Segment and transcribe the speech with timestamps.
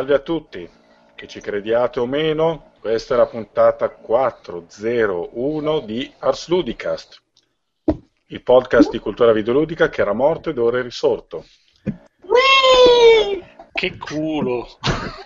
[0.00, 0.66] Salve a tutti,
[1.14, 7.22] che ci crediate o meno, questa è la puntata 401 di Ars Ludicast,
[8.28, 11.44] il podcast di cultura videoludica che era morto ed ora è risorto.
[13.74, 14.66] Che culo!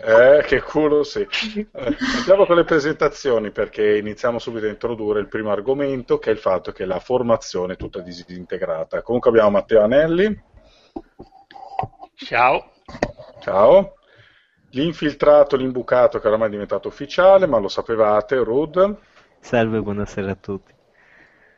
[0.05, 1.21] Eh, che culo, sì.
[1.21, 6.33] Eh, andiamo con le presentazioni perché iniziamo subito a introdurre il primo argomento che è
[6.33, 9.03] il fatto che la formazione è tutta disintegrata.
[9.03, 10.37] Comunque abbiamo Matteo Anelli.
[12.17, 12.73] Ciao.
[13.39, 13.95] Ciao.
[14.75, 18.97] L'infiltrato, l'imbucato che oramai è diventato ufficiale, ma lo sapevate, Rud.
[19.39, 20.73] Salve, buonasera a tutti.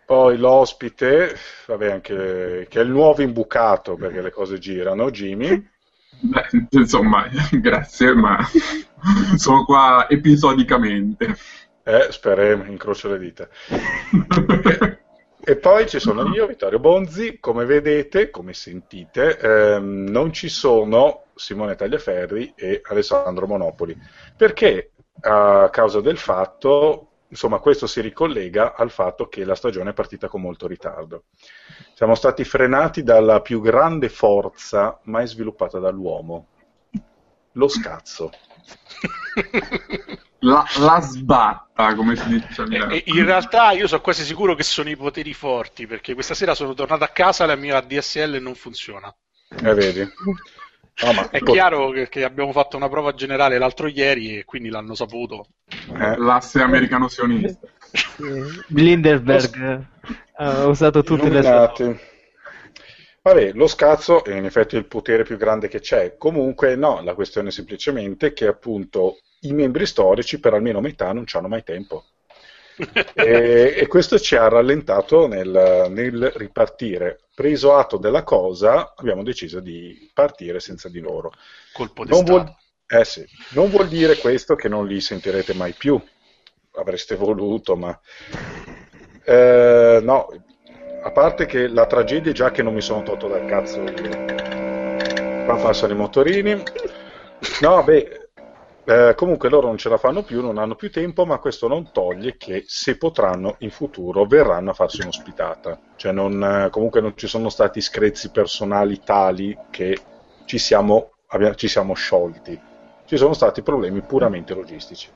[0.04, 1.34] Poi l'ospite,
[1.66, 5.66] vabbè, anche, che è il nuovo imbucato perché le cose girano, Jimmy.
[6.20, 8.38] Beh, insomma, grazie, ma
[9.36, 11.36] sono qua episodicamente.
[11.84, 13.48] Eh, speriamo, incrocio le dita.
[15.42, 21.25] e poi ci sono io, Vittorio Bonzi, come vedete, come sentite, ehm, non ci sono
[21.36, 23.96] Simone Tagliaferri e Alessandro Monopoli,
[24.36, 29.94] perché a causa del fatto, insomma questo si ricollega al fatto che la stagione è
[29.94, 31.24] partita con molto ritardo.
[31.94, 36.46] Siamo stati frenati dalla più grande forza mai sviluppata dall'uomo,
[37.52, 38.30] lo scazzo.
[40.40, 42.64] La, la sbatta, come si dice.
[42.90, 46.54] E, in realtà io sono quasi sicuro che sono i poteri forti, perché questa sera
[46.54, 49.12] sono tornato a casa e la mia DSL non funziona.
[49.48, 50.06] Eh, vedi?
[51.02, 54.94] No, è chiaro che, che, abbiamo fatto una prova generale l'altro ieri e quindi l'hanno
[54.94, 55.46] saputo.
[55.68, 57.66] Eh, l'asse americano sionista.
[58.68, 59.84] Blinderberg
[60.36, 61.82] ha usato tutte Illuminati.
[61.82, 62.14] le sue...
[63.26, 66.16] Vabbè, lo scazzo è in effetti il potere più grande che c'è.
[66.16, 71.24] Comunque no, la questione è semplicemente che appunto i membri storici per almeno metà non
[71.32, 72.04] hanno mai tempo.
[73.14, 77.22] e, e, questo ci ha rallentato nel, nel, ripartire.
[77.36, 81.32] Preso atto della cosa, abbiamo deciso di partire senza di loro.
[81.70, 82.50] Colpo di non vuol,
[82.86, 86.02] eh sì, non vuol dire questo che non li sentirete mai più.
[86.76, 88.00] Avreste voluto, ma
[89.22, 90.28] eh, no,
[91.02, 93.82] a parte che la tragedia è già che non mi sono tolto dal cazzo.
[95.44, 96.62] Qua passano i motorini.
[97.60, 98.25] No, beh,
[98.86, 101.90] eh, comunque loro non ce la fanno più, non hanno più tempo, ma questo non
[101.90, 105.78] toglie che se potranno in futuro verranno a farsi un'ospitata.
[105.96, 109.98] Cioè non, eh, comunque non ci sono stati screzi personali tali che
[110.44, 112.60] ci siamo, abbiamo, ci siamo sciolti.
[113.04, 115.08] Ci sono stati problemi puramente logistici.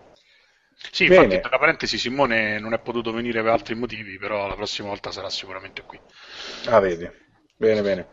[0.91, 1.25] Sì, Bene.
[1.25, 5.13] infatti, tra parentesi, Simone non è potuto venire per altri motivi, però la prossima volta
[5.13, 6.01] sarà sicuramente qui.
[6.67, 7.09] Ah, vedi.
[7.57, 8.09] Bene, bene.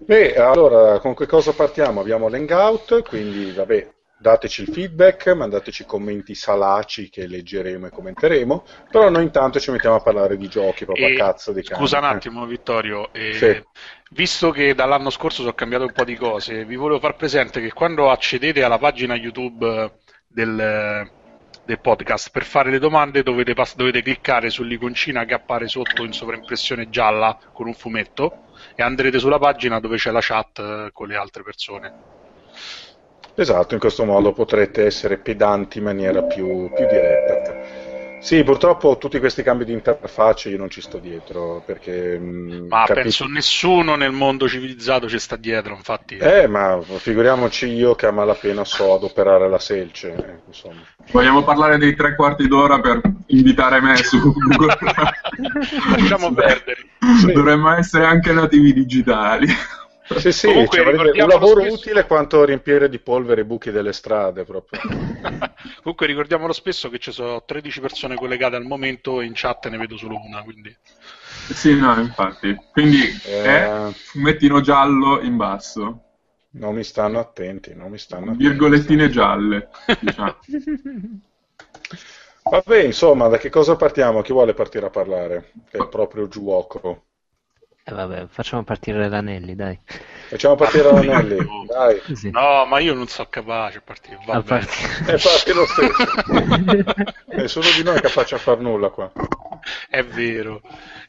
[0.00, 2.00] Beh, allora, con che cosa partiamo?
[2.00, 9.08] Abbiamo l'hangout, quindi, vabbè, dateci il feedback, mandateci commenti salaci che leggeremo e commenteremo, però
[9.08, 11.78] noi intanto ci mettiamo a parlare di giochi proprio e, a cazzo di cane.
[11.78, 13.62] Scusa un attimo Vittorio, eh, sì.
[14.10, 17.72] visto che dall'anno scorso sono cambiate un po' di cose, vi volevo far presente che
[17.72, 21.08] quando accedete alla pagina YouTube del,
[21.64, 26.12] del podcast per fare le domande dovete, pass- dovete cliccare sull'iconcina che appare sotto in
[26.12, 31.06] sovraimpressione gialla con un fumetto e andrete sulla pagina dove c'è la chat eh, con
[31.06, 32.16] le altre persone.
[33.38, 37.86] Esatto, in questo modo potrete essere pedanti in maniera più, più diretta.
[38.20, 42.18] Sì, purtroppo tutti questi cambi di interfacce io non ci sto dietro perché...
[42.18, 43.02] Mm, ma capi...
[43.02, 46.16] penso nessuno nel mondo civilizzato ci sta dietro, infatti.
[46.16, 50.80] Eh, ma figuriamoci io che a malapena so adoperare la selce, eh, insomma.
[51.12, 54.76] Vogliamo parlare dei tre quarti d'ora per invitare me su Google?
[55.96, 56.86] Lasciamo perdere.
[57.32, 59.46] Dovremmo essere anche nativi digitali.
[60.16, 61.74] Sì, sì, cioè, un lavoro spesso...
[61.74, 64.80] utile quanto riempire di polvere i buchi delle strade proprio.
[65.82, 69.76] Comunque ricordiamolo spesso che ci sono 13 persone collegate al momento e in chat ne
[69.76, 70.74] vedo solo una, quindi...
[71.52, 72.56] Sì, no, infatti.
[72.72, 73.42] Quindi eh...
[73.42, 76.02] è fumettino giallo in basso.
[76.50, 78.44] Non mi stanno attenti, non mi stanno attenti.
[78.44, 79.68] Virgolettine gialle,
[80.00, 80.36] diciamo.
[82.50, 84.22] Vabbè, insomma, da che cosa partiamo?
[84.22, 85.52] Chi vuole partire a parlare?
[85.68, 87.07] Che è proprio giuoco.
[87.90, 89.78] Eh vabbè, facciamo partire l'anelli, dai.
[90.28, 92.02] Facciamo partire l'anelli, dai.
[92.14, 92.28] Sì.
[92.28, 94.18] No, ma io non sono capace a partire.
[94.26, 94.66] Va a bene.
[94.66, 95.14] Partire.
[95.14, 97.14] Eh, parti lo stesso.
[97.34, 99.10] Nessuno di noi è capace a far nulla qua.
[99.88, 100.60] È vero.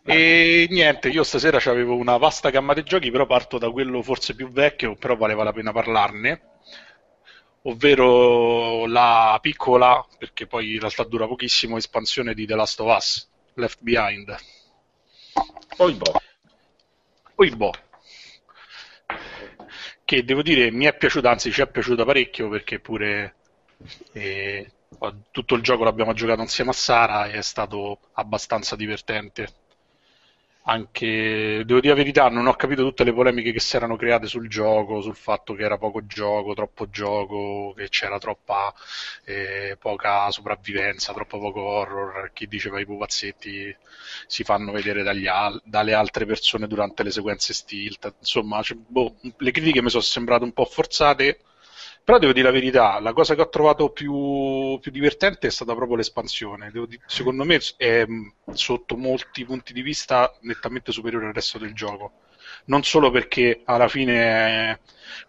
[0.06, 4.34] E niente, io stasera avevo una vasta gamma di giochi, però parto da quello forse
[4.34, 6.42] più vecchio, però valeva la pena parlarne.
[7.64, 13.30] Ovvero la piccola, perché poi in realtà dura pochissimo, espansione di The Last of Us,
[13.56, 14.34] Left Behind.
[15.76, 16.22] Poi boh
[17.40, 17.72] poi boh
[20.04, 23.36] che devo dire mi è piaciuta, anzi ci è piaciuta parecchio perché pure
[24.12, 24.70] eh,
[25.32, 29.48] tutto il gioco l'abbiamo giocato insieme a Sara e è stato abbastanza divertente.
[30.64, 34.28] Anche, devo dire la verità, non ho capito tutte le polemiche che si erano create
[34.28, 38.72] sul gioco, sul fatto che era poco gioco, troppo gioco, che c'era troppa
[39.26, 42.32] eh, poca sopravvivenza, troppo poco horror.
[42.34, 43.76] Chi diceva i pupazzetti
[44.28, 48.14] si fanno vedere al- dalle altre persone durante le sequenze stilt.
[48.20, 51.40] Insomma, cioè, boh, le critiche mi sono sembrate un po' forzate
[52.10, 55.76] però devo dire la verità, la cosa che ho trovato più, più divertente è stata
[55.76, 56.72] proprio l'espansione.
[56.72, 58.04] Dire, secondo me è
[58.52, 62.14] sotto molti punti di vista nettamente superiore al resto del gioco.
[62.66, 64.80] Non solo perché alla fine è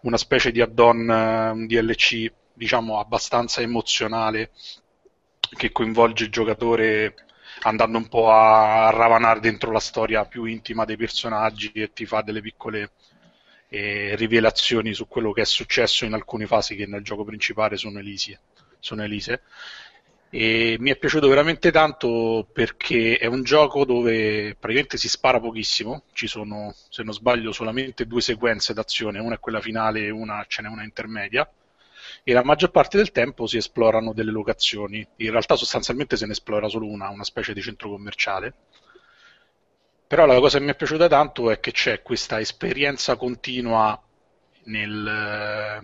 [0.01, 4.49] una specie di add-on un DLC, diciamo, abbastanza emozionale
[5.55, 7.13] che coinvolge il giocatore
[7.61, 12.23] andando un po' a ravanare dentro la storia più intima dei personaggi e ti fa
[12.23, 12.93] delle piccole
[13.73, 17.99] e rivelazioni su quello che è successo in alcune fasi che nel gioco principale sono
[17.99, 18.41] elise.
[18.79, 19.43] Sono elise.
[20.29, 26.03] E mi è piaciuto veramente tanto perché è un gioco dove praticamente si spara pochissimo,
[26.11, 30.43] ci sono, se non sbaglio, solamente due sequenze d'azione, una è quella finale e una
[30.49, 31.49] ce n'è una intermedia,
[32.23, 35.05] e la maggior parte del tempo si esplorano delle locazioni.
[35.17, 38.53] In realtà sostanzialmente se ne esplora solo una, una specie di centro commerciale,
[40.11, 43.97] però la cosa che mi è piaciuta tanto è che c'è questa esperienza continua
[44.65, 45.81] nel...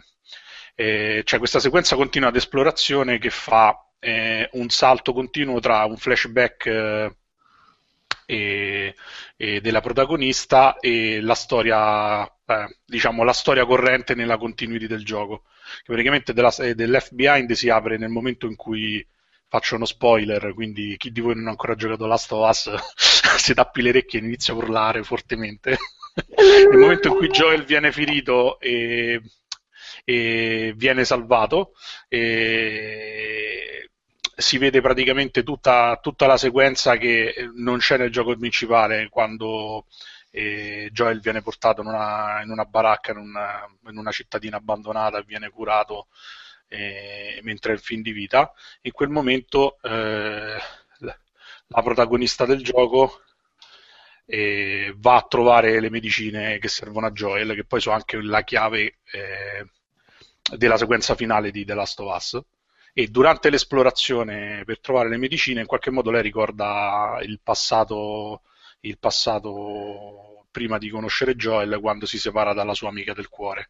[0.75, 5.95] Eh, c'è questa sequenza continua di esplorazione che fa eh, un salto continuo tra un
[5.95, 7.15] flashback eh,
[8.25, 8.95] e,
[9.37, 15.43] e della protagonista e la storia, eh, diciamo, la storia corrente nella continuity del gioco.
[15.77, 19.07] Che praticamente della, dell'Left Behind si apre nel momento in cui
[19.47, 23.53] faccio uno spoiler, quindi chi di voi non ha ancora giocato Last of Us si
[23.53, 25.77] tappi le orecchie e inizia a urlare fortemente.
[26.69, 29.21] Nel momento in cui Joel viene ferito e,
[30.03, 31.73] e viene salvato,
[32.07, 33.89] e
[34.35, 39.85] si vede praticamente tutta, tutta, la sequenza che non c'è nel gioco principale quando
[40.31, 45.17] eh, Joel viene portato in una, in una baracca in una, in una cittadina abbandonata
[45.17, 46.07] e viene curato
[46.67, 48.51] eh, mentre è in fin di vita.
[48.81, 50.57] In quel momento eh,
[51.67, 53.21] la protagonista del gioco
[54.25, 58.43] eh, va a trovare le medicine che servono a Joel, che poi sono anche la
[58.43, 59.65] chiave eh,
[60.55, 62.41] della sequenza finale di The Last of Us.
[62.93, 68.41] E durante l'esplorazione per trovare le medicine, in qualche modo lei ricorda il passato,
[68.81, 73.69] il passato prima di conoscere Joel, quando si separa dalla sua amica del cuore.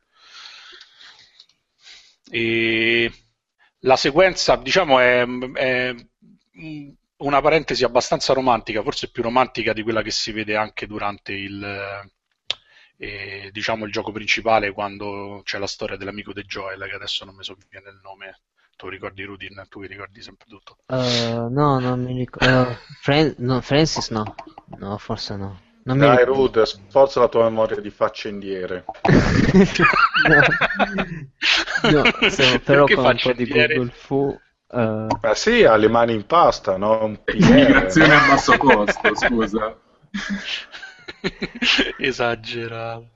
[2.30, 3.12] E
[3.80, 5.96] la sequenza, diciamo, è, è,
[7.18, 12.10] una parentesi abbastanza romantica, forse più romantica di quella che si vede anche durante il,
[12.98, 17.36] eh, diciamo, il gioco principale, quando c'è la storia dell'amico di Joel, che adesso non
[17.36, 18.42] mi sovviene il nome.
[18.76, 19.66] Tu ricordi Rudin?
[19.70, 20.78] Tu vi ricordi sempre tutto?
[20.86, 22.70] Uh, no, non mi ricordo.
[22.70, 24.36] Uh, Fran- no, Francis no.
[24.78, 25.62] No, forse no.
[25.86, 28.84] Non Dai, Rude, sforza la tua memoria di faccendiere.
[31.90, 34.38] no, no se, però con un po' di Google Fu...
[34.70, 35.08] Uh...
[35.22, 37.04] Eh sì, ha le mani in pasta, no?
[37.04, 39.78] Un Immigrazione a basso costo, scusa.
[41.98, 43.10] Esagerato.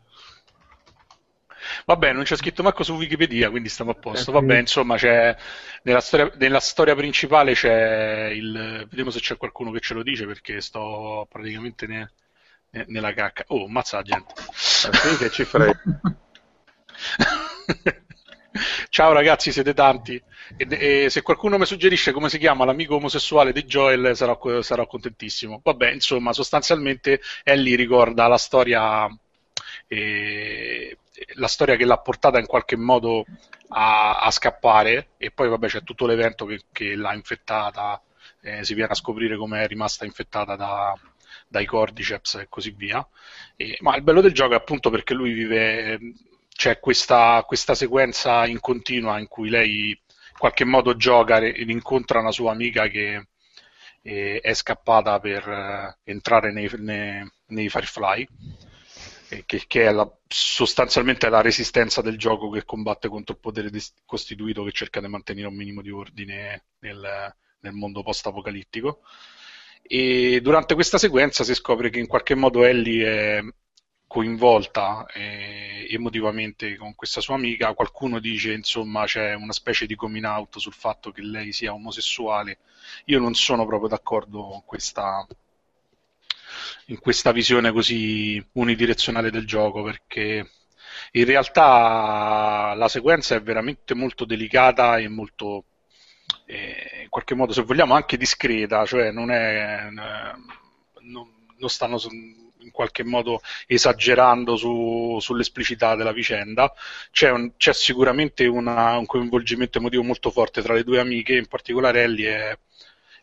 [1.86, 4.32] Vabbè, non c'è scritto manco su Wikipedia, quindi stiamo a posto.
[4.32, 5.36] Vabbè, insomma, c'è,
[5.84, 8.86] nella, storia, nella storia principale c'è il...
[8.90, 11.88] Vediamo se c'è qualcuno che ce lo dice, perché sto praticamente...
[11.88, 12.12] Ne
[12.88, 13.44] nella cacca.
[13.48, 14.34] Oh, mazza la gente.
[14.54, 15.82] Sì, che ci frega.
[18.90, 20.22] Ciao ragazzi, siete tanti.
[20.58, 24.86] E, e, se qualcuno mi suggerisce come si chiama l'amico omosessuale di Joel, sarò, sarò
[24.88, 25.62] contentissimo.
[25.64, 29.08] Vabbè, insomma, sostanzialmente Ellie ricorda la storia,
[29.88, 30.98] eh,
[31.36, 33.26] la storia che l'ha portata in qualche modo
[33.70, 38.02] a, a scappare, e poi vabbè c'è tutto l'evento che, che l'ha infettata.
[38.44, 40.98] Eh, si viene a scoprire come è rimasta infettata da,
[41.48, 43.06] dai cordyceps e così via.
[43.56, 46.00] E, ma il bello del gioco è appunto perché lui vive,
[46.62, 52.20] c'è questa, questa sequenza in continua in cui lei in qualche modo gioca ed incontra
[52.20, 53.30] una sua amica che
[54.04, 58.28] eh, è scappata per eh, entrare nei, nei, nei Firefly.
[59.46, 63.72] Che, che, è la, sostanzialmente la resistenza del gioco che combatte contro il potere
[64.06, 69.00] costituito che cerca di mantenere un minimo di ordine nel, nel mondo post-apocalittico
[69.82, 73.42] e durante questa sequenza si scopre che in qualche modo Ellie è
[74.12, 80.26] coinvolta eh, emotivamente con questa sua amica, qualcuno dice insomma c'è una specie di coming
[80.26, 82.58] out sul fatto che lei sia omosessuale,
[83.06, 85.26] io non sono proprio d'accordo con questa,
[86.88, 90.52] in questa visione così unidirezionale del gioco perché
[91.12, 95.64] in realtà la sequenza è veramente molto delicata e molto
[96.48, 99.88] eh, in qualche modo, se vogliamo, anche discreta, cioè non è...
[99.88, 99.90] Eh,
[101.04, 101.98] non, non stanno
[102.62, 106.74] in qualche modo esagerando su, sull'esplicità della vicenda.
[107.12, 111.48] C'è, un, c'è sicuramente una, un coinvolgimento emotivo molto forte tra le due amiche, in
[111.48, 112.58] particolare Ellie è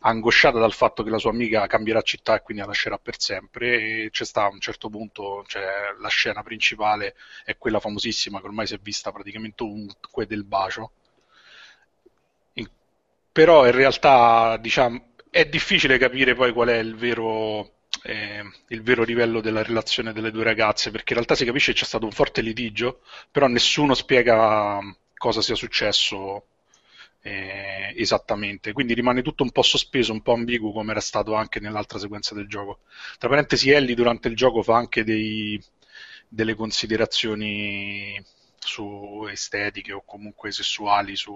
[0.01, 4.03] angosciata dal fatto che la sua amica cambierà città e quindi la lascerà per sempre
[4.05, 5.63] e c'è sta a un certo punto cioè,
[5.99, 10.91] la scena principale è quella famosissima che ormai si è vista praticamente ovunque del bacio
[12.53, 12.69] in,
[13.31, 19.03] però in realtà diciamo è difficile capire poi qual è il vero eh, il vero
[19.03, 22.11] livello della relazione delle due ragazze perché in realtà si capisce che c'è stato un
[22.11, 23.01] forte litigio
[23.31, 24.79] però nessuno spiega
[25.15, 26.45] cosa sia successo
[27.21, 31.59] eh, esattamente, quindi rimane tutto un po' sospeso, un po' ambiguo come era stato anche
[31.59, 32.79] nell'altra sequenza del gioco.
[33.17, 35.61] Tra parentesi, Ellie durante il gioco fa anche dei,
[36.27, 38.21] delle considerazioni
[38.59, 41.33] su estetiche o comunque sessuali su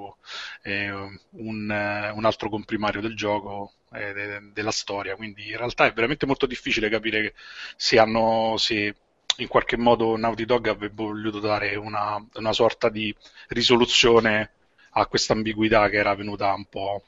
[0.61, 5.93] eh, un, un, altro comprimario del gioco eh, de, della storia quindi in realtà è
[5.93, 7.33] veramente molto difficile capire
[7.75, 8.95] se hanno se
[9.37, 13.13] in qualche modo Naughty Dog avrebbe voluto dare una, una sorta di
[13.49, 14.51] risoluzione
[14.91, 17.03] a questa ambiguità che era venuta un po'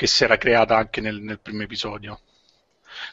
[0.00, 2.20] che si era creata anche nel, nel primo episodio.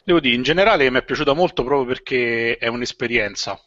[0.04, 3.60] Devo dire, in generale mi è piaciuta molto proprio perché è un'esperienza.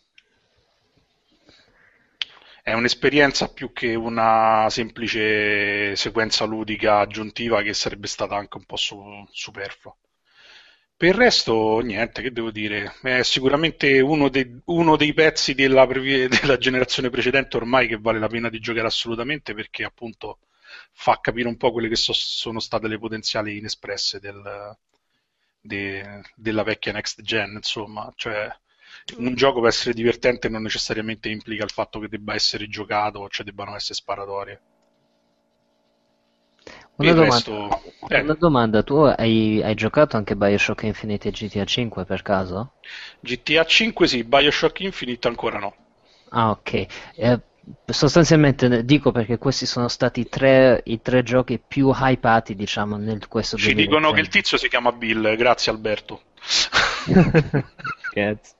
[2.63, 8.77] È un'esperienza più che una semplice sequenza ludica aggiuntiva che sarebbe stata anche un po'
[8.77, 9.95] su- superflua.
[10.95, 15.85] Per il resto, niente, che devo dire, è sicuramente uno dei, uno dei pezzi della,
[15.87, 20.39] della, generazione precedente ormai che vale la pena di giocare assolutamente perché appunto
[20.91, 24.77] fa capire un po' quelle che so, sono state le potenziali inespresse del,
[25.59, 28.47] de, della vecchia next gen, insomma, cioè
[29.17, 33.45] un gioco per essere divertente non necessariamente implica il fatto che debba essere giocato cioè
[33.45, 34.61] debbano essere sparatorie.
[36.95, 37.81] Una domanda, resto...
[38.09, 38.21] eh.
[38.21, 42.73] una domanda, tu hai, hai, giocato anche Bioshock Infinite e GTA 5 per caso?
[43.19, 45.75] GTA 5 sì, Bioshock Infinite ancora no.
[46.29, 47.39] Ah ok, eh,
[47.85, 53.57] sostanzialmente dico perché questi sono stati tre, i tre giochi più hypati diciamo nel questo
[53.57, 56.21] Ci dicono che il tizio si chiama Bill, grazie Alberto.
[58.11, 58.55] Cazzo.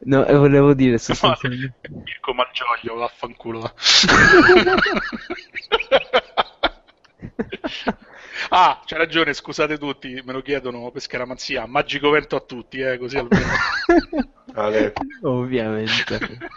[0.00, 1.88] No, volevo dire sostanzialmente...
[1.88, 3.62] Mirko Malgioglio, vaffanculo.
[8.50, 11.64] ah, c'è ragione, scusate tutti, me lo chiedono per scaramanzia.
[11.64, 13.46] Magico vento a tutti, eh, così almeno.
[15.22, 16.50] Ovviamente.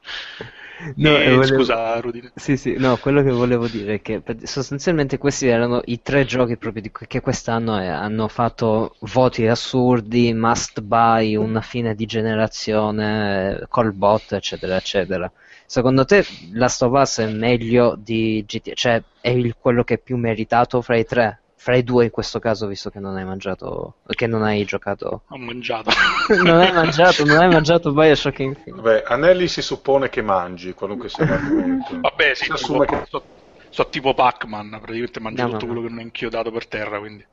[0.96, 1.44] No, eh, volevo...
[1.44, 2.32] Scusa, Rudine.
[2.34, 6.56] Sì, sì, no, quello che volevo dire è che sostanzialmente questi erano i tre giochi
[6.56, 6.90] proprio di...
[6.92, 7.86] che quest'anno è...
[7.86, 15.30] hanno fatto voti assurdi, must buy, una fine di generazione, call bot, eccetera, eccetera.
[15.66, 18.74] Secondo te Last of Us è meglio di GTA?
[18.74, 21.43] Cioè, è il, quello che è più meritato fra i tre?
[21.64, 25.22] Fra i due in questo caso, visto che non hai mangiato, che non hai giocato.
[25.28, 25.90] Ho mangiato.
[26.44, 28.82] non hai mangiato, non hai mangiato Bioshock Infinite.
[28.82, 32.00] Vabbè, Anelli si suppone che mangi, qualunque sia l'argomento.
[32.04, 33.04] Vabbè, sì, si tipo, che...
[33.08, 33.24] so,
[33.70, 35.86] so, tipo Pac-Man, praticamente mangio no, tutto no, quello no.
[35.86, 37.24] che non è inchiodato per terra, quindi.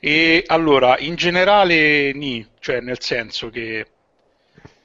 [0.00, 3.86] E allora, in generale, ni, cioè nel senso che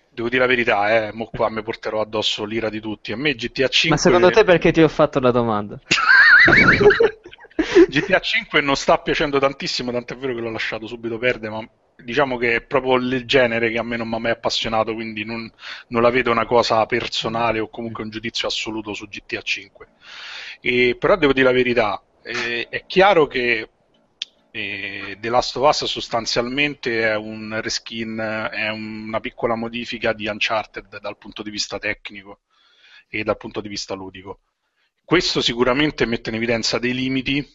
[0.09, 3.11] devo dire la verità, eh, mo qua mi porterò addosso l'ira di tutti.
[3.11, 3.89] A me GTA 5...
[3.89, 5.77] Ma secondo te perché ti ho fatto la domanda?
[7.87, 12.37] GTA 5 non sta piacendo tantissimo, tant'è vero che l'ho lasciato subito perdere, ma diciamo
[12.37, 15.51] che è proprio il genere che a me non mi ha mai appassionato, quindi non,
[15.87, 19.87] non la vedo una cosa personale o comunque un giudizio assoluto su GTA 5.
[20.61, 23.69] E, però devo dire la verità, eh, è chiaro che
[24.57, 28.17] e The Last of Us sostanzialmente è un reskin,
[28.51, 32.39] è una piccola modifica di Uncharted dal punto di vista tecnico
[33.07, 34.39] e dal punto di vista ludico.
[35.05, 37.47] Questo sicuramente mette in evidenza dei limiti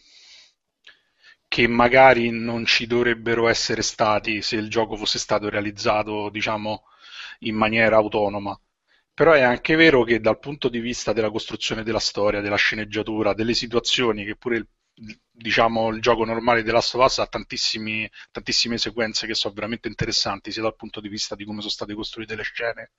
[1.53, 6.85] che magari non ci dovrebbero essere stati se il gioco fosse stato realizzato, diciamo,
[7.41, 8.59] in maniera autonoma.
[9.13, 13.35] Però è anche vero che dal punto di vista della costruzione della storia, della sceneggiatura,
[13.35, 14.67] delle situazioni che pure il
[15.31, 18.09] diciamo il gioco normale di Last ha tantissime
[18.77, 22.35] sequenze che sono veramente interessanti sia dal punto di vista di come sono state costruite
[22.35, 22.91] le scene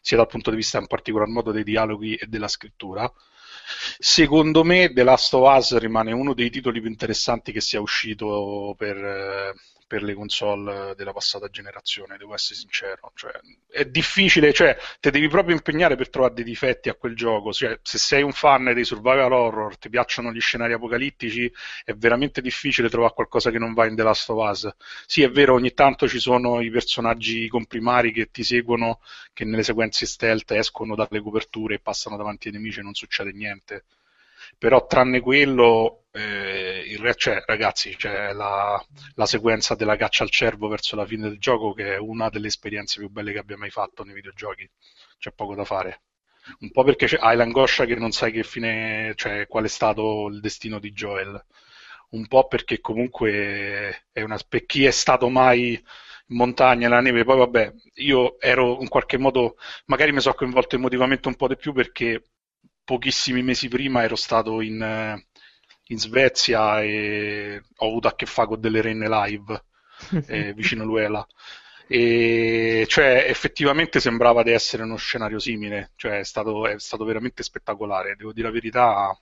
[0.00, 3.12] sia dal punto di vista in particolar modo dei dialoghi e della scrittura
[3.98, 8.74] secondo me The Last of Us rimane uno dei titoli più interessanti che sia uscito
[8.76, 9.54] per,
[9.94, 13.12] per le console della passata generazione, devo essere sincero.
[13.14, 13.30] Cioè,
[13.70, 17.52] è difficile, cioè, te devi proprio impegnare per trovare dei difetti a quel gioco.
[17.52, 21.48] Cioè, se sei un fan dei survival horror, ti piacciono gli scenari apocalittici,
[21.84, 24.68] è veramente difficile trovare qualcosa che non va in The Last of Us.
[25.06, 29.00] Sì, è vero, ogni tanto ci sono i personaggi comprimari che ti seguono,
[29.32, 33.30] che nelle sequenze stealth escono dalle coperture e passano davanti ai nemici e non succede
[33.30, 33.84] niente
[34.58, 38.82] però tranne quello, eh, il, cioè, ragazzi, c'è la,
[39.14, 42.46] la, sequenza della caccia al cervo verso la fine del gioco che è una delle
[42.48, 44.68] esperienze più belle che abbia mai fatto nei videogiochi,
[45.18, 46.02] c'è poco da fare.
[46.60, 50.40] Un po' perché hai l'angoscia che non sai che fine, cioè qual è stato il
[50.40, 51.42] destino di Joel,
[52.10, 55.72] un po' perché comunque è una, per chi è stato mai
[56.28, 60.76] in montagna, nella neve, poi vabbè, io ero in qualche modo, magari mi sono coinvolto
[60.76, 62.22] emotivamente un po' di più perché
[62.84, 65.22] pochissimi mesi prima ero stato in,
[65.86, 69.64] in Svezia e ho avuto a che fare con delle renne live
[70.28, 71.26] eh, vicino Luela.
[71.86, 77.42] E cioè effettivamente sembrava di essere uno scenario simile, cioè è stato, è stato veramente
[77.42, 79.18] spettacolare, devo dire la verità.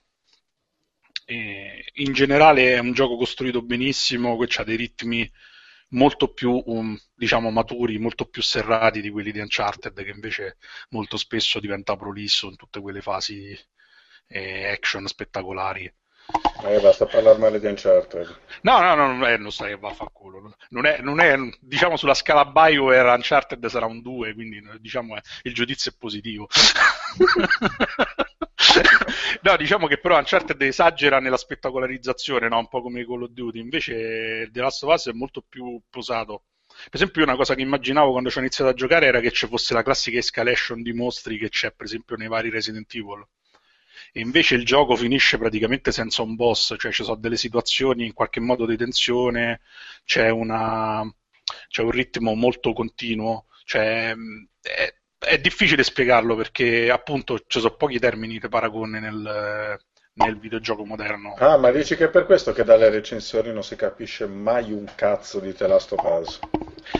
[1.25, 5.29] E in generale è un gioco costruito benissimo, che ha dei ritmi
[5.93, 10.57] molto più um, diciamo maturi, molto più serrati di quelli di Uncharted, che invece
[10.89, 13.57] molto spesso diventa prolisso in tutte quelle fasi
[14.27, 15.91] eh, action spettacolari.
[16.65, 18.39] Eh, basta parlare male di Uncharted.
[18.61, 20.55] No, no, no, non, è, non stai che va a fa culo.
[20.69, 25.53] Non è, non è, diciamo, sulla scala BioWare Uncharted sarà un 2, quindi diciamo il
[25.53, 26.47] giudizio è positivo.
[29.41, 32.59] no, diciamo che però Uncharted esagera nella spettacolarizzazione, no?
[32.59, 36.43] un po' come Call of Duty, invece The Last of Us è molto più posato.
[36.67, 39.47] Per esempio, una cosa che immaginavo quando ci ho iniziato a giocare era che ci
[39.47, 43.25] fosse la classica escalation di mostri che c'è, per esempio, nei vari Resident Evil.
[44.11, 48.13] E invece il gioco finisce praticamente senza un boss, cioè ci sono delle situazioni in
[48.13, 49.61] qualche modo di tensione,
[50.03, 51.03] c'è, una,
[51.67, 54.13] c'è un ritmo molto continuo, cioè,
[54.61, 54.93] è,
[55.23, 59.79] è difficile spiegarlo perché appunto ci sono pochi termini di paragone nel,
[60.13, 61.33] nel videogioco moderno.
[61.37, 64.87] Ah, ma dici che è per questo che dalle recensioni non si capisce mai un
[64.95, 66.39] cazzo di The Last of Us?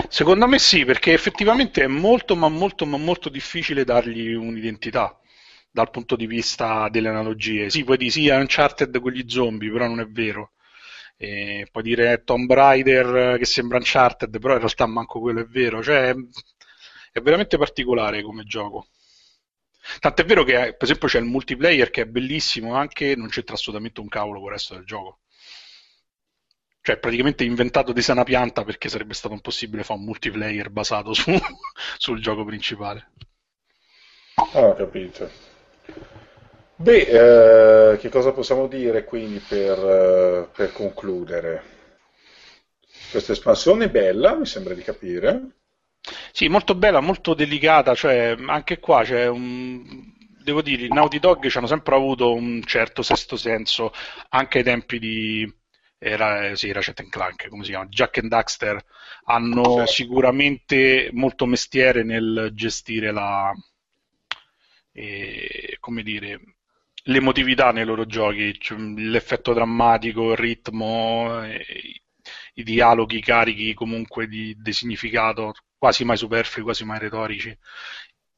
[0.09, 5.17] Secondo me sì, perché effettivamente è molto, ma molto, ma molto difficile dargli un'identità
[5.69, 7.69] dal punto di vista delle analogie.
[7.69, 10.51] Sì, puoi dire sì, è Uncharted con gli zombie, però non è vero.
[11.17, 15.81] E puoi dire Tomb Raider che sembra Uncharted, però in realtà manco quello è vero.
[15.81, 16.13] Cioè,
[17.13, 18.87] è veramente particolare come gioco.
[19.99, 23.99] Tant'è vero che, per esempio, c'è il multiplayer che è bellissimo, anche non c'entra assolutamente
[23.99, 25.19] un cavolo con il resto del gioco.
[26.81, 31.31] Cioè, praticamente inventato di sana pianta perché sarebbe stato impossibile fare un multiplayer basato su,
[31.97, 33.11] sul gioco principale.
[34.35, 35.29] Ah, capito.
[36.75, 41.63] Beh, eh, che cosa possiamo dire quindi per, eh, per concludere?
[43.11, 45.62] Questa espansione è bella, mi sembra di capire.
[46.31, 50.11] Sì, molto bella, molto delicata, cioè anche qua c'è un...
[50.43, 53.93] Devo dire, i Naughty Dog ci hanno sempre avuto un certo sesto senso,
[54.29, 55.49] anche ai tempi di
[56.03, 58.83] era, sì, Ratchet Clank, come si chiama, Jack and Daxter,
[59.25, 60.03] hanno sì.
[60.03, 63.53] sicuramente molto mestiere nel gestire la,
[64.91, 66.41] eh, come dire,
[67.03, 71.65] l'emotività nei loro giochi, cioè, l'effetto drammatico, il ritmo, eh,
[72.55, 77.53] i dialoghi carichi comunque di, di significato, quasi mai superflui, quasi mai retorici.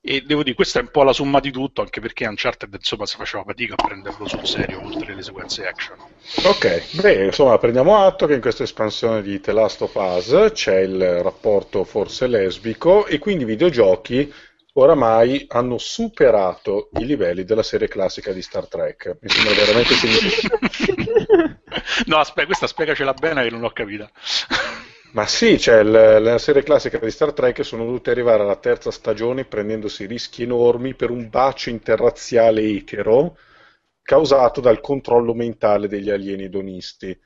[0.01, 3.05] E devo dire, questa è un po' la somma di tutto, anche perché Uncharted insomma
[3.05, 5.99] si faceva fatica a prenderlo sul serio, oltre le sequenze action.
[6.43, 10.79] Ok, beh, insomma, prendiamo atto che in questa espansione di The Last of Us c'è
[10.79, 14.33] il rapporto forse lesbico e quindi i videogiochi
[14.73, 19.17] oramai hanno superato i livelli della serie classica di Star Trek.
[19.21, 21.59] Mi sembra veramente significativo.
[22.07, 24.09] no, aspetta, questa spiegacela bene che non l'ho capita.
[25.15, 28.91] Ma sì, cioè, la, la serie classica di Star Trek sono dovuti arrivare alla terza
[28.91, 33.35] stagione prendendosi rischi enormi per un bacio interrazziale etero
[34.03, 37.17] causato dal controllo mentale degli alieni edonisti.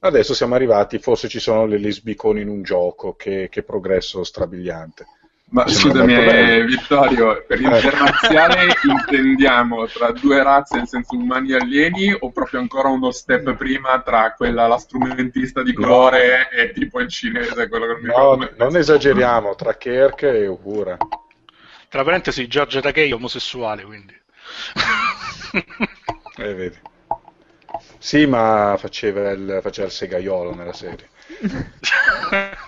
[0.00, 5.06] Adesso siamo arrivati, forse ci sono le lesbicone in un gioco, che, che progresso strabiliante.
[5.50, 12.14] Ma scusami, eh, Vittorio, per internazionale intendiamo tra due razze, nel senso umani e alieni,
[12.18, 16.58] o proprio ancora uno step prima tra quella, la strumentista di colore no.
[16.58, 17.68] e tipo il cinese?
[17.68, 20.98] Quello che no, non, non esageriamo, tra Kirk e Uhura.
[21.88, 24.12] Tra parentesi, Giorgio Takei è omosessuale, quindi.
[26.36, 26.76] eh, vedi.
[27.96, 31.08] Sì, ma faceva il, faceva il segaiolo nella serie.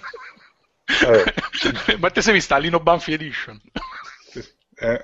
[1.07, 1.96] Eh.
[1.98, 3.61] Ma te sei vista Lino Banfi Edition?
[4.76, 5.00] Eh.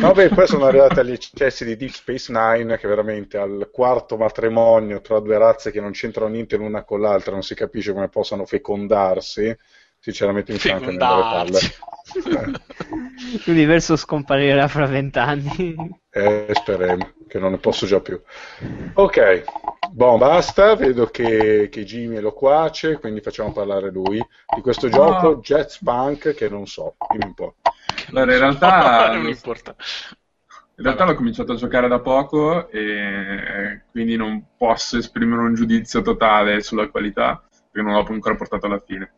[0.00, 4.16] No, beh, poi sono arrivati agli eccessi di Deep Space Nine, che veramente al quarto
[4.16, 8.08] matrimonio tra due razze che non c'entrano niente l'una con l'altra, non si capisce come
[8.08, 9.54] possano fecondarsi.
[9.98, 11.60] Sinceramente mi fa anche nelle palle.
[13.44, 16.00] L'universo scomparirà fra vent'anni.
[16.14, 18.20] Eh, speriamo, che non ne posso già più.
[18.94, 19.44] Ok,
[19.92, 24.16] Boh, basta, vedo che, che Jimmy è loquace, quindi facciamo parlare lui
[24.54, 24.92] di questo no.
[24.92, 27.56] gioco Jets Punk che non so, dimmi un po'.
[28.08, 29.12] Allora, in realtà...
[29.16, 29.74] non importa.
[30.76, 36.00] In realtà l'ho cominciato a giocare da poco e quindi non posso esprimere un giudizio
[36.00, 39.12] totale sulla qualità perché non l'ho ancora portato alla fine.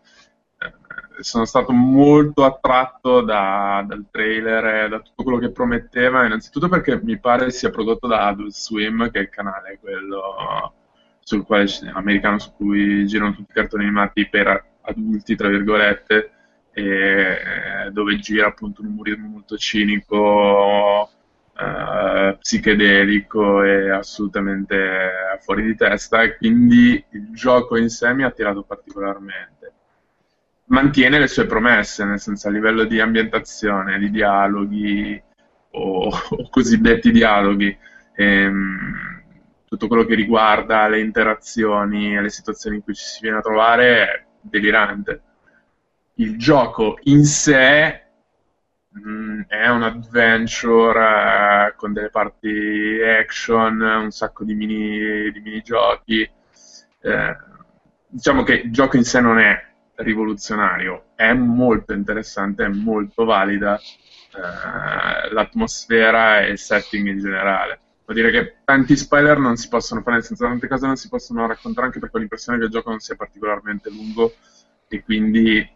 [1.17, 6.69] Eh, sono stato molto attratto da, dal trailer e da tutto quello che prometteva, innanzitutto
[6.69, 10.73] perché mi pare sia prodotto da Adult Swim, che è il canale quello
[11.21, 16.31] sul quale, americano su cui girano tutti i cartoni animati per adulti, tra virgolette,
[16.73, 21.09] e dove gira appunto un umorismo molto cinico,
[21.57, 28.27] eh, psichedelico e assolutamente fuori di testa e quindi il gioco in sé mi ha
[28.29, 29.73] attirato particolarmente.
[30.75, 35.23] Mantiene le sue promesse, nel senso a livello di ambientazione, di dialoghi
[35.71, 37.79] o, o cosiddetti dialoghi.
[38.17, 39.23] Ehm,
[39.69, 43.41] tutto quello che riguarda le interazioni e le situazioni in cui ci si viene a
[43.41, 45.23] trovare è delirante.
[46.15, 48.07] Il gioco in sé
[48.99, 56.29] mm, è un adventure uh, con delle parti action, un sacco di, mini, di minigiochi.
[57.01, 57.37] Eh,
[58.09, 63.79] diciamo che il gioco in sé non è rivoluzionario, è molto interessante, è molto valida
[63.79, 67.81] eh, l'atmosfera e il setting in generale.
[68.05, 71.47] Vuol dire che tanti spoiler non si possono fare, nel tante cose non si possono
[71.47, 74.35] raccontare anche perché ho l'impressione che il gioco non sia particolarmente lungo
[74.89, 75.67] e quindi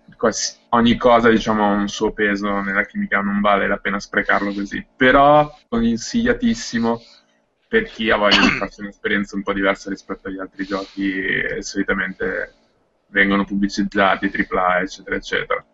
[0.70, 4.84] ogni cosa diciamo, ha un suo peso nella chimica, non vale la pena sprecarlo così.
[4.96, 7.00] Però consigliatissimo
[7.66, 11.62] per chi ha voglia di farsi un'esperienza un po' diversa rispetto agli altri giochi che
[11.62, 12.54] solitamente
[13.08, 15.64] vengono pubblicizzati, AAA, eccetera, eccetera.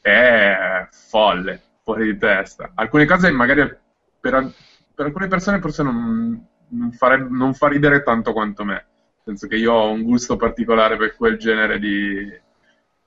[0.00, 2.72] È folle, fuori di testa.
[2.74, 3.60] Alcune cose magari
[4.20, 4.52] per,
[4.94, 8.86] per alcune persone forse non, non, fare, non fa ridere tanto quanto me.
[9.24, 12.30] Nel senso che io ho un gusto particolare per quel genere di,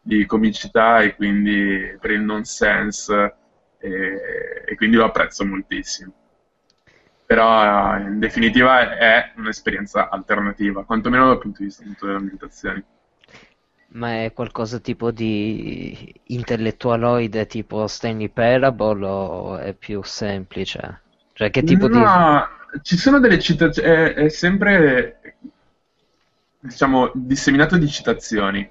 [0.02, 3.36] di comicità e quindi per il nonsense
[3.78, 6.14] e, e quindi lo apprezzo moltissimo.
[7.26, 12.84] Però in definitiva è un'esperienza alternativa, quantomeno dal punto di vista delle ambientazioni.
[13.90, 21.02] Ma è qualcosa tipo di intellettualoide tipo Stanley Parable o è più semplice?
[21.34, 22.80] Cioè che tipo no, di...
[22.82, 25.36] ci sono delle citazioni, è, è sempre
[26.60, 28.70] diciamo disseminato di citazioni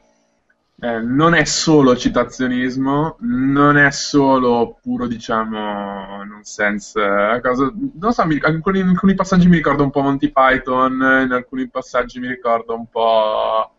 [0.79, 7.01] eh, non è solo citazionismo, non è solo puro, diciamo, nonsense.
[7.43, 10.93] Cosa, non so, mi, alcuni, in alcuni passaggi mi ricordo un po' Monty Python,
[11.25, 13.76] in alcuni passaggi mi ricordo un po'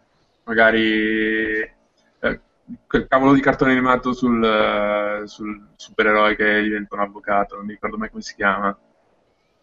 [0.48, 2.40] magari eh,
[2.88, 7.74] quel cavolo di cartone animato sul, uh, sul, supereroe che diventa un avvocato, non mi
[7.74, 8.70] ricordo mai come si chiama.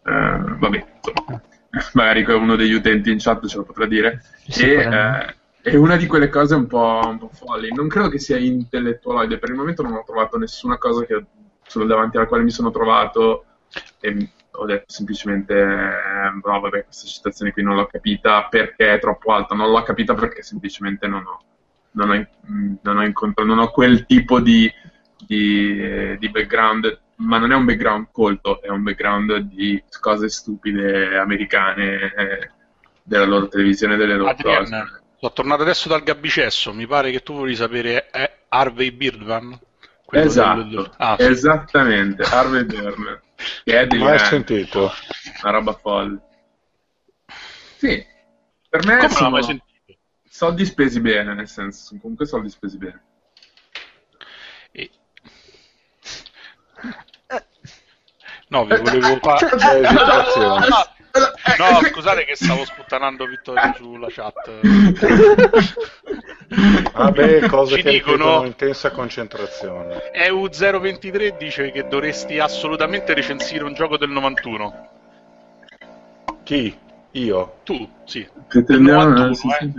[0.03, 1.41] Uh, vabbè, insomma,
[1.93, 4.21] magari uno degli utenti in chat ce lo potrà dire.
[4.47, 7.73] Sì, e, è una di quelle cose un po', un po', folli.
[7.73, 9.39] Non credo che sia intellettualoide.
[9.39, 11.25] Per il momento non ho trovato nessuna cosa che,
[11.85, 13.45] davanti alla quale mi sono trovato
[13.99, 15.53] e ho detto semplicemente
[16.43, 19.55] no vabbè questa citazione qui non l'ho capita perché è troppo alta.
[19.55, 21.39] Non l'ho capita perché semplicemente non ho,
[21.91, 22.27] non ho,
[22.81, 24.71] non ho, incontrato, non ho quel tipo di,
[25.25, 31.17] di, di background ma non è un background colto, è un background di cose stupide
[31.17, 32.49] americane eh,
[33.03, 35.03] della loro televisione, delle loro Adrian, cose.
[35.19, 39.57] Sono tornato adesso dal gabbicesso, mi pare che tu volevi sapere è Harvey Birdman?
[40.11, 40.91] Esatto, del...
[40.97, 41.25] ah, sì.
[41.25, 43.19] esattamente, Harvey Birdman.
[43.63, 44.91] Che è di Mai sentito.
[45.43, 46.19] Una roba folle.
[47.77, 48.05] Sì,
[48.69, 49.73] per me Come sono mai sentito?
[50.27, 53.03] soldi spesi bene, nel senso, sono comunque soldi spesi bene.
[54.71, 54.89] E...
[58.49, 59.47] No, vi volevo fare...
[61.57, 64.59] No, scusate che stavo sputtanando Vittorio sulla chat.
[66.93, 70.11] Vabbè, cose Ci che dicono intensa concentrazione.
[70.13, 74.89] EU023 dice che dovresti assolutamente recensire un gioco del 91.
[76.43, 76.77] Chi?
[77.11, 77.59] Io?
[77.63, 78.27] Tu, sì.
[78.51, 79.71] Del 91, eh.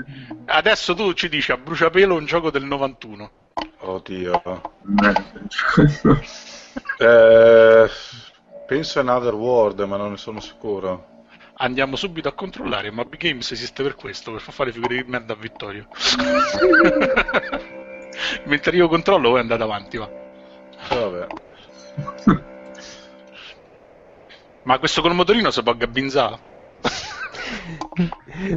[0.47, 3.31] Adesso tu ci dici a bruciapelo un gioco del 91.
[3.81, 4.43] Oddio.
[6.99, 7.91] eh,
[8.67, 11.16] penso a Another World, ma non ne sono sicuro
[11.59, 12.91] andiamo subito a controllare.
[12.91, 15.89] Ma Big Games esiste per questo, per far fare figure di merda a Vittorio.
[18.45, 20.11] Mentre io controllo, voi andate avanti, va.
[20.89, 21.27] Vabbè.
[24.63, 26.39] Ma questo col motorino si può gabbinzare?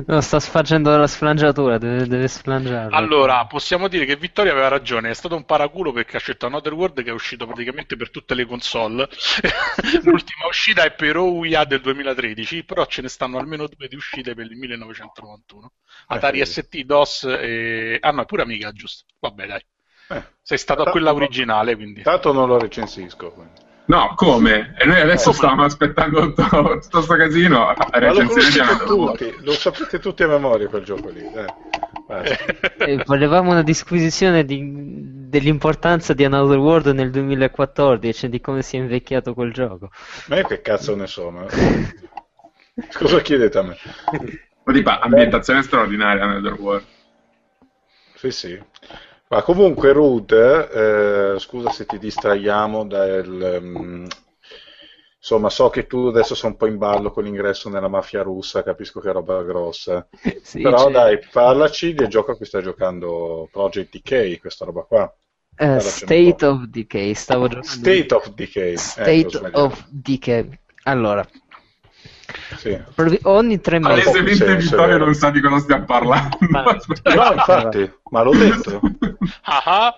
[0.06, 2.94] No, sta sfacendo la sflangiatura, deve, deve sflangiare.
[2.94, 6.74] Allora, possiamo dire che Vittorio aveva ragione, è stato un paraculo perché ha scelto Another
[6.74, 9.08] World che è uscito praticamente per tutte le console.
[10.04, 14.34] L'ultima uscita è per OUIA del 2013, però ce ne stanno almeno due di uscite
[14.34, 15.72] per il 1991.
[16.08, 17.98] Atari eh, ST, DOS e...
[18.02, 19.06] Ah no, è pure Amiga, giusto.
[19.20, 19.66] Vabbè, dai.
[20.10, 22.02] Eh, Sei stato a quella originale, quindi.
[22.02, 23.32] Tanto non lo recensisco.
[23.32, 23.68] Quindi.
[23.90, 24.76] No, come?
[24.78, 27.74] E noi adesso stavamo aspettando tutto questo casino.
[27.76, 31.22] Ma lo conoscete tutti, lo sapete tutti a memoria quel gioco lì.
[31.22, 32.38] Eh.
[32.78, 34.62] Eh, volevamo una disquisizione di,
[35.28, 39.90] dell'importanza di Another World nel 2014, di come si è invecchiato quel gioco.
[40.28, 41.48] Ma io che cazzo ne so, ma...
[42.94, 43.78] Cosa chiedete a me?
[44.66, 46.86] Ma tipo, ambientazione straordinaria Another World.
[48.14, 48.62] Sì, sì.
[49.32, 53.60] Ma comunque, Ruth, eh, scusa se ti distraiamo dal.
[53.62, 54.08] Um,
[55.20, 58.64] insomma, so che tu adesso sei un po' in ballo con l'ingresso nella mafia russa,
[58.64, 60.08] capisco che è roba grossa.
[60.42, 60.92] Sì, Però c'è...
[60.92, 65.16] dai, parlaci del gioco a cui stai giocando Project Decay, questa roba qua.
[65.60, 67.68] Uh, State of Decay, stavo giocando.
[67.68, 68.78] State of Decay.
[68.78, 70.60] State eh, of Decay.
[70.86, 71.24] Allora,
[72.58, 72.78] sì.
[73.24, 74.04] Ogni tre mesi.
[74.04, 76.38] Palesemente Vittorio non sa di cosa stiamo parlando.
[76.50, 76.64] Ma...
[76.64, 78.82] no, infatti, ma l'ho detto.
[79.44, 79.94] Ah,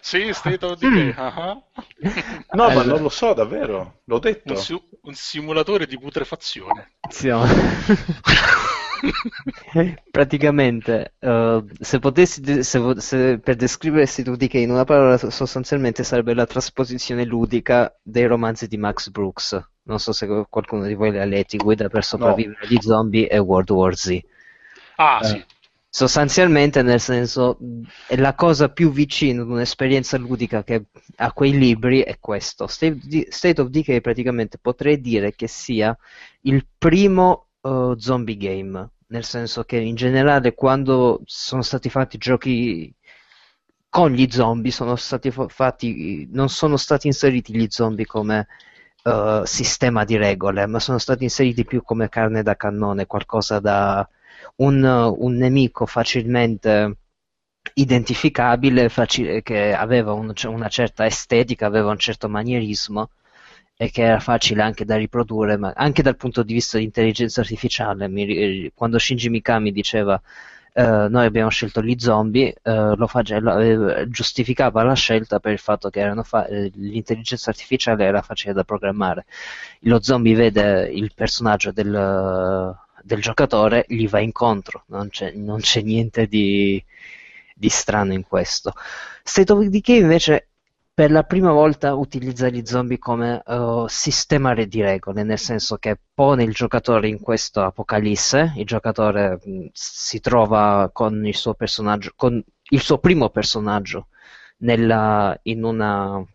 [0.00, 1.14] sì, State of Decay.
[1.16, 1.60] Ah,
[2.52, 2.74] no, allora.
[2.74, 4.52] ma non lo so davvero, l'ho detto.
[4.52, 6.92] Un, si- un simulatore di putrefazione.
[7.08, 7.30] Sì,
[10.10, 16.34] Praticamente, uh, se potessi, se, se, per descrivere of Decay in una parola, sostanzialmente sarebbe
[16.34, 21.18] la trasposizione ludica dei romanzi di Max Brooks non so se qualcuno di voi li
[21.18, 22.80] ha letti, Guida per sopravvivere agli no.
[22.80, 24.18] zombie e World War Z.
[24.96, 25.44] Ah, eh, sì.
[25.88, 27.56] Sostanzialmente, nel senso,
[28.06, 32.66] è la cosa più vicina ad un'esperienza ludica che a quei libri è questo.
[32.66, 35.96] State of Decay praticamente potrei dire che sia
[36.42, 42.92] il primo uh, zombie game, nel senso che in generale quando sono stati fatti giochi
[43.88, 48.48] con gli zombie sono stati fatti, non sono stati inseriti gli zombie come
[49.06, 54.06] uh, sistema di regole, ma sono stati inseriti più come carne da cannone, qualcosa da
[54.56, 56.96] un, un nemico facilmente
[57.74, 63.10] identificabile, facile, che aveva un, una certa estetica, aveva un certo manierismo
[63.76, 67.40] e che era facile anche da riprodurre, ma anche dal punto di vista di intelligenza
[67.40, 68.08] artificiale.
[68.08, 70.20] Mi, quando Shinji Mikami diceva
[70.78, 75.58] Uh, noi abbiamo scelto gli zombie, uh, lo face- uh, giustificava la scelta per il
[75.58, 79.24] fatto che fa- eh, l'intelligenza artificiale era facile da programmare.
[79.80, 85.80] Lo zombie vede il personaggio del, del giocatore, gli va incontro, non c'è, non c'è
[85.80, 86.84] niente di,
[87.54, 88.74] di, strano in questo.
[89.22, 90.48] State of Decay invece
[90.96, 95.98] per la prima volta utilizza gli zombie come uh, sistema di regole, nel senso che
[96.14, 101.52] pone il giocatore in questo apocalisse, il giocatore mh, mm, si trova con il suo
[101.52, 104.06] personaggio, con il suo primo personaggio
[104.60, 106.28] nella, in, una, uh,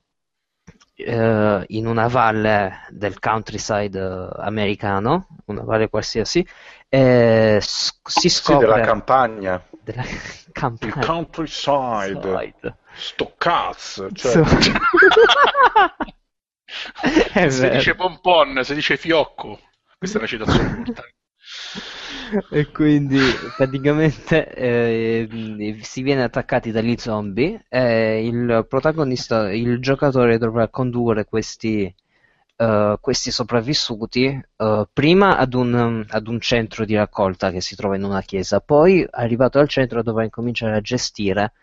[1.65, 6.45] in una valle del countryside americano, una valle qualsiasi,
[6.87, 8.67] e si scopre...
[8.67, 9.65] Sì, della campagna.
[9.83, 10.03] Della
[10.51, 10.95] campagna.
[10.95, 12.21] Il countryside.
[12.21, 12.75] Side.
[12.93, 14.11] Sto cazzo.
[14.11, 14.31] Cioè...
[14.31, 14.43] So...
[17.49, 19.59] si dice pompon, si dice fiocco.
[19.97, 21.15] Questa è una citazione importante.
[22.49, 23.19] E quindi
[23.57, 31.93] praticamente eh, si viene attaccati dagli zombie e il protagonista, il giocatore dovrà condurre questi,
[32.61, 37.95] uh, questi sopravvissuti uh, prima ad un, ad un, centro di raccolta che si trova
[37.95, 41.53] in una chiesa, poi arrivato al centro dovrà incominciare a gestire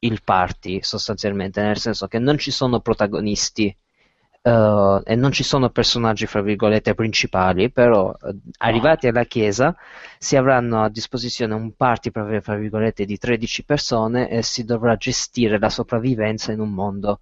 [0.00, 3.74] il party sostanzialmente, nel senso che non ci sono protagonisti
[4.42, 9.74] uh, e non ci sono personaggi fra virgolette principali, però uh, arrivati alla chiesa
[10.18, 15.58] si avranno a disposizione un party fra virgolette di 13 persone e si dovrà gestire
[15.58, 17.20] la sopravvivenza in un mondo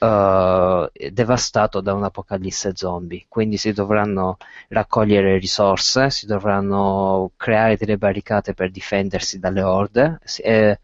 [0.00, 3.26] Uh, devastato da un'apocalisse zombie.
[3.28, 10.18] Quindi si dovranno raccogliere risorse, si dovranno creare delle barricate per difendersi dalle orde.
[10.38, 10.80] E,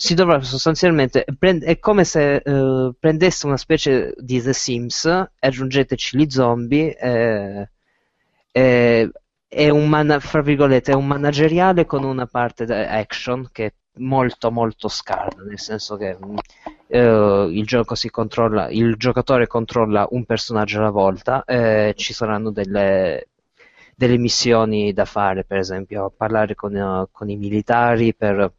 [0.00, 5.06] si dovrà sostanzialmente prend- è come se uh, prendesse una specie di The Sims
[5.40, 7.68] aggiungeteci gli zombie eh,
[8.52, 9.10] eh,
[9.48, 15.42] è un, man- è un manageriale con una parte action che è molto molto scarna
[15.42, 16.16] nel senso che
[16.88, 17.66] uh, il
[18.10, 23.28] controlla il giocatore controlla un personaggio alla volta e ci saranno delle
[23.94, 28.52] delle missioni da fare per esempio parlare con, uh, con i militari per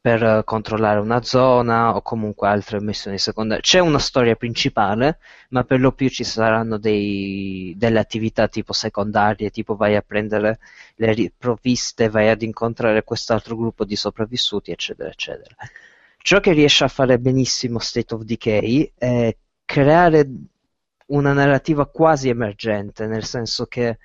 [0.00, 3.62] per controllare una zona o comunque altre missioni secondarie.
[3.62, 5.18] C'è una storia principale,
[5.50, 10.60] ma per lo più ci saranno dei, delle attività tipo secondarie, tipo vai a prendere
[10.96, 15.54] le provviste, vai ad incontrare quest'altro gruppo di sopravvissuti, eccetera, eccetera.
[16.28, 20.30] Ciò che riesce a fare benissimo State of Decay è creare
[21.06, 23.98] una narrativa quasi emergente, nel senso che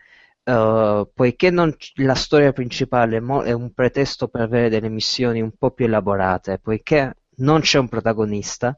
[0.45, 5.71] Uh, poiché non, la storia principale è un pretesto per avere delle missioni un po'
[5.71, 8.75] più elaborate, poiché non c'è un protagonista,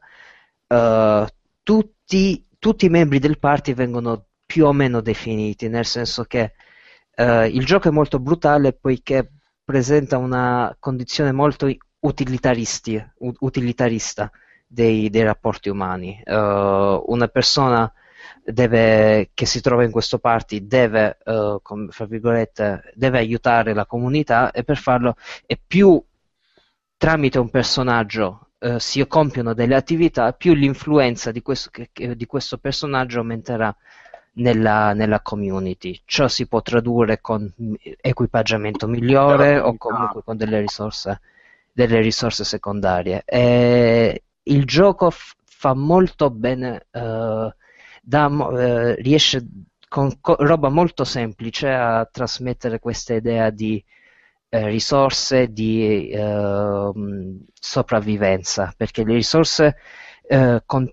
[0.68, 1.26] uh,
[1.64, 6.52] tutti, tutti i membri del party vengono più o meno definiti, nel senso che
[7.16, 9.28] eh, il gioco è molto brutale poiché
[9.64, 11.66] presenta una condizione molto
[13.38, 14.30] utilitarista
[14.66, 16.20] dei, dei rapporti umani.
[16.24, 17.92] Uh, una persona
[18.44, 21.88] deve, che si trova in questo party deve, uh, com,
[22.94, 25.14] deve aiutare la comunità e per farlo
[25.44, 26.02] è più
[26.96, 33.18] tramite un personaggio uh, si compiono delle attività, più l'influenza di questo, di questo personaggio
[33.18, 33.74] aumenterà
[34.36, 36.00] nella, nella, community.
[36.04, 37.50] Ciò si può tradurre con
[38.00, 41.20] equipaggiamento migliore o comunque con delle risorse,
[41.76, 43.22] delle risorse secondarie.
[43.26, 47.50] E il gioco f- fa molto bene, uh,
[48.02, 49.46] da, uh, riesce
[49.88, 53.84] con co- roba molto semplice a trasmettere questa idea di
[54.50, 59.76] uh, risorse, di ehm, sopravvivenza, perché le risorse
[60.64, 60.90] con-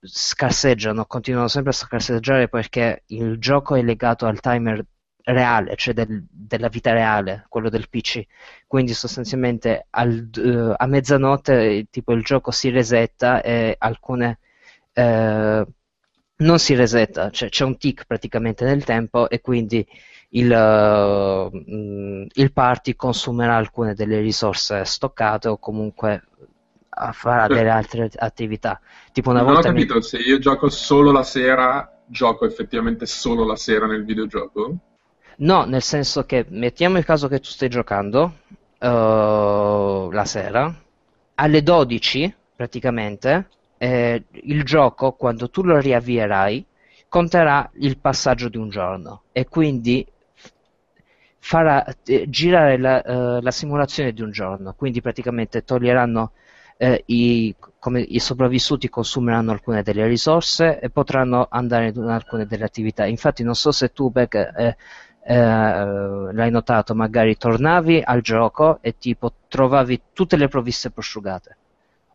[0.00, 4.84] scarseggiano, continuano sempre a scarseggiare perché il gioco è legato al timer
[5.26, 8.24] reale, cioè del, della vita reale, quello del PC.
[8.66, 14.38] Quindi sostanzialmente al, uh, a mezzanotte tipo il gioco si resetta e alcune
[14.94, 15.64] uh,
[16.38, 19.86] non si resetta, cioè c'è un tick praticamente nel tempo e quindi
[20.30, 26.22] il, uh, il party consumerà alcune delle risorse stoccate o comunque
[27.12, 28.80] farà delle altre attività.
[29.12, 30.02] Tipo una non volta ho capito, mi...
[30.02, 34.78] se io gioco solo la sera, gioco effettivamente solo la sera nel videogioco?
[35.38, 38.38] No, nel senso che mettiamo il caso che tu stai giocando
[38.80, 40.74] uh, la sera,
[41.34, 46.64] alle 12 praticamente eh, il gioco, quando tu lo riavvierai,
[47.08, 50.06] conterà il passaggio di un giorno e quindi
[51.38, 54.74] farà eh, girare la, uh, la, simulazione di un giorno.
[54.74, 56.32] Quindi praticamente toglieranno
[56.78, 62.64] eh, i, come, i sopravvissuti consumeranno alcune delle risorse e potranno andare in alcune delle
[62.64, 63.06] attività.
[63.06, 64.76] Infatti non so se tu Beck, eh,
[65.28, 71.56] eh, l'hai notato, magari tornavi al gioco e tipo trovavi tutte le provviste prosciugate.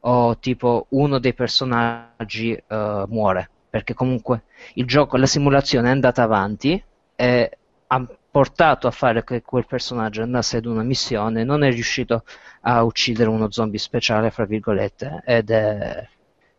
[0.01, 3.49] O tipo uno dei personaggi uh, muore.
[3.69, 4.43] Perché comunque
[4.75, 6.81] il gioco, la simulazione è andata avanti
[7.15, 12.23] e ha portato a fare che quel personaggio andasse ad una missione non è riuscito
[12.61, 16.07] a uccidere uno zombie speciale fra virgolette ed è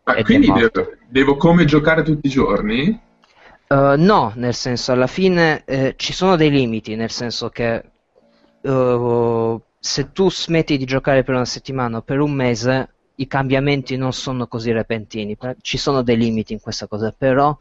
[0.05, 3.01] ma ed quindi è devo, devo come giocare tutti i giorni?
[3.73, 7.83] Uh, no, nel senso, alla fine eh, ci sono dei limiti, nel senso che
[8.61, 13.97] uh, se tu smetti di giocare per una settimana o per un mese, i cambiamenti
[13.97, 15.39] non sono così repentini.
[15.63, 17.57] Ci sono dei limiti in questa cosa, però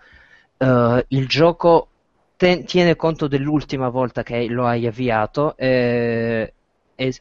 [0.57, 1.87] uh, il gioco
[2.35, 6.53] ten- tiene conto dell'ultima volta che lo hai avviato e,
[6.93, 7.13] e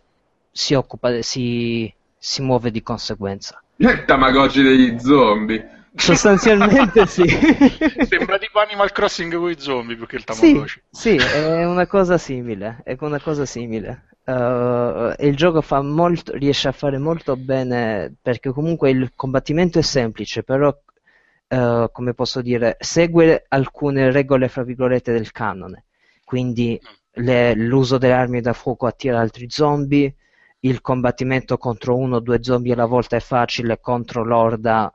[0.51, 3.63] si, occupa, si, si muove di conseguenza.
[3.77, 5.79] Il Tamagotchi degli zombie.
[5.95, 7.25] Sostanzialmente sì.
[8.09, 10.83] Sembra tipo Animal Crossing con i zombie più che il Tamagotchi.
[10.91, 12.81] Sì, sì, è una cosa simile.
[12.85, 14.07] È una cosa simile.
[14.25, 20.45] Uh, il gioco molto, riesce a fare molto bene perché comunque il combattimento è semplice,
[20.45, 25.85] però uh, come posso dire, segue alcune regole fra virgolette del canone.
[26.25, 26.81] Quindi
[27.15, 30.15] le, l'uso delle armi da fuoco attira altri zombie,
[30.61, 34.93] il combattimento contro uno o due zombie alla volta è facile, contro l'orda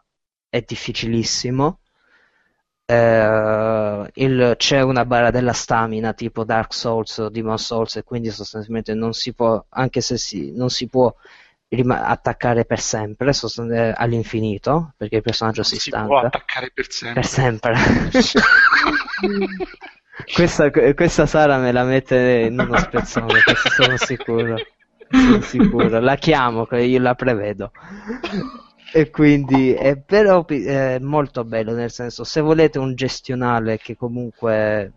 [0.56, 1.80] è difficilissimo.
[2.86, 8.30] Eh, il, c'è una barra della stamina tipo Dark Souls o Demon Souls e quindi
[8.30, 11.12] sostanzialmente non si può, anche se si, non si può
[11.70, 13.34] rima- attaccare per sempre
[13.96, 16.08] all'infinito perché il personaggio non si, si stanca.
[16.08, 17.22] può attaccare per sempre.
[17.22, 17.76] Per sempre.
[20.34, 24.56] questa, questa Sara me la mette in uno spezzone, questo sono sicuro.
[25.10, 26.00] Sono sicuro.
[26.00, 27.72] La chiamo, io la prevedo
[28.94, 34.94] e quindi è però è molto bello nel senso se volete un gestionale che comunque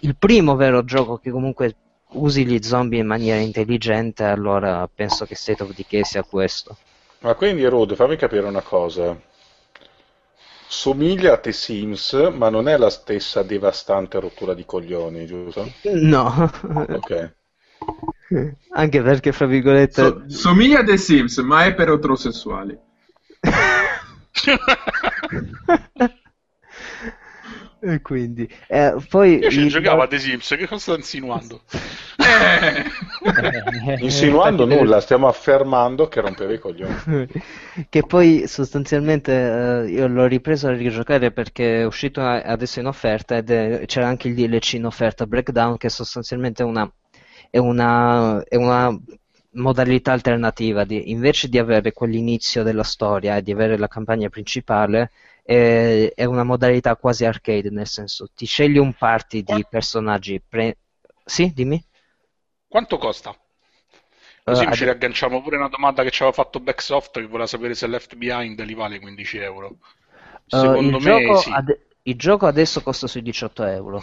[0.00, 1.76] il primo vero gioco che comunque
[2.10, 6.76] usi gli zombie in maniera intelligente allora penso che State of Decay sia questo.
[7.20, 9.18] Ma quindi Rod fammi capire una cosa.
[10.66, 15.70] Somiglia a The Sims ma non è la stessa devastante rottura di coglioni giusto?
[15.82, 16.50] no.
[16.62, 17.34] Ok.
[18.72, 22.78] Anche perché fra virgolette so, somiglia a The Sims ma è per eterosessuali
[27.80, 29.68] e quindi eh, poi io ci il...
[29.68, 31.62] giocavo a The Sims che cosa sta insinuando?
[32.16, 32.84] Eh.
[34.00, 37.28] insinuando nulla stiamo affermando che rompeva i coglioni
[37.88, 43.36] che poi sostanzialmente eh, io l'ho ripreso a rigiocare perché è uscito adesso in offerta
[43.36, 46.90] ed è, c'era anche il DLC in offerta Breakdown che sostanzialmente è una
[47.50, 48.96] è una, è una
[49.52, 55.10] modalità alternativa, di, invece di avere quell'inizio della storia e di avere la campagna principale,
[55.42, 60.42] è, è, una modalità quasi arcade, nel senso ti scegli un party di personaggi.
[60.46, 60.76] Pre...
[61.24, 61.82] Sì, dimmi.
[62.68, 63.34] Quanto costa?
[64.44, 64.88] Così uh, ci ad...
[64.88, 68.62] riagganciamo pure una domanda che ci aveva fatto Backsoft che voleva sapere se Left Behind
[68.62, 69.78] li vale 15 euro.
[70.46, 71.50] Secondo uh, me sì.
[71.50, 71.78] Ad...
[72.02, 74.02] Il gioco adesso costa sui 18 euro.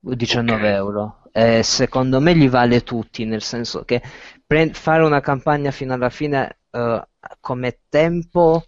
[0.00, 0.74] 19 okay.
[0.74, 1.22] euro.
[1.32, 4.02] Eh, secondo me li vale tutti, nel senso che
[4.50, 7.00] pre- fare una campagna fino alla fine uh,
[7.38, 8.64] come tempo,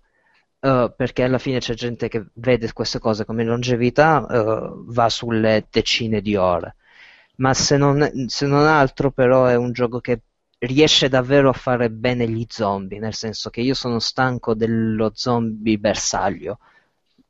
[0.60, 5.66] uh, perché alla fine c'è gente che vede queste cose come longevità, uh, va sulle
[5.68, 6.76] decine di ore.
[7.38, 10.20] Ma se non, se non altro, però, è un gioco che
[10.58, 15.78] riesce davvero a fare bene gli zombie, nel senso che io sono stanco dello zombie
[15.78, 16.60] bersaglio.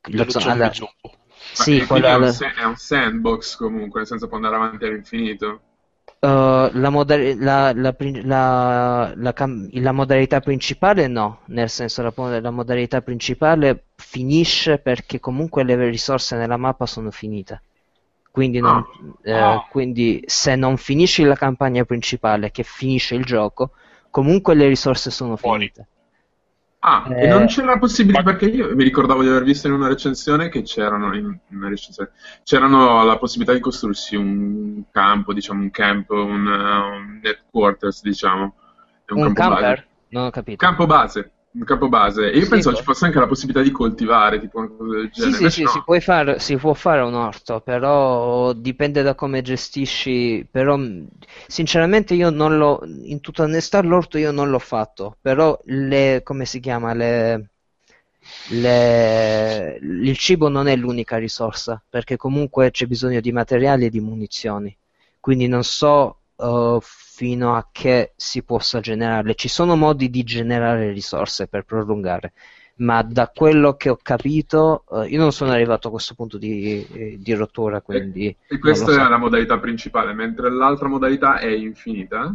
[0.03, 0.72] Zo- zombie alla...
[1.55, 5.61] Sì, quello è, un, è un sandbox comunque, nel senso può andare avanti all'infinito.
[6.25, 14.79] Uh, la, moda- la, la, la, modalità principale no, nel senso la, modalità principale finisce
[14.79, 17.62] perché comunque le risorse nella mappa sono finite.
[18.31, 19.18] Quindi, non, oh.
[19.20, 19.66] eh, oh.
[19.68, 23.73] quindi, se non finisci la campagna principale, che finisce il gioco,
[24.09, 25.89] comunque le risorse sono finite.
[26.85, 27.24] Ah, eh...
[27.24, 30.49] e non c'era la possibilità, perché io mi ricordavo di aver visto in una recensione
[30.49, 32.11] che c'erano, in una recensione,
[32.43, 38.55] c'erano la possibilità di costruirsi un campo, diciamo, un camp, un, uh, un headquarters, diciamo.
[39.09, 39.61] Un, un camper?
[39.61, 39.87] Base.
[40.09, 40.57] Non ho capito.
[40.57, 42.30] Campo base un capo base.
[42.30, 45.11] E io sì, pensavo ci fosse anche la possibilità di coltivare, tipo una cosa del
[45.11, 45.36] genere.
[45.36, 45.84] Sì, sì, sì, no.
[45.86, 50.46] si, far, si, può fare un orto, però dipende da come gestisci.
[50.50, 50.78] Però,
[51.46, 55.16] sinceramente, io non l'ho, in tutta onestà, l'orto io non l'ho fatto.
[55.20, 57.50] Però, le, come si chiama, le,
[58.50, 64.00] le, il cibo non è l'unica risorsa, perché comunque c'è bisogno di materiali e di
[64.00, 64.74] munizioni.
[65.20, 66.80] Quindi non so uh,
[67.15, 69.35] fino a che si possa generarle.
[69.35, 72.33] Ci sono modi di generare risorse per prolungare,
[72.77, 76.87] ma da quello che ho capito, uh, io non sono arrivato a questo punto di,
[76.91, 77.83] eh, di rottura.
[77.83, 78.99] Quindi e, questa so.
[78.99, 82.35] è la modalità principale, mentre l'altra modalità è infinita?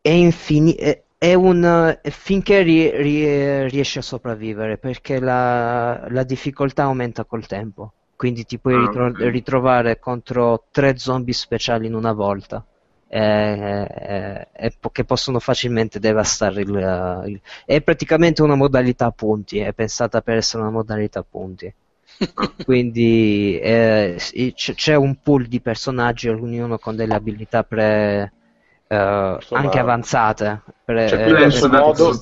[0.00, 1.02] È infinita.
[1.18, 7.92] È un, finché ri, ri, riesci a sopravvivere perché la, la, difficoltà aumenta col tempo
[8.16, 9.30] quindi ti puoi ah, ritro- okay.
[9.30, 12.66] ritrovare contro tre zombie speciali in una volta
[13.14, 19.74] eh, eh, che possono facilmente devastare il, il, È praticamente una modalità a punti, è
[19.74, 21.72] pensata per essere una modalità a punti.
[22.64, 24.16] Quindi eh,
[24.54, 28.32] c'è un pool di personaggi, ognuno con delle abilità pre,
[28.86, 30.62] eh, anche avanzate.
[30.82, 32.12] Pre, cioè, eh, in modo,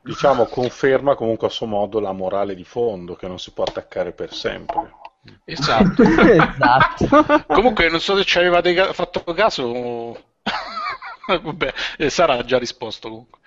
[0.00, 4.12] diciamo, conferma comunque a suo modo la morale di fondo, che non si può attaccare
[4.12, 5.00] per sempre.
[5.44, 6.02] Esatto.
[6.02, 7.44] esatto.
[7.46, 10.30] Comunque, non so se ci avevate fatto caso.
[11.26, 13.38] Vabbè, eh, Sara ha già risposto comunque.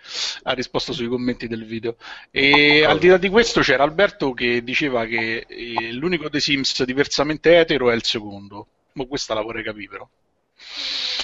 [0.44, 1.98] Ha risposto sui commenti del video.
[2.32, 6.84] E al di là di questo c'era Alberto che diceva che eh, l'unico dei Sims
[6.84, 8.68] diversamente etero è il secondo.
[8.94, 10.08] Ma questa la vorrei capire però.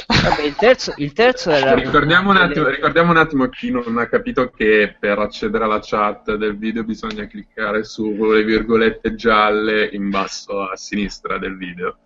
[0.07, 1.73] Vabbè, il, terzo, il terzo era...
[1.73, 6.35] Ricordiamo un, attimo, ricordiamo un attimo chi non ha capito che per accedere alla chat
[6.35, 11.97] del video bisogna cliccare sulle virgolette gialle in basso a sinistra del video.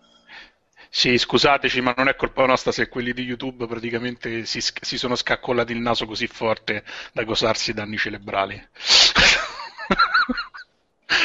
[0.89, 5.15] Sì, scusateci, ma non è colpa nostra se quelli di YouTube praticamente si, si sono
[5.15, 8.69] scaccollati il naso così forte da causarsi danni cerebrali.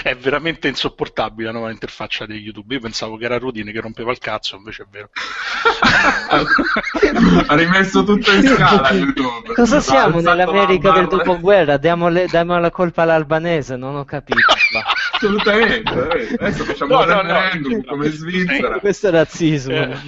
[0.02, 2.74] È veramente insopportabile la nuova interfaccia di YouTube.
[2.74, 5.10] Io pensavo che era Rudine che rompeva il cazzo, invece è vero.
[7.46, 9.54] ha rimesso tutto in scala YouTube.
[9.54, 11.76] Cosa siamo nell'America del dopoguerra?
[11.76, 14.38] Diamo, le, diamo, la colpa all'albanese, non ho capito.
[15.12, 16.36] Assolutamente.
[16.38, 18.78] Adesso facciamo no, un no, referendum no, come Svizzera.
[18.78, 19.74] Questo è razzismo.
[19.74, 19.98] Eh.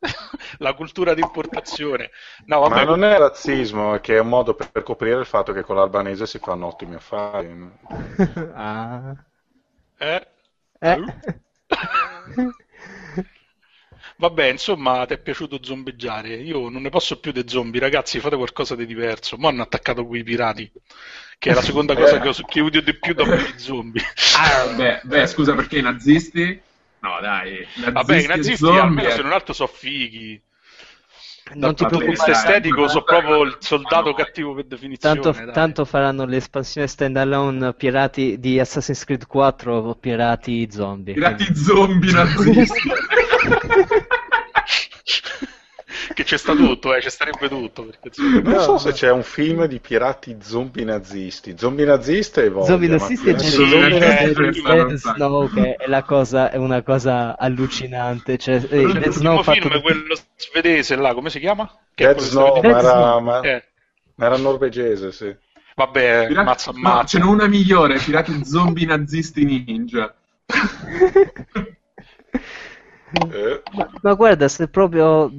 [0.58, 2.10] la cultura di importazione.
[2.46, 5.26] No, vabbè, Ma non è razzismo, è che è un modo per, per, coprire il
[5.26, 7.70] fatto che con l'albanese si fanno ottimi affari.
[8.54, 9.14] ah.
[9.98, 10.26] Eh?
[10.80, 11.04] eh?
[14.20, 16.34] Vabbè, insomma, ti è piaciuto zombeggiare?
[16.34, 19.36] Io non ne posso più dei zombie, ragazzi, fate qualcosa di diverso.
[19.36, 20.68] Mo' hanno attaccato quei pirati,
[21.38, 22.20] che è la seconda cosa eh.
[22.20, 24.02] che, ho, che odio di più dopo i zombie.
[24.36, 26.60] Ah, beh, beh, scusa, perché i nazisti
[27.00, 27.66] No, dai.
[27.92, 30.40] Vabbè, i nazisti almeno se non altro so fighi.
[31.54, 35.20] Non ti preoccupare, estetico sono proprio il soldato cattivo per definizione.
[35.20, 41.14] Tanto, tanto, faranno l'espansione standalone pirati di Assassin's Creed 4 o pirati zombie.
[41.14, 41.60] Pirati quindi.
[41.60, 42.90] zombie nazisti.
[46.18, 47.84] che c'è sta tutto, eh, c'è starebbe tutto.
[47.84, 48.10] Perché...
[48.42, 51.54] Non so se c'è un film di pirati zombie nazisti.
[51.56, 56.82] Zombie nazisti e voglia, Zombie nazisti e Dead Snow che è, la cosa, è una
[56.82, 58.36] cosa allucinante.
[58.36, 59.60] Cioè, eh, Dead Snow fatto...
[59.60, 61.72] film è quello svedese là, come si chiama?
[61.94, 63.40] Che Dead Snow, ma era, ma...
[63.40, 63.64] Eh.
[64.16, 65.32] ma era norvegese, sì.
[65.76, 66.46] Vabbè, Pirati...
[66.46, 66.96] mazza, mazza.
[66.96, 70.12] No, ce n'è una migliore, pirati zombie nazisti ninja.
[73.10, 73.62] Eh.
[73.72, 75.30] Ma, ma, guarda, se proprio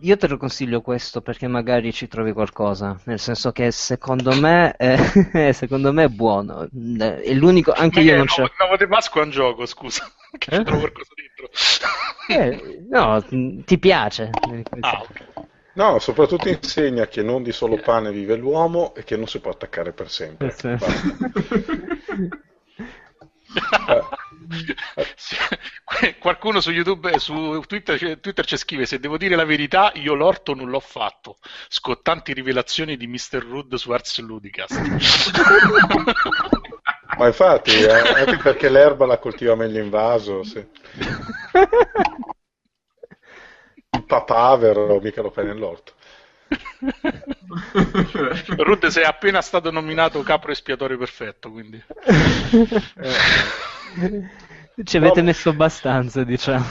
[0.00, 2.98] io te lo consiglio questo perché magari ci trovi qualcosa.
[3.04, 4.96] Nel senso che secondo me è,
[5.52, 6.62] secondo me è buono.
[6.62, 8.42] È l'unico, anche io non c'è.
[8.42, 10.10] No, nuovo di Pasqua è un gioco, scusa.
[10.30, 10.58] Che eh?
[10.58, 11.50] ci trovo qualcosa dentro.
[12.30, 13.24] Eh, no,
[13.64, 14.28] ti piace.
[14.80, 15.46] Ah, ok.
[15.72, 19.50] No, soprattutto insegna che non di solo pane vive l'uomo e che non si può
[19.50, 20.54] attaccare per sempre.
[23.88, 24.02] Eh,
[26.18, 30.54] Qualcuno su YouTube, su Twitter, Twitter ci scrive: Se devo dire la verità, io l'orto
[30.54, 31.36] non l'ho fatto.
[31.68, 33.44] Scottanti rivelazioni di Mr.
[33.44, 34.80] Rudd su Ars Ludicast.
[37.18, 40.42] Ma infatti, eh, anche perché l'erba la coltiva meglio in vaso.
[40.44, 40.64] Sì.
[43.90, 45.94] Il papavero mica lo fai nell'orto.
[48.56, 51.82] Rudd sei appena stato nominato capro espiatorio perfetto, quindi...
[54.84, 56.64] Ci avete no, messo abbastanza, diciamo.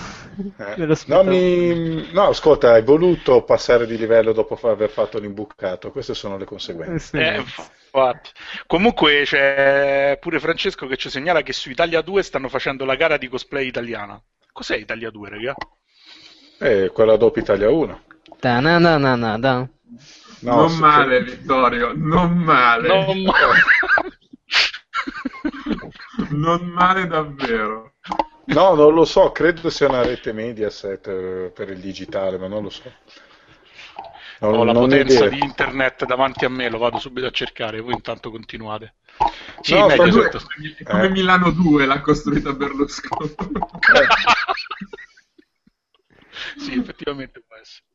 [0.57, 0.97] Eh.
[1.07, 2.09] No, mi...
[2.11, 7.17] no, ascolta, hai voluto passare di livello dopo aver fatto l'imbucato, queste sono le conseguenze.
[7.17, 8.30] Eh, infatti.
[8.65, 13.17] Comunque c'è pure Francesco che ci segnala che su Italia 2 stanno facendo la gara
[13.17, 14.21] di cosplay italiana.
[14.53, 15.55] Cos'è Italia 2, raga?
[16.59, 18.01] Eh, quella dopo Italia 1.
[18.39, 19.67] Da na na na na da.
[20.39, 21.23] No, non male.
[21.23, 22.88] Vittorio, non male.
[22.88, 24.07] Non male.
[26.30, 27.93] non male davvero.
[28.45, 32.63] No, non lo so, credo sia una rete Mediaset eh, per il digitale, ma non
[32.63, 32.89] lo so.
[34.39, 37.93] Non, Ho la potenza di internet davanti a me, lo vado subito a cercare, voi
[37.93, 38.95] intanto continuate.
[39.61, 40.45] Sì, no, Mediaset.
[40.78, 41.09] È come eh.
[41.09, 43.36] Milano 2 l'ha costruita Berlusconi.
[46.57, 47.86] sì, effettivamente può essere.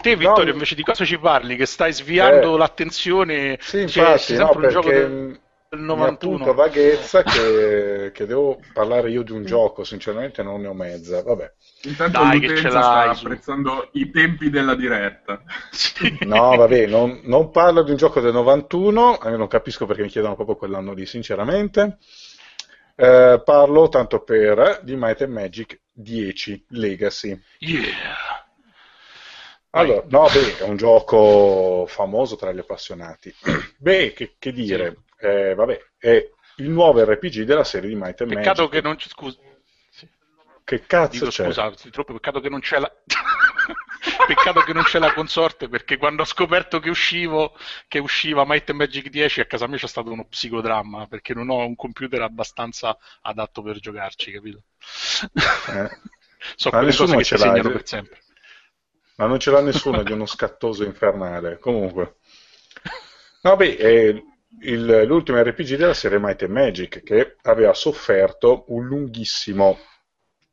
[0.00, 1.56] Te, Vittorio, no, invece di cosa ci parli?
[1.56, 3.58] Che stai sviando eh, l'attenzione?
[3.60, 5.40] Sì, infatti, no, perché gioco del, del
[5.80, 6.44] 91.
[6.44, 11.22] Mi vaghezza che, che, devo parlare io di un gioco, sinceramente non ne ho mezza.
[11.22, 11.52] Vabbè.
[11.82, 15.42] Intanto Dai, l'utenza sta apprezzando i tempi della diretta.
[15.70, 16.18] Sì.
[16.22, 20.08] No, vabbè, non, non, parlo di un gioco del 91, eh, non capisco perché mi
[20.08, 21.98] chiedono proprio quell'anno lì, sinceramente.
[22.96, 27.40] Eh, parlo tanto per di Might and Magic 10 Legacy.
[27.58, 28.44] Yeah.
[29.76, 33.34] Allora, no, beh, è un gioco famoso tra gli appassionati.
[33.76, 35.03] Beh, che, che dire, sì.
[35.24, 38.70] Eh, vabbè, è il nuovo RPG della serie di Might and Peccato Magic.
[38.70, 39.38] che non ci scusi.
[39.90, 40.08] Sì.
[40.62, 41.44] Che cazzo Dico, c'è?
[41.44, 42.92] Scusa, troppo peccato che non c'è la...
[44.26, 47.56] peccato che non c'è la consorte perché quando ho scoperto che uscivo
[47.88, 51.48] che usciva Might and Magic 10 a casa mia c'è stato uno psicodramma perché non
[51.48, 54.62] ho un computer abbastanza adatto per giocarci, capito?
[55.68, 55.90] Eh.
[56.56, 58.18] so Ma quelle cose che si segnano per sempre.
[59.16, 61.58] Ma non ce l'ha nessuno di uno scattoso infernale.
[61.58, 62.16] Comunque.
[63.42, 64.22] No, beh, è
[64.62, 69.78] il, l'ultimo RPG della serie Might and Magic che aveva sofferto un lunghissimo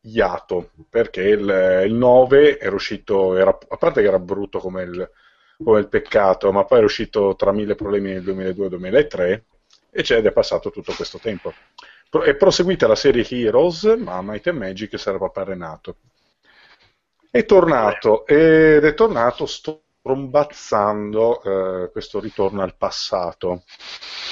[0.01, 5.09] iato perché il, il 9 era uscito, era, a parte che era brutto come il,
[5.63, 9.41] come il peccato, ma poi era uscito tra mille problemi nel 2002-2003
[9.91, 11.53] e c'è ed è passato tutto questo tempo.
[12.09, 15.97] È proseguita la serie Heroes, ma Might and Magic sarebbe appare nato.
[17.29, 19.45] È tornato ed è tornato
[20.01, 23.63] strombazzando eh, questo ritorno al passato.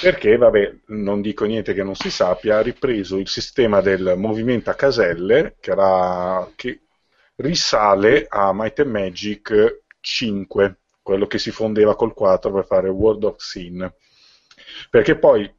[0.02, 4.70] Perché, vabbè, non dico niente che non si sappia, ha ripreso il sistema del movimento
[4.70, 6.82] a caselle che, era, che
[7.36, 13.24] risale a Might and Magic 5, quello che si fondeva col 4 per fare World
[13.24, 13.92] of Sin.
[14.90, 15.52] Perché poi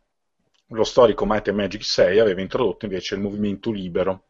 [0.67, 4.25] lo storico Might and Magic 6 aveva introdotto invece il movimento libero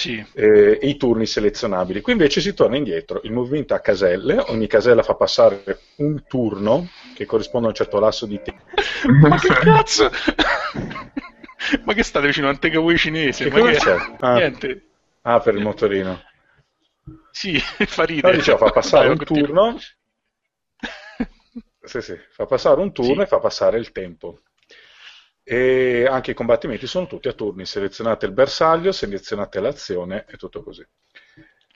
[0.00, 0.24] sì.
[0.34, 2.00] eh, e i turni selezionabili.
[2.00, 5.62] Qui invece si torna indietro, il movimento a caselle, ogni casella fa passare
[5.96, 8.64] un turno che corrisponde a un certo lasso di tempo.
[9.28, 10.10] Ma che cazzo?
[11.84, 13.48] Ma che state vicino a un takeaway cinese?
[13.48, 13.96] Che Ma che c'è?
[14.20, 14.34] Ah.
[14.40, 14.84] Niente.
[15.22, 16.22] Ah, per il motorino.
[17.30, 18.32] Sì, fa ridere.
[18.32, 19.78] No, diciamo, fa passare Dai, un turno.
[21.82, 23.20] Sì, sì, fa passare un turno sì.
[23.20, 24.40] e fa passare il tempo
[25.50, 30.62] e anche i combattimenti sono tutti a turni, selezionate il bersaglio, selezionate l'azione e tutto
[30.62, 30.86] così.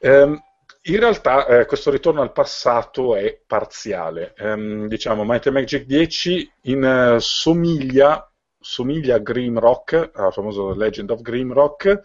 [0.03, 0.41] Um,
[0.83, 6.53] in realtà eh, questo ritorno al passato è parziale, um, diciamo Might and Magic 10
[6.63, 12.01] in, uh, somiglia, somiglia a Grimrock, al famoso Legend of Grimrock,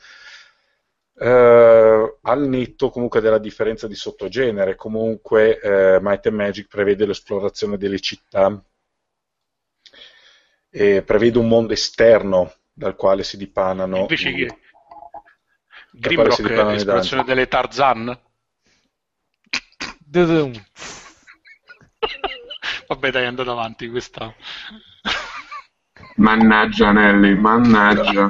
[1.20, 4.74] eh, al netto comunque della differenza di sottogenere.
[4.74, 8.60] Comunque eh, Might and Magic prevede l'esplorazione delle città
[10.70, 13.98] e prevede un mondo esterno dal quale si dipanano.
[13.98, 14.58] Invece che
[15.92, 18.20] Grimrock è l'esplorazione delle Tarzan?
[22.88, 24.34] Vabbè, dai, andate avanti questa.
[26.16, 28.28] Mannaggia Nelly, mannaggia.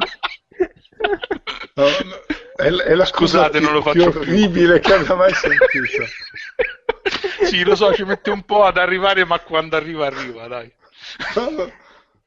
[1.75, 1.85] No,
[2.55, 6.05] è, è, la Scusate, non lo faccio più orribile che abbia mai sentito.
[7.45, 10.69] sì, lo so, ci mette un po' ad arrivare, ma quando arriva, arriva, dai.
[11.35, 11.71] No,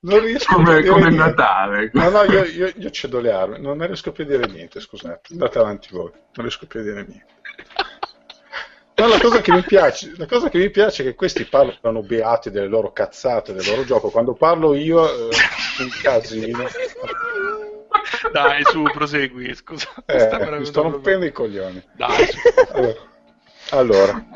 [0.02, 1.90] non riesco come, a dire come Natale.
[1.92, 4.80] No, no, io, io, io cedo le armi, non ne riesco più a dire niente,
[4.80, 7.30] scusate, andate avanti voi, non riesco più a dire niente.
[8.94, 12.02] No, la cosa, che mi piace, la cosa che mi piace è che questi parlano
[12.02, 14.10] beati delle loro cazzate, del loro gioco.
[14.10, 15.34] Quando parlo io, eh,
[15.80, 16.64] un casino.
[18.30, 19.88] Dai, su, prosegui, scusa.
[20.06, 21.82] Eh, mi sto rompendo i coglioni.
[21.96, 22.38] Dai, su.
[22.72, 22.96] Allora,
[23.70, 24.26] allora,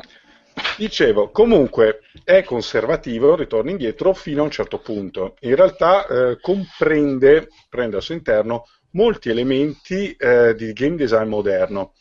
[0.77, 5.35] dicevo, comunque è conservativo, ritorna indietro fino a un certo punto.
[5.41, 11.93] In realtà eh, comprende, prende al suo interno, molti elementi eh, di game design moderno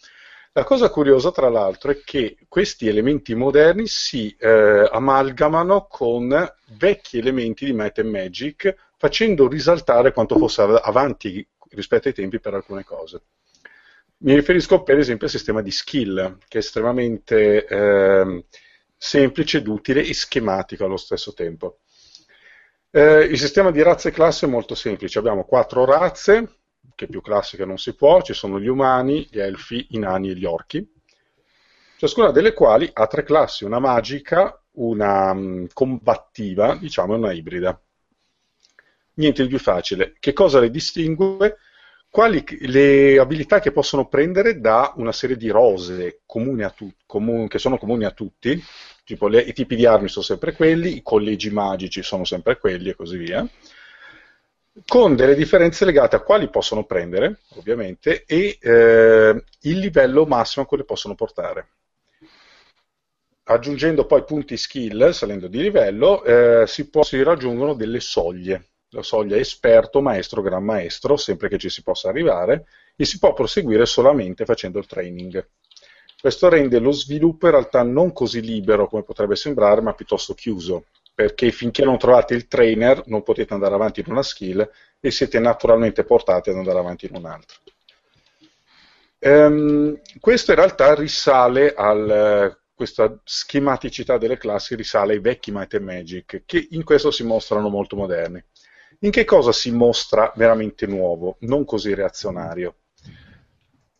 [0.57, 6.29] la cosa curiosa, tra l'altro, è che questi elementi moderni si eh, amalgamano con
[6.79, 12.55] vecchi elementi di Might and Magic, facendo risaltare quanto fosse avanti rispetto ai tempi per
[12.55, 13.21] alcune cose.
[14.21, 18.45] Mi riferisco per esempio al sistema di skill, che è estremamente eh,
[18.97, 21.81] semplice ed utile e schematico allo stesso tempo.
[22.91, 26.61] Eh, il sistema di razze e classi è molto semplice, abbiamo quattro razze,
[26.95, 30.35] che più classica non si può, ci sono gli umani, gli elfi, i nani e
[30.35, 30.89] gli orchi,
[31.99, 37.79] ciascuna delle quali ha tre classi, una magica, una um, combattiva, diciamo, una ibrida.
[39.15, 40.15] Niente di più facile.
[40.19, 41.59] Che cosa le distingue?
[42.09, 46.21] Quali le abilità che possono prendere da una serie di rose
[46.75, 48.63] tu, comun, che sono comuni a tutti,
[49.05, 52.89] tipo le, i tipi di armi sono sempre quelli, i collegi magici sono sempre quelli
[52.89, 53.47] e così via
[54.85, 60.69] con delle differenze legate a quali possono prendere, ovviamente, e eh, il livello massimo a
[60.69, 61.69] cui le possono portare.
[63.45, 68.71] Aggiungendo poi punti skill, salendo di livello, eh, si, può, si, raggiungono delle soglie.
[68.97, 72.67] La soglia esperto, maestro, gran maestro, sempre che ci si possa arrivare,
[72.97, 75.47] e si può proseguire solamente facendo il training.
[76.19, 80.87] Questo rende lo sviluppo in realtà non così libero come potrebbe sembrare, ma piuttosto chiuso
[81.15, 84.69] perché finché non trovate il trainer non potete andare avanti in una skill
[85.01, 87.57] e siete naturalmente portati ad andare avanti in un'altra.
[89.19, 95.85] Um, questo in realtà risale al, questa schematicità delle classi risale ai vecchi Might and
[95.85, 98.43] Magic, che in questo si mostrano molto moderni.
[99.01, 102.77] In che cosa si mostra veramente nuovo, non così reazionario?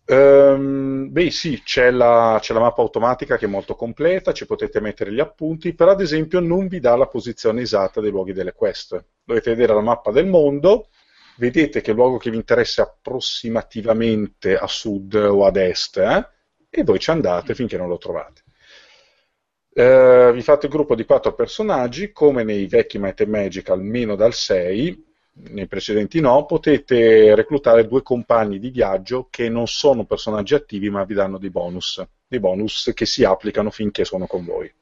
[0.09, 4.81] Um, beh sì, c'è la, c'è la, mappa automatica che è molto completa, ci potete
[4.81, 8.53] mettere gli appunti, però ad esempio non vi dà la posizione esatta dei luoghi delle
[8.53, 9.05] quest.
[9.25, 10.91] Dovete vedere la mappa del mondo,
[11.39, 16.29] vedete che luogo che vi interessa approssimativamente a sud o ad est, eh?
[16.71, 18.45] e voi ci andate finché non lo trovate.
[19.77, 24.17] Uh, vi fate il gruppo di quattro personaggi, come nei vecchi Might and Magic, almeno
[24.17, 25.05] dal 6,
[25.51, 31.05] nei precedenti no, potete reclutare due compagni di viaggio che non sono personaggi attivi ma
[31.05, 34.73] vi danno dei bonus, dei bonus che si applicano finché sono con voi.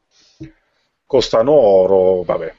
[1.05, 2.55] Costano oro, vabbè.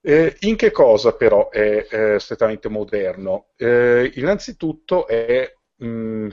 [0.00, 3.48] Eh, in che cosa però è eh, strettamente moderno?
[3.56, 6.28] Eh, innanzitutto è mh, mm,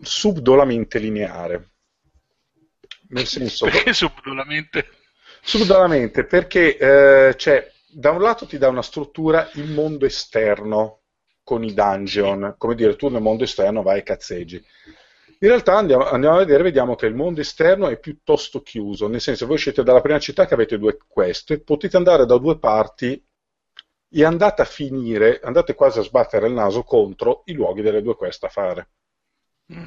[0.00, 1.73] subdolamente lineare.
[3.14, 4.88] Nel senso, perché subdolamente?
[5.40, 11.02] Subdolamente perché eh, c'è da un lato ti dà una struttura il mondo esterno
[11.44, 14.56] con i dungeon, come dire tu nel mondo esterno vai e cazzeggi.
[15.40, 19.20] In realtà andiamo, andiamo, a vedere, vediamo che il mondo esterno è piuttosto chiuso, nel
[19.20, 23.22] senso voi uscite dalla prima città che avete due quest, potete andare da due parti
[24.08, 28.16] e andate a finire, andate quasi a sbattere il naso contro i luoghi delle due
[28.16, 28.88] quest a fare.
[29.72, 29.86] Mm.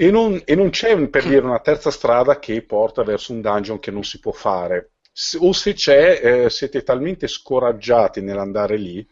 [0.00, 3.80] E, non, e non c'è per dire una terza strada che porta verso un dungeon
[3.80, 4.92] che non si può fare
[5.40, 9.04] o se c'è, eh, siete talmente scoraggiati nell'andare lì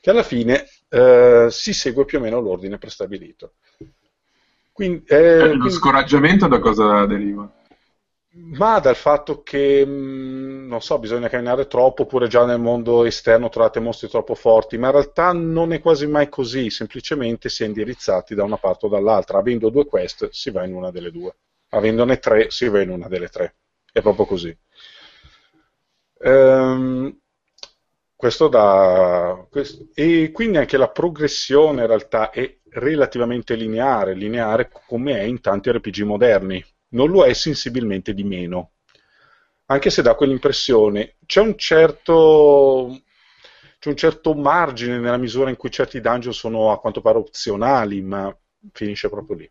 [0.00, 3.52] che alla fine eh, si segue più o meno l'ordine prestabilito.
[4.72, 5.70] Quindi, eh, lo quindi...
[5.70, 7.48] scoraggiamento da cosa deriva?
[8.32, 13.48] Ma dal fatto che, mm, non so, bisogna camminare troppo, oppure già nel mondo esterno
[13.48, 17.66] trovate mostri troppo forti, ma in realtà non è quasi mai così, semplicemente si è
[17.66, 19.38] indirizzati da una parte o dall'altra.
[19.38, 21.34] Avendo due quest si va in una delle due,
[21.70, 23.56] avendone tre si va in una delle tre.
[23.92, 24.56] È proprio così.
[26.22, 27.18] Ehm,
[28.16, 35.18] questo da, questo, e quindi anche la progressione in realtà è relativamente lineare, lineare come
[35.18, 38.72] è in tanti RPG moderni, non lo è sensibilmente di meno,
[39.66, 41.16] anche se dà quell'impressione.
[41.26, 43.00] C'è un certo,
[43.78, 48.02] c'è un certo margine nella misura in cui certi dungeon sono a quanto pare opzionali,
[48.02, 48.36] ma
[48.72, 49.50] finisce proprio lì.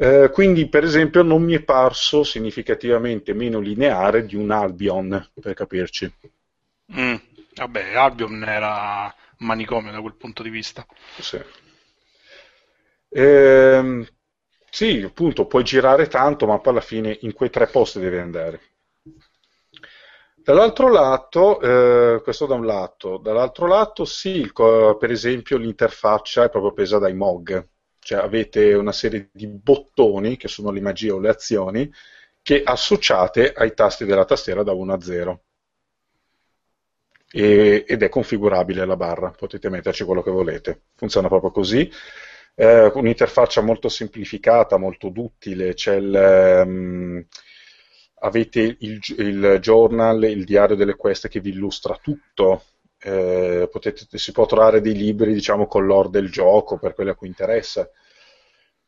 [0.00, 5.54] Eh, quindi, per esempio, non mi è parso significativamente meno lineare di un Albion, per
[5.54, 6.12] capirci.
[6.96, 7.14] Mm,
[7.54, 10.86] vabbè, Albion era manicomio da quel punto di vista.
[11.18, 11.40] Sì.
[13.10, 14.06] Ehm,
[14.70, 18.60] sì, appunto, puoi girare tanto, ma poi alla fine in quei tre posti devi andare.
[20.34, 26.72] Dall'altro lato, eh, questo da un lato, dall'altro lato sì, per esempio l'interfaccia è proprio
[26.72, 31.28] presa dai MOG, cioè avete una serie di bottoni, che sono le magie o le
[31.28, 31.92] azioni,
[32.40, 35.42] che associate ai tasti della tastiera da 1 a 0.
[37.30, 40.82] E, ed è configurabile la barra, potete metterci quello che volete.
[40.94, 41.90] Funziona proprio così.
[42.60, 47.24] Eh, un'interfaccia molto semplificata, molto duttile, c'è il, um,
[48.22, 52.64] avete il, il, journal, il diario delle quest che vi illustra tutto,
[52.98, 57.14] eh, potete, si può trovare dei libri diciamo con l'ore del gioco per quelli a
[57.14, 57.88] cui interessa.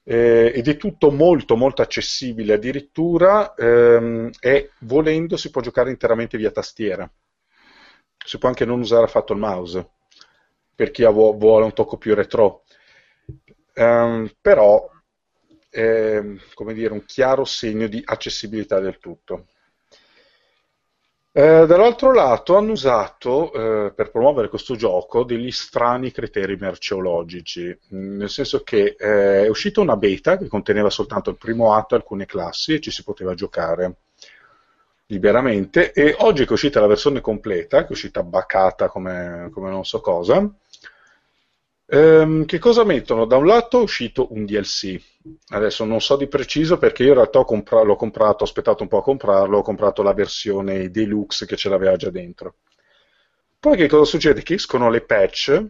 [0.02, 2.54] Eh, ed è tutto molto molto accessibile.
[2.54, 7.08] Addirittura ehm, e volendo si può giocare interamente via tastiera.
[8.24, 9.90] Si può anche non usare affatto il mouse
[10.74, 12.64] per chi vuole un tocco più retro
[13.74, 14.88] um, però
[15.70, 16.20] è
[16.54, 19.46] come dire, un chiaro segno di accessibilità del tutto.
[21.32, 28.16] Eh, dall'altro lato hanno usato eh, per promuovere questo gioco degli strani criteri merceologici, mm,
[28.16, 31.98] nel senso che eh, è uscita una beta che conteneva soltanto il primo atto e
[31.98, 33.94] alcune classi e ci si poteva giocare
[35.06, 35.92] liberamente.
[35.92, 39.84] E oggi che è uscita la versione completa, che è uscita bacata come, come non
[39.84, 40.52] so cosa,
[41.90, 43.24] ehm, che cosa mettono?
[43.26, 44.98] Da un lato è uscito un DLC,
[45.48, 48.88] Adesso non so di preciso perché io in realtà compra- l'ho comprato, ho aspettato un
[48.88, 52.54] po' a comprarlo, ho comprato la versione deluxe che ce l'aveva già dentro.
[53.58, 54.42] Poi che cosa succede?
[54.42, 55.64] Che escono le patch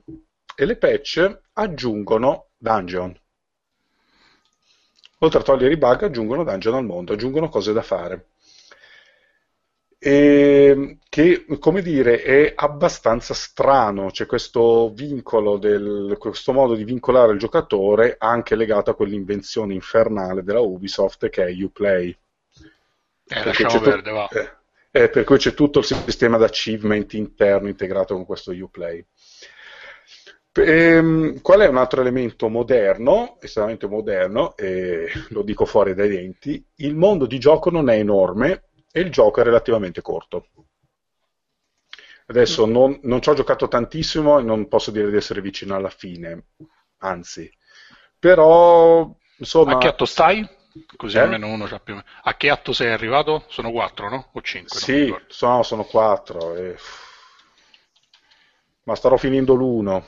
[0.54, 3.18] e le patch aggiungono dungeon.
[5.18, 8.28] Oltre a togliere i bug aggiungono dungeon al mondo, aggiungono cose da fare
[10.02, 17.32] e che, come dire, è abbastanza strano, c'è questo vincolo, del, questo modo di vincolare
[17.32, 22.16] il giocatore anche legato a quell'invenzione infernale della Ubisoft che è Uplay.
[23.26, 24.28] Eh, lasciamo perdere, va.
[24.28, 29.04] Eh, eh, per cui c'è tutto il sistema di achievement interno integrato con questo Uplay.
[30.52, 36.64] Ehm, qual è un altro elemento moderno, estremamente moderno, e lo dico fuori dai denti?
[36.76, 40.48] Il mondo di gioco non è enorme, e il gioco è relativamente corto.
[42.26, 42.70] Adesso mm.
[42.70, 46.46] non, non ci ho giocato tantissimo e non posso dire di essere vicino alla fine,
[46.98, 47.52] anzi,
[48.18, 49.74] però insomma...
[49.74, 50.48] A che atto stai?
[50.96, 51.20] Così eh?
[51.20, 53.44] almeno uno c'ha più A che atto sei arrivato?
[53.48, 54.30] Sono quattro, no?
[54.32, 54.78] O cinque?
[54.78, 56.54] Sì, sono, sono quattro.
[56.54, 56.76] E...
[58.84, 60.06] Ma starò finendo l'uno.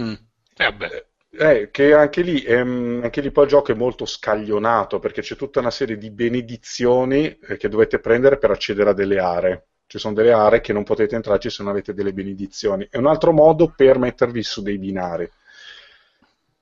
[0.00, 0.14] Mm.
[0.56, 1.09] Eh, vabbè.
[1.32, 5.36] Eh, che anche lì, ehm, anche lì poi il gioco è molto scaglionato perché c'è
[5.36, 9.66] tutta una serie di benedizioni eh, che dovete prendere per accedere a delle aree.
[9.86, 12.86] Ci sono delle aree che non potete entrarci se non avete delle benedizioni.
[12.90, 15.28] È un altro modo per mettervi su dei binari.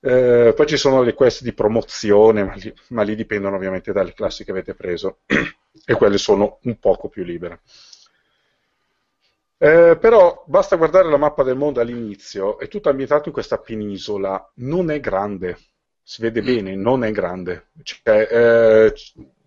[0.01, 4.13] Eh, poi ci sono le quest di promozione, ma lì, ma lì dipendono ovviamente dalle
[4.13, 5.19] classi che avete preso
[5.85, 7.61] e quelle sono un poco più libere.
[9.61, 14.53] Eh, però basta guardare la mappa del mondo all'inizio, è tutto ambientato in questa penisola,
[14.57, 15.59] non è grande,
[16.01, 16.45] si vede mm.
[16.45, 17.71] bene, non è grande.
[17.83, 18.95] Cioè, eh,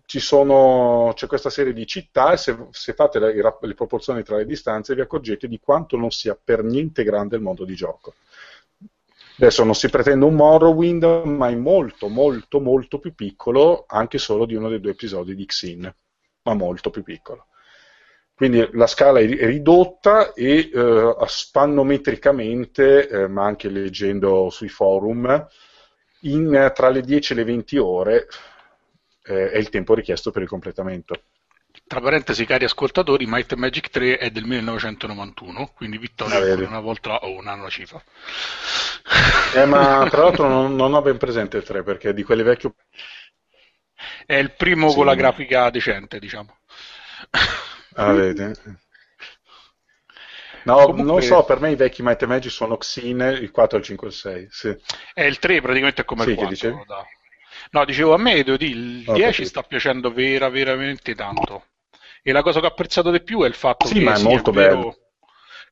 [0.04, 4.44] sono, c'è questa serie di città e se, se fate le, le, proporzioni tra le
[4.44, 8.14] distanze vi accorgete di quanto non sia per niente grande il mondo di gioco.
[9.38, 14.44] Adesso non si pretende un Morrowind, ma è molto, molto, molto più piccolo anche solo
[14.44, 15.94] di uno dei due episodi di Xin,
[16.42, 17.46] ma molto più piccolo.
[18.34, 25.46] Quindi la scala è ridotta e eh, spannometricamente, eh, ma anche leggendo sui forum,
[26.22, 28.28] in, tra le 10 e le 20 ore
[29.24, 31.22] eh, è il tempo richiesto per il completamento.
[31.86, 37.18] Tra parentesi, cari ascoltatori, Might Magic 3 è del 1991, quindi Vittorio ah, una volta
[37.18, 38.02] o un anno la cifra.
[39.54, 42.70] Eh, ma tra l'altro non, non, ho ben presente il 3 perché di quelli vecchi...
[44.24, 44.96] È il primo sì.
[44.96, 46.56] con la grafica decente, diciamo.
[47.94, 48.52] Ah, vedi?
[50.64, 51.02] No, Comunque...
[51.02, 54.10] non so, per me i vecchi Might Magic sono Xine, il 4, il 5 e
[54.10, 54.48] il 6.
[54.50, 54.76] Sì.
[55.14, 56.84] E il 3 praticamente è come sì, il 4.
[56.86, 57.04] Da.
[57.70, 59.48] No, dicevo, a me devo dire, il oh, 10 capito.
[59.48, 61.66] sta piacendo vera, veramente tanto.
[62.22, 64.22] E la cosa che ho apprezzato di più è il fatto sì, che ma è
[64.22, 64.96] molto bello.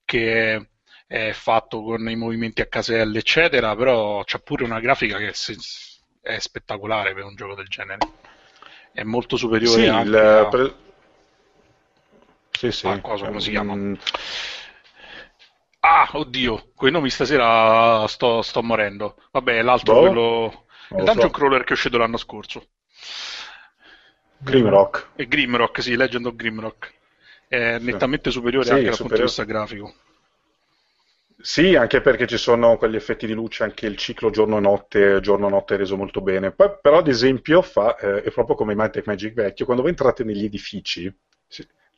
[0.04, 0.68] che
[1.06, 5.32] è fatto con i movimenti a caselle, eccetera, però c'ha pure una grafica che
[6.22, 7.98] è spettacolare per un gioco del genere.
[8.92, 10.48] È molto superiore sì, il, a...
[10.48, 10.74] pre...
[12.60, 12.86] sì, sì.
[12.86, 13.74] a cosa, come si chiama?
[13.74, 13.94] Mm.
[15.80, 19.16] Ah, oddio, con i nomi stasera sto, sto morendo.
[19.30, 20.64] Vabbè, l'altro boh, quello...
[20.90, 21.30] Il Dungeon so.
[21.30, 22.66] Crawler che è uscito l'anno scorso.
[24.36, 25.12] Grimrock.
[25.16, 26.92] E Grimrock, sì, Legend of Grimrock.
[27.48, 29.94] È nettamente superiore sì, anche dal punto di vista grafico.
[31.40, 35.78] Sì, anche perché ci sono quegli effetti di luce, anche il ciclo giorno-notte, giorno-notte è
[35.78, 36.50] reso molto bene.
[36.50, 40.24] Poi, però, ad esempio, fa, eh, è proprio come Might Magic vecchio, quando voi entrate
[40.24, 41.10] negli edifici,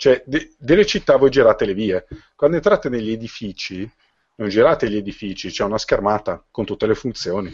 [0.03, 3.88] cioè de- delle città voi girate le vie, quando entrate negli edifici,
[4.34, 7.53] non girate gli edifici, c'è una schermata con tutte le funzioni.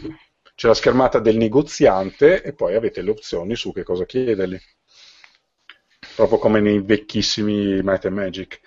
[0.55, 4.59] C'è la schermata del negoziante e poi avete le opzioni su che cosa chiedergli.
[6.15, 8.59] Proprio come nei vecchissimi Might Magic.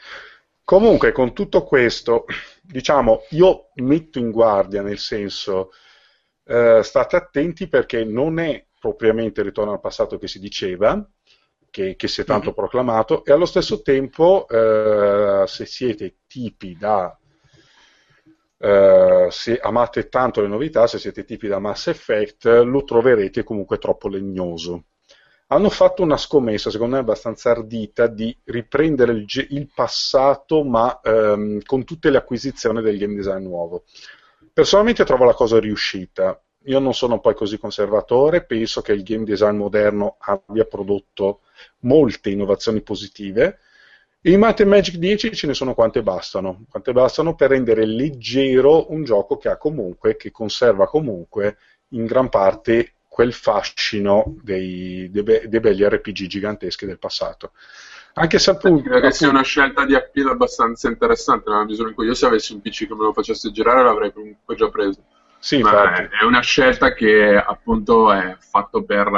[0.62, 2.26] Comunque, con tutto questo,
[2.60, 5.72] diciamo, io metto in guardia nel senso,
[6.44, 11.04] eh, state attenti perché non è propriamente il ritorno al passato che si diceva,
[11.72, 12.54] che, che si è tanto mm-hmm.
[12.54, 17.16] proclamato, e allo stesso tempo, eh, se siete tipi da
[18.62, 23.76] Uh, se amate tanto le novità, se siete tipi da Mass Effect, lo troverete comunque
[23.76, 24.84] troppo legnoso
[25.52, 31.60] hanno fatto una scommessa, secondo me abbastanza ardita, di riprendere il, il passato ma ehm,
[31.64, 33.84] con tutte le acquisizioni del game design nuovo.
[34.52, 36.42] Personalmente trovo la cosa riuscita.
[36.64, 41.40] Io non sono poi così conservatore, penso che il game design moderno abbia prodotto
[41.80, 43.58] molte innovazioni positive.
[44.22, 49.02] In Math Magic 10 ce ne sono quante bastano, quante bastano per rendere leggero un
[49.02, 51.56] gioco che ha comunque, che conserva comunque
[51.88, 57.52] in gran parte quel fascino dei, dei, be- dei, belli RPG giganteschi del passato.
[58.14, 58.82] Anche se appunto.
[58.82, 62.26] Credo che sia una scelta di appeal abbastanza interessante nella misura in cui io, se
[62.26, 65.02] avessi un PC che me lo facesse girare, l'avrei comunque già preso.
[65.42, 69.08] Sì, Ma è, è una scelta che appunto è fatto per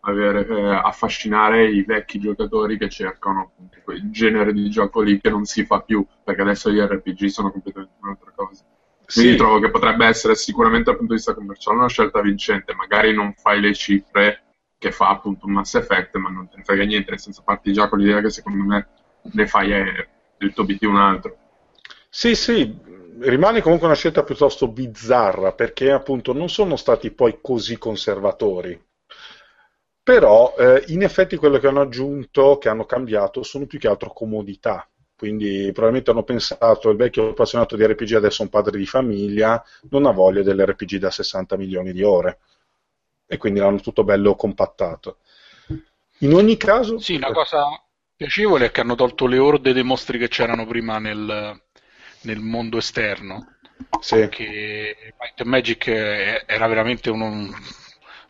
[0.00, 5.30] avere, eh, affascinare i vecchi giocatori che cercano appunto quel genere di gioco lì che
[5.30, 8.64] non si fa più, perché adesso gli RPG sono completamente un'altra cosa.
[9.06, 9.36] Quindi sì.
[9.36, 12.74] trovo che potrebbe essere sicuramente dal punto di vista commerciale una scelta vincente.
[12.74, 14.42] Magari non fai le cifre
[14.78, 17.72] che fa appunto un Mass Effect, ma non te ne frega niente, nel senso parti
[17.72, 18.88] già con l'idea che secondo me
[19.20, 20.08] ne fai eh,
[20.38, 21.36] il tuo BT un altro.
[22.08, 22.76] Sì, sì,
[23.20, 28.80] rimane comunque una scelta piuttosto bizzarra perché appunto non sono stati poi così conservatori.
[30.02, 34.10] Però eh, in effetti quello che hanno aggiunto, che hanno cambiato, sono più che altro
[34.12, 34.86] comodità
[35.22, 39.64] quindi probabilmente hanno pensato il vecchio appassionato di RPG adesso è un padre di famiglia,
[39.90, 42.40] non ha voglia dell'RPG da 60 milioni di ore
[43.28, 45.18] e quindi l'hanno tutto bello compattato.
[46.18, 46.98] In ogni caso...
[46.98, 47.66] Sì, una cosa
[48.16, 51.62] piacevole è che hanno tolto le orde dei mostri che c'erano prima nel,
[52.22, 53.54] nel mondo esterno.
[54.00, 54.16] Sì.
[54.16, 57.52] Perché Might Magic era veramente un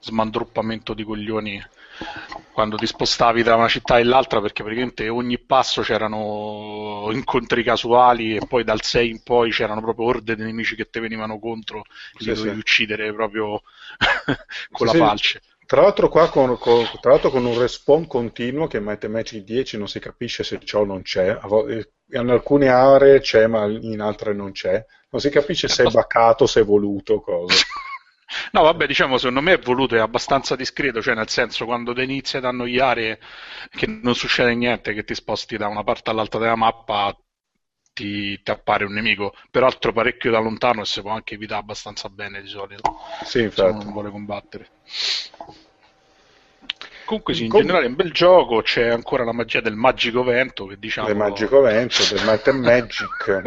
[0.00, 1.62] smandruppamento di coglioni
[2.52, 8.36] quando ti spostavi tra una città e l'altra perché praticamente ogni passo c'erano incontri casuali
[8.36, 11.80] e poi dal 6 in poi c'erano proprio orde di nemici che ti venivano contro
[11.80, 12.60] e sì, li dovevi sì.
[12.60, 13.62] uccidere proprio
[14.72, 15.42] con sì, la falce.
[15.72, 19.78] Tra l'altro qua con, con, tra l'altro con un respawn continuo che Might Magic 10
[19.78, 21.38] non si capisce se o non c'è,
[22.10, 26.44] in alcune aree c'è ma in altre non c'è, non si capisce se è baccato,
[26.44, 27.54] se è voluto, cosa.
[28.52, 32.02] No, vabbè, diciamo, secondo me è voluto, è abbastanza discreto, cioè nel senso quando ti
[32.02, 33.18] inizi ad annoiare
[33.70, 37.16] che non succede niente, che ti sposti da una parte all'altra della mappa,
[37.92, 42.08] ti, ti appare un nemico, peraltro parecchio da lontano e si può anche evitare abbastanza
[42.08, 42.98] bene di solito.
[43.24, 43.78] Sì, infatti.
[43.78, 44.68] Se non vuole combattere.
[47.04, 50.22] Comunque sì, in Com- generale è un bel gioco, c'è ancora la magia del magico
[50.22, 51.08] vento che diciamo...
[51.08, 53.42] Del magico vento, del Might and Magic.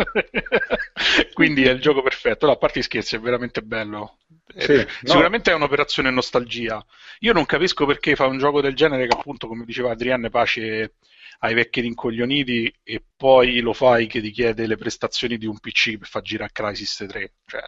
[1.33, 4.17] Quindi è il gioco perfetto, no, a parte scherzi è veramente bello.
[4.55, 5.55] Sì, eh, Sicuramente no.
[5.55, 6.85] è un'operazione nostalgia.
[7.19, 10.93] Io non capisco perché fa un gioco del genere che appunto, come diceva Adrienne, pace
[11.39, 15.97] ai vecchi rincoglioniti e poi lo fai che ti chiede le prestazioni di un PC
[15.97, 17.33] per far girare Crisis 3.
[17.45, 17.63] Cioè,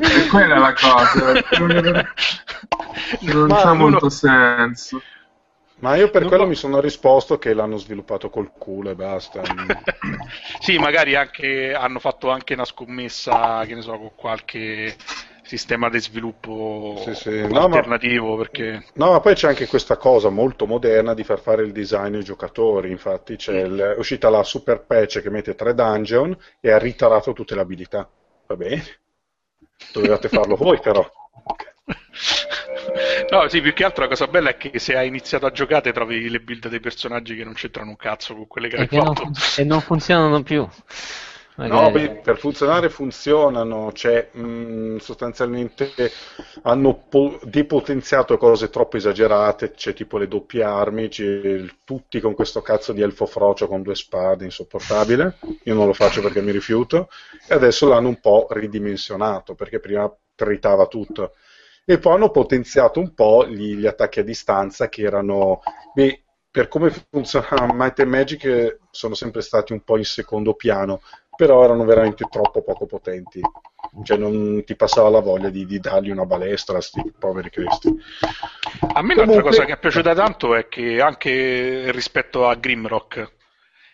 [0.00, 1.32] e quella è la cosa.
[3.32, 5.02] non ha molto senso.
[5.80, 8.94] Ma io per non quello po- mi sono risposto che l'hanno sviluppato col culo e
[8.96, 9.42] basta.
[10.58, 14.96] sì, magari anche, hanno fatto anche una scommessa, che ne so, con qualche
[15.48, 17.46] sistema di sviluppo sì, sì.
[17.46, 18.36] No, alternativo.
[18.36, 18.42] Ma...
[18.42, 18.84] Perché...
[18.94, 22.22] No, ma poi c'è anche questa cosa molto moderna di far fare il design ai
[22.22, 22.90] giocatori.
[22.90, 23.72] Infatti, c'è mm.
[23.72, 23.80] il...
[23.80, 28.08] è uscita la super patch che mette tre dungeon e ha ritarato tutte le abilità.
[28.46, 28.84] Va bene.
[29.92, 31.08] Dovevate farlo voi, però.
[33.30, 35.92] No, sì, più che altro la cosa bella è che se hai iniziato a giocare
[35.92, 38.88] trovi le build dei personaggi che non c'entrano un cazzo con quelle che e hai
[38.88, 39.24] che fatto.
[39.24, 40.66] Non, e non funzionano più.
[41.66, 45.90] No, beh, per funzionare funzionano, cioè mh, mm, sostanzialmente
[46.62, 51.08] hanno po- depotenziato cose troppo esagerate, c'è tipo le doppie armi,
[51.82, 56.22] tutti con questo cazzo di elfo frocio con due spade, insopportabile, io non lo faccio
[56.22, 57.08] perché mi rifiuto,
[57.48, 61.32] e adesso l'hanno un po' ridimensionato, perché prima tritava tutto.
[61.84, 65.62] E poi hanno potenziato un po' gli, gli attacchi a distanza che erano...
[65.92, 71.00] Beh, per come funziona Might and Magic sono sempre stati un po' in secondo piano,
[71.38, 73.40] però erano veramente troppo poco potenti.
[74.02, 77.88] Cioè non ti passava la voglia di, di dargli una balestra a sti poveri cristi.
[77.88, 79.22] A me Comunque...
[79.22, 83.36] un'altra cosa che è piaciuta tanto è che anche rispetto a Grimrock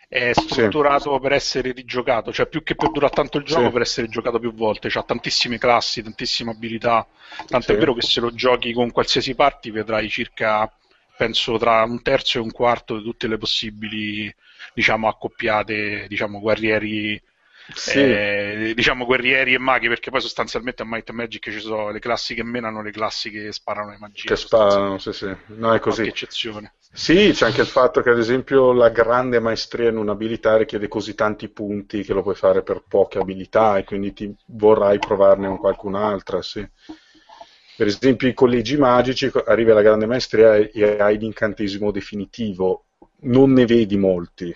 [0.08, 1.20] è strutturato sì.
[1.20, 3.72] per essere rigiocato, cioè più che per durare tanto il gioco, sì.
[3.72, 4.88] per essere giocato più volte.
[4.90, 7.06] Ha tantissime classi, tantissime abilità.
[7.46, 7.72] Tanto sì.
[7.72, 10.72] è vero che se lo giochi con qualsiasi party vedrai circa,
[11.14, 14.34] penso, tra un terzo e un quarto di tutte le possibili,
[14.72, 17.20] diciamo, accoppiate, diciamo, guerrieri
[17.72, 17.98] sì.
[17.98, 21.98] eh, diciamo guerrieri e maghi, perché poi sostanzialmente a Might and Magic ci sono le
[21.98, 24.26] classi che menano le classi che sparano le magie.
[24.26, 25.34] Che sparano, sì, sì.
[25.46, 26.02] No, è così.
[26.02, 26.74] eccezione.
[26.92, 31.14] Sì, c'è anche il fatto che ad esempio la grande maestria in un'abilità richiede così
[31.14, 35.58] tanti punti che lo puoi fare per poche abilità e quindi ti vorrai provarne con
[35.58, 36.66] qualcun'altra, sì.
[37.76, 42.84] Per esempio i collegi magici, arrivi alla grande maestria e hai l'incantesimo definitivo,
[43.22, 44.54] non ne vedi molti,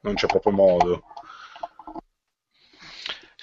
[0.00, 1.04] non c'è proprio modo.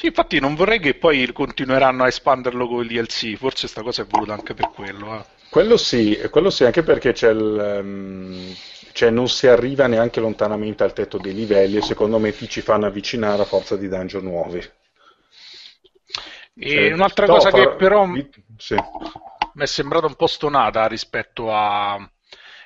[0.03, 4.01] Sì, infatti non vorrei che poi continueranno a espanderlo con il DLC, forse sta cosa
[4.01, 5.17] è voluta anche per quello.
[5.17, 5.23] Eh.
[5.49, 8.53] Quello sì, quello sì, anche perché c'è il, um,
[8.91, 12.59] cioè non si arriva neanche lontanamente al tetto dei livelli e secondo me ti ci
[12.59, 14.57] fanno avvicinare a forza di dungeon nuovi.
[16.55, 18.05] E cioè, un'altra cosa che però
[18.57, 18.75] sì.
[18.75, 21.97] mi è sembrata un po' stonata rispetto a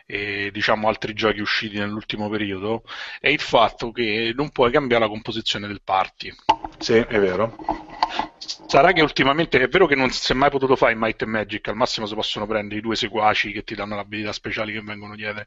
[0.10, 2.84] e diciamo altri giochi usciti nell'ultimo periodo
[3.20, 6.34] è il fatto che non puoi cambiare la composizione del party.
[6.80, 7.56] Sì, è vero.
[8.68, 11.32] Sarà che ultimamente è vero che non si è mai potuto fare in Might and
[11.32, 14.74] Magic, al massimo si possono prendere i due seguaci che ti danno le abilità speciali
[14.74, 15.46] che vengono dietro.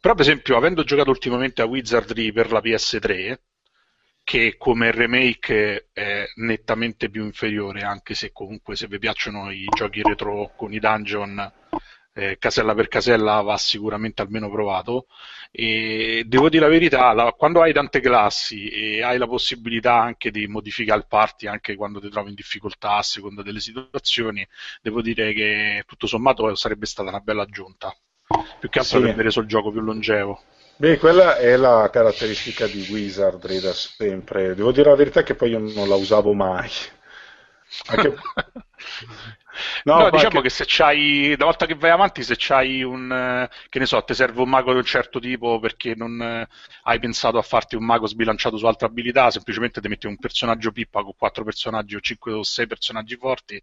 [0.00, 3.38] Però, per esempio, avendo giocato ultimamente a Wizardry per la PS3,
[4.22, 10.02] che come remake è nettamente più inferiore, anche se comunque se vi piacciono i giochi
[10.02, 11.52] retro con i dungeon
[12.12, 15.06] eh, casella per casella va sicuramente almeno provato.
[15.50, 20.30] E devo dire la verità, la, quando hai tante classi e hai la possibilità anche
[20.30, 24.46] di modificare il party anche quando ti trovi in difficoltà a seconda delle situazioni,
[24.80, 27.94] devo dire che tutto sommato sarebbe stata una bella aggiunta.
[28.60, 28.98] Più che altro sì.
[28.98, 30.40] per rendere sul gioco più longevo.
[30.76, 34.54] Beh, quella è la caratteristica di Wizardry da sempre.
[34.54, 36.70] Devo dire la verità che poi io non la usavo mai.
[37.86, 38.14] Anche...
[39.84, 40.42] No, no diciamo che...
[40.42, 44.14] che se c'hai, una volta che vai avanti, se c'hai un, che ne so, ti
[44.14, 46.48] serve un mago di un certo tipo perché non eh,
[46.84, 50.72] hai pensato a farti un mago sbilanciato su altre abilità, semplicemente ti metti un personaggio
[50.72, 53.62] pippa con quattro personaggi o cinque o sei personaggi forti,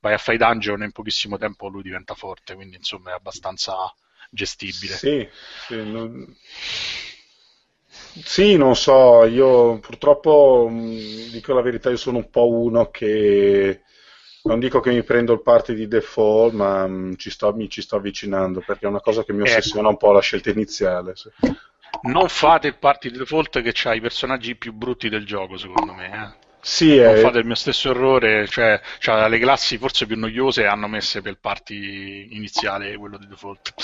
[0.00, 3.14] vai a fare i dungeon e in pochissimo tempo lui diventa forte, quindi insomma è
[3.14, 3.74] abbastanza
[4.30, 4.94] gestibile.
[4.94, 5.28] Sì,
[5.66, 6.36] sì non...
[8.24, 13.82] Sì, non so, io purtroppo mm, dico la verità, io sono un po' uno che
[14.42, 17.82] non dico che mi prendo il party di default, ma um, ci sto, mi ci
[17.82, 19.50] sto avvicinando perché è una cosa che mi ecco.
[19.50, 19.90] ossessiona ecco.
[19.90, 21.14] un po' la scelta iniziale.
[21.14, 21.30] Sì.
[22.02, 25.92] Non fate il party di default che ha i personaggi più brutti del gioco, secondo
[25.92, 26.06] me.
[26.06, 26.46] Eh.
[26.60, 27.20] Sì, non è...
[27.20, 31.32] fate il mio stesso errore, cioè, cioè, le classi forse più noiose hanno messe per
[31.32, 33.74] il party iniziale quello di default.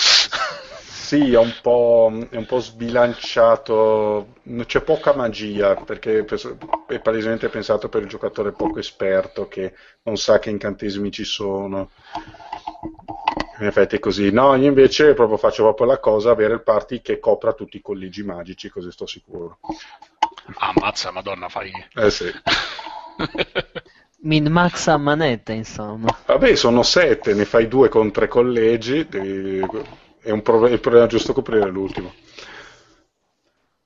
[1.14, 4.34] Sì, è un, è un po', sbilanciato,
[4.66, 6.24] c'è poca magia perché
[6.88, 11.90] è palesemente pensato per il giocatore poco esperto che non sa che incantesimi ci sono.
[13.60, 14.32] In effetti è così.
[14.32, 17.80] No, io invece proprio faccio proprio la cosa, avere il party che copra tutti i
[17.80, 19.58] collegi magici, così sto sicuro.
[20.58, 21.70] Ammazza, madonna, fai...
[21.94, 22.26] Eh sì.
[24.22, 26.08] Min max a manetta, insomma.
[26.26, 29.64] Vabbè, sono sette, ne fai due con tre collegi, devi
[30.24, 32.12] è, un pro- il problema giusto coprire l'ultimo.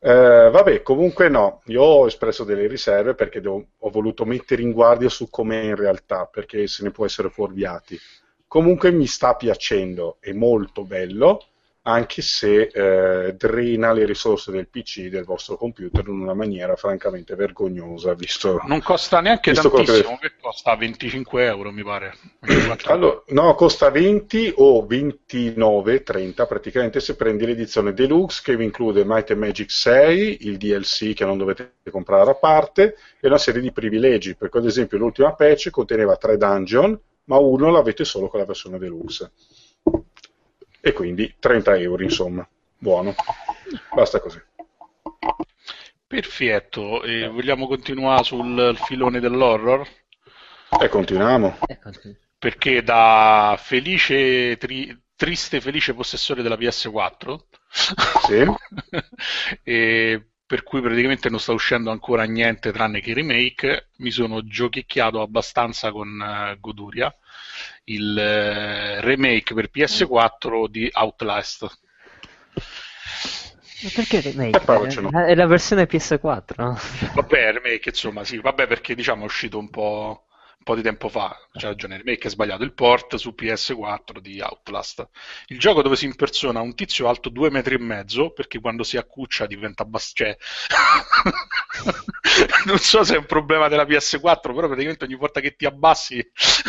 [0.00, 4.70] Eh, vabbè, comunque no, io ho espresso delle riserve perché devo, ho voluto mettere in
[4.70, 7.98] guardia su com'è in realtà, perché se ne può essere fuorviati.
[8.46, 11.44] Comunque mi sta piacendo, è molto bello,
[11.88, 17.34] anche se eh, drena le risorse del PC del vostro computer in una maniera francamente
[17.34, 18.12] vergognosa.
[18.12, 20.32] Visto, non costa neanche tantissimo, che...
[20.38, 22.14] costa 25 euro mi pare.
[22.84, 29.04] allora, no, costa 20 o 29, 30 praticamente se prendi l'edizione deluxe che vi include
[29.06, 33.62] Might and Magic 6, il DLC che non dovete comprare a parte e una serie
[33.62, 38.40] di privilegi, perché ad esempio l'ultima patch conteneva 3 dungeon, ma uno l'avete solo con
[38.40, 39.32] la versione deluxe
[40.88, 43.14] e quindi 30 euro insomma, buono,
[43.94, 44.40] basta così.
[46.06, 49.86] Perfetto, e vogliamo continuare sul filone dell'horror?
[50.80, 51.58] E continuiamo.
[52.38, 57.38] Perché da felice, tri, triste felice possessore della PS4,
[58.26, 58.46] sì.
[59.62, 64.42] e per cui praticamente non sta uscendo ancora niente tranne che i remake, mi sono
[64.46, 67.14] giochicchiato abbastanza con uh, Goduria,
[67.88, 71.62] il uh, remake per PS4 di Outlast.
[73.80, 74.60] Ma perché remake?
[74.60, 76.78] È, è la versione PS4, no?
[77.14, 80.27] Vabbè, remake, insomma, sì, vabbè perché diciamo è uscito un po'
[80.68, 85.08] po' di tempo fa, c'è ragione, remake è sbagliato, il port su PS4 di Outlast.
[85.46, 88.98] Il gioco dove si impersona un tizio alto due metri e mezzo, perché quando si
[88.98, 90.36] accuccia diventa basso, cioè...
[92.66, 96.22] non so se è un problema della PS4, però praticamente ogni volta che ti abbassi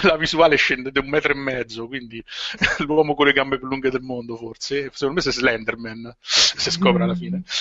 [0.04, 2.24] la visuale scende di un metro e mezzo, quindi
[2.86, 7.04] l'uomo con le gambe più lunghe del mondo forse, secondo me sei Slenderman, se scopre
[7.04, 7.44] alla fine.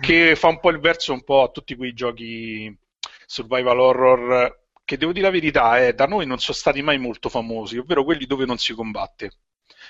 [0.00, 2.78] che fa un po' il verso un po' a tutti quei giochi
[3.30, 7.28] survival horror che devo dire la verità, eh, da noi non sono stati mai molto
[7.28, 9.30] famosi, ovvero quelli dove non si combatte.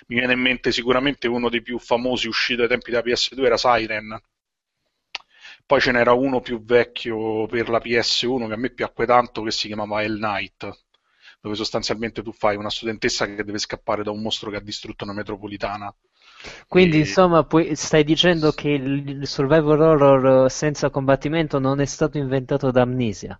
[0.09, 3.57] Mi viene in mente sicuramente uno dei più famosi uscito ai tempi della PS2 era
[3.57, 4.21] Siren.
[5.65, 9.53] Poi ce n'era uno più vecchio per la PS1 che a me piacque tanto che
[9.53, 10.85] si chiamava Hell Knight,
[11.41, 15.05] dove sostanzialmente tu fai una studentessa che deve scappare da un mostro che ha distrutto
[15.05, 15.95] una metropolitana.
[16.67, 17.01] Quindi, e...
[17.01, 22.83] insomma, poi stai dicendo che il survival horror senza combattimento non è stato inventato da
[22.83, 23.39] Amnesia?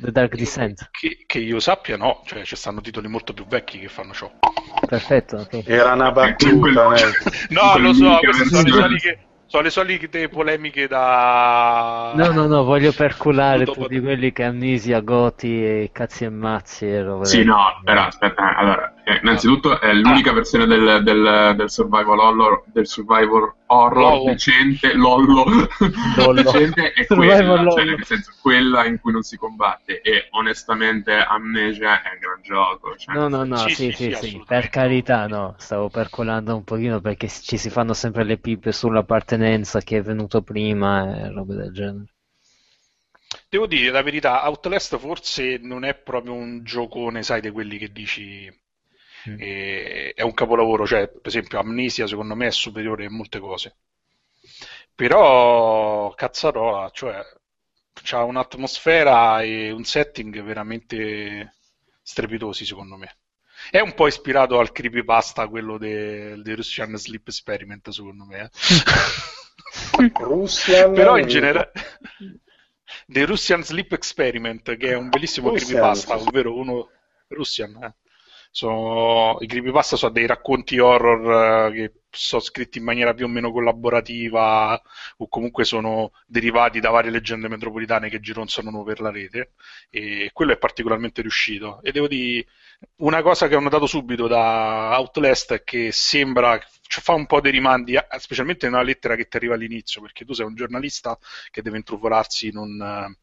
[0.00, 0.90] The Dark Descent?
[0.92, 4.30] Che, che, io sappia, no, cioè ci stanno titoli molto più vecchi che fanno ciò.
[4.86, 5.38] Perfetto.
[5.38, 5.64] Okay.
[5.66, 6.88] Era una battuta.
[7.50, 12.12] no, lo so, queste sono le solite sono le solite polemiche da.
[12.14, 16.86] No, no, no, voglio perculare tutti quelli che amnesia, goti e cazzi e mazzi.
[16.86, 20.34] E sì, no, però aspetta, allora, eh, innanzitutto è l'unica ah.
[20.34, 24.24] versione del, del, del, survival horror, del survival horror Lollo.
[24.24, 25.44] decente, lollo,
[26.16, 26.42] lollo.
[26.42, 32.02] decente è quella, cioè nel senso quella in cui non si combatte e onestamente Amnesia
[32.02, 32.96] è un gran gioco.
[32.96, 33.14] Cioè.
[33.14, 37.00] No, no, no, sì, sì, sì, sì, sì per carità, no, stavo percolando un pochino
[37.00, 41.72] perché ci si fanno sempre le pippe sull'appartenenza che è venuto prima e robe del
[41.72, 42.12] genere.
[43.48, 47.90] Devo dire la verità, Outlast forse non è proprio un giocone, sai, di quelli che
[47.90, 48.66] dici
[49.28, 49.40] Mm.
[50.14, 53.76] è un capolavoro, cioè per esempio Amnesia secondo me è superiore in molte cose.
[54.94, 57.24] Però cazzarola, cioè
[58.10, 61.54] ha un'atmosfera e un setting veramente
[62.02, 63.18] strepitosi secondo me.
[63.70, 68.50] È un po' ispirato al creepypasta, quello del de Russian Sleep Experiment, secondo me.
[69.98, 70.10] Eh.
[70.14, 71.72] Russian Però in generale...
[73.06, 75.68] The Russian Sleep Experiment, che è un bellissimo Russian.
[75.68, 76.90] creepypasta, ovvero uno...
[77.28, 77.94] Russian, eh
[78.50, 83.28] sono, I creepypasta sono dei racconti horror eh, che sono scritti in maniera più o
[83.28, 84.80] meno collaborativa
[85.18, 89.52] o comunque sono derivati da varie leggende metropolitane che gironzano per la rete
[89.90, 91.80] e quello è particolarmente riuscito.
[91.82, 92.46] E devo dire,
[92.96, 97.40] una cosa che ho notato subito da Outlast è che sembra, cioè fa un po'
[97.40, 101.18] dei rimandi, specialmente nella lettera che ti arriva all'inizio, perché tu sei un giornalista
[101.50, 103.16] che deve intrufolarsi in un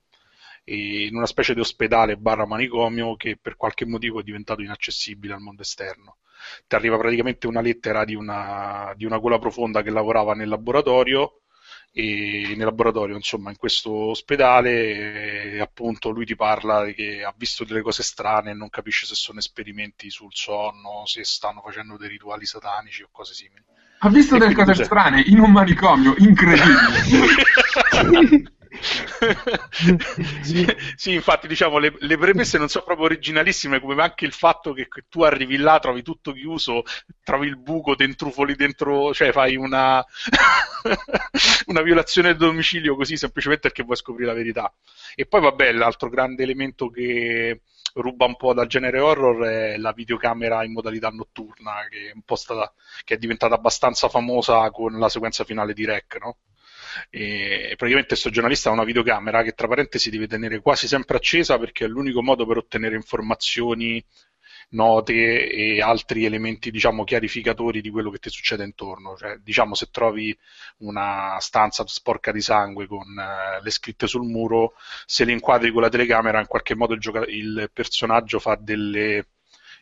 [0.66, 5.42] in una specie di ospedale barra manicomio che per qualche motivo è diventato inaccessibile al
[5.42, 6.18] mondo esterno.
[6.68, 11.42] Ti arriva praticamente una lettera di una, di una gola profonda che lavorava nel laboratorio
[11.92, 17.64] e nel laboratorio, insomma, in questo ospedale, e appunto lui ti parla che ha visto
[17.64, 22.10] delle cose strane e non capisce se sono esperimenti sul sonno, se stanno facendo dei
[22.10, 23.64] rituali satanici o cose simili.
[24.00, 27.02] Ha visto e delle cose strane in un manicomio, incredibile.
[30.42, 30.66] sì,
[30.96, 34.88] sì, infatti, diciamo, le, le, premesse non sono proprio originalissime, come anche il fatto che,
[34.88, 36.84] che, tu arrivi là, trovi tutto chiuso,
[37.24, 40.04] trovi il buco, dentro fuori dentro, cioè fai una,
[41.68, 44.74] una violazione del domicilio così semplicemente perché vuoi scoprire la verità.
[45.16, 47.62] E poi, vabbè, l'altro grande elemento che
[47.96, 52.74] ruba un po' dal genere horror è la videocamera in modalità notturna, che è, stata,
[53.04, 56.38] che è diventata abbastanza famosa con la sequenza finale di Rec, no?
[57.10, 61.58] E praticamente questo giornalista ha una videocamera che tra parentesi deve tenere quasi sempre accesa
[61.58, 64.04] perché è l'unico modo per ottenere informazioni,
[64.70, 69.16] note e altri elementi diciamo chiarificatori di quello che ti succede intorno.
[69.16, 70.38] Cioè, diciamo se trovi
[70.78, 74.74] una stanza sporca di sangue con uh, le scritte sul muro,
[75.06, 79.26] se le inquadri con la telecamera in qualche modo il, gioca- il personaggio fa delle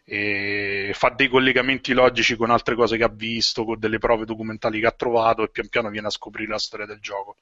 [0.05, 4.87] fa dei collegamenti logici con altre cose che ha visto, con delle prove documentali che
[4.87, 7.37] ha trovato e pian piano viene a scoprire la storia del gioco.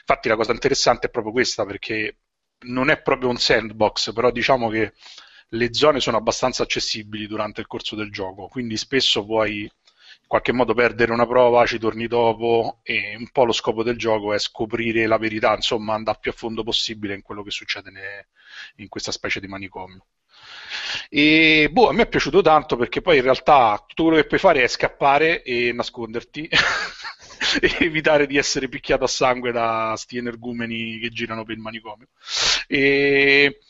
[0.00, 2.16] Infatti la cosa interessante è proprio questa perché
[2.62, 4.92] non è proprio un sandbox, però diciamo che
[5.50, 9.70] le zone sono abbastanza accessibili durante il corso del gioco, quindi spesso puoi
[10.26, 14.32] qualche modo perdere una prova, ci torni dopo e un po' lo scopo del gioco
[14.32, 17.90] è scoprire la verità, insomma andare più a fondo possibile in quello che succede
[18.76, 20.04] in questa specie di manicomio.
[21.08, 24.40] E boh, a me è piaciuto tanto perché poi in realtà tutto quello che puoi
[24.40, 26.48] fare è scappare e nasconderti
[27.60, 32.08] e evitare di essere picchiato a sangue da sti energumeni che girano per il manicomio.
[32.66, 33.60] E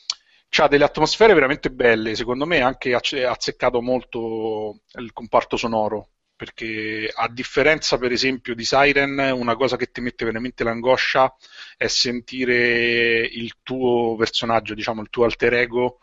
[0.59, 3.01] ha delle atmosfere veramente belle, secondo me anche ha
[3.31, 9.91] azzeccato molto il comparto sonoro, perché a differenza per esempio di Siren, una cosa che
[9.91, 11.35] ti mette veramente l'angoscia
[11.77, 16.01] è sentire il tuo personaggio, diciamo il tuo alter ego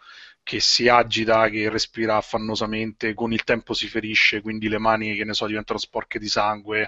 [0.48, 5.26] che si agita, che respira affannosamente, con il tempo si ferisce, quindi le mani, che
[5.26, 6.88] ne so, diventano sporche di sangue,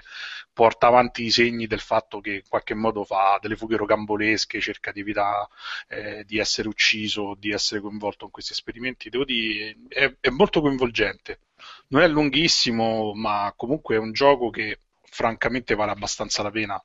[0.50, 4.92] porta avanti i segni del fatto che in qualche modo fa delle fughe rocambolesche, cerca
[4.92, 5.48] di evitare
[5.88, 9.10] eh, di essere ucciso, di essere coinvolto in questi esperimenti.
[9.10, 11.40] Devo dire, è, è molto coinvolgente.
[11.88, 16.82] Non è lunghissimo, ma comunque è un gioco che francamente vale abbastanza la pena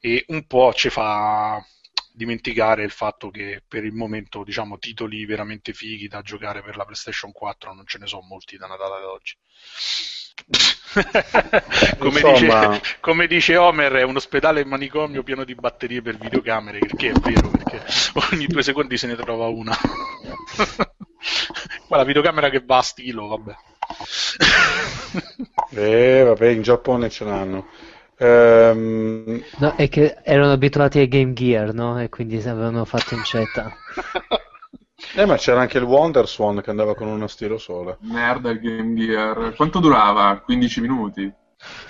[0.00, 1.60] e un po' ci fa
[2.14, 6.84] dimenticare il fatto che per il momento diciamo titoli veramente fighi da giocare per la
[6.84, 9.36] PlayStation 4 non ce ne sono molti da Natale ad oggi.
[11.98, 17.10] come, dice, come, dice, Homer è un ospedale manicomio pieno di batterie per videocamere perché
[17.10, 17.82] è vero perché
[18.32, 19.76] ogni due secondi se ne trova una.
[21.86, 23.54] Qua la videocamera che va a stilo vabbè.
[25.70, 27.68] Eh vabbè in Giappone ce l'hanno
[28.24, 29.42] Um...
[29.58, 32.00] No, è che erano abituati ai Game Gear, no?
[32.00, 33.70] E quindi avevano fatto incetta.
[35.14, 37.98] eh, ma c'era anche il Wonder Swan che andava con uno stilo solo.
[38.00, 39.54] Merda il Game Gear.
[39.54, 40.40] Quanto durava?
[40.42, 41.32] 15 minuti?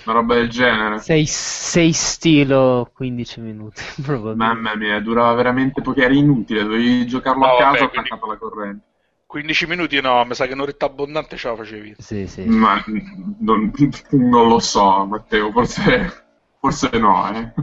[0.05, 0.99] Una roba del genere.
[0.99, 3.81] 6, 6 stilo 15 minuti,
[4.35, 7.97] Mamma mia, durava veramente poco, era inutile, dovevi giocarlo no, a casa o quindi...
[7.97, 8.85] attaccato alla corrente.
[9.25, 11.95] 15 minuti no, mi sa che un'oretta abbondante ce la facevi.
[11.97, 12.45] Sì, sì.
[12.45, 12.81] Ma
[13.39, 13.69] non,
[14.11, 16.24] non lo so, Matteo, forse,
[16.71, 17.53] forse no, eh.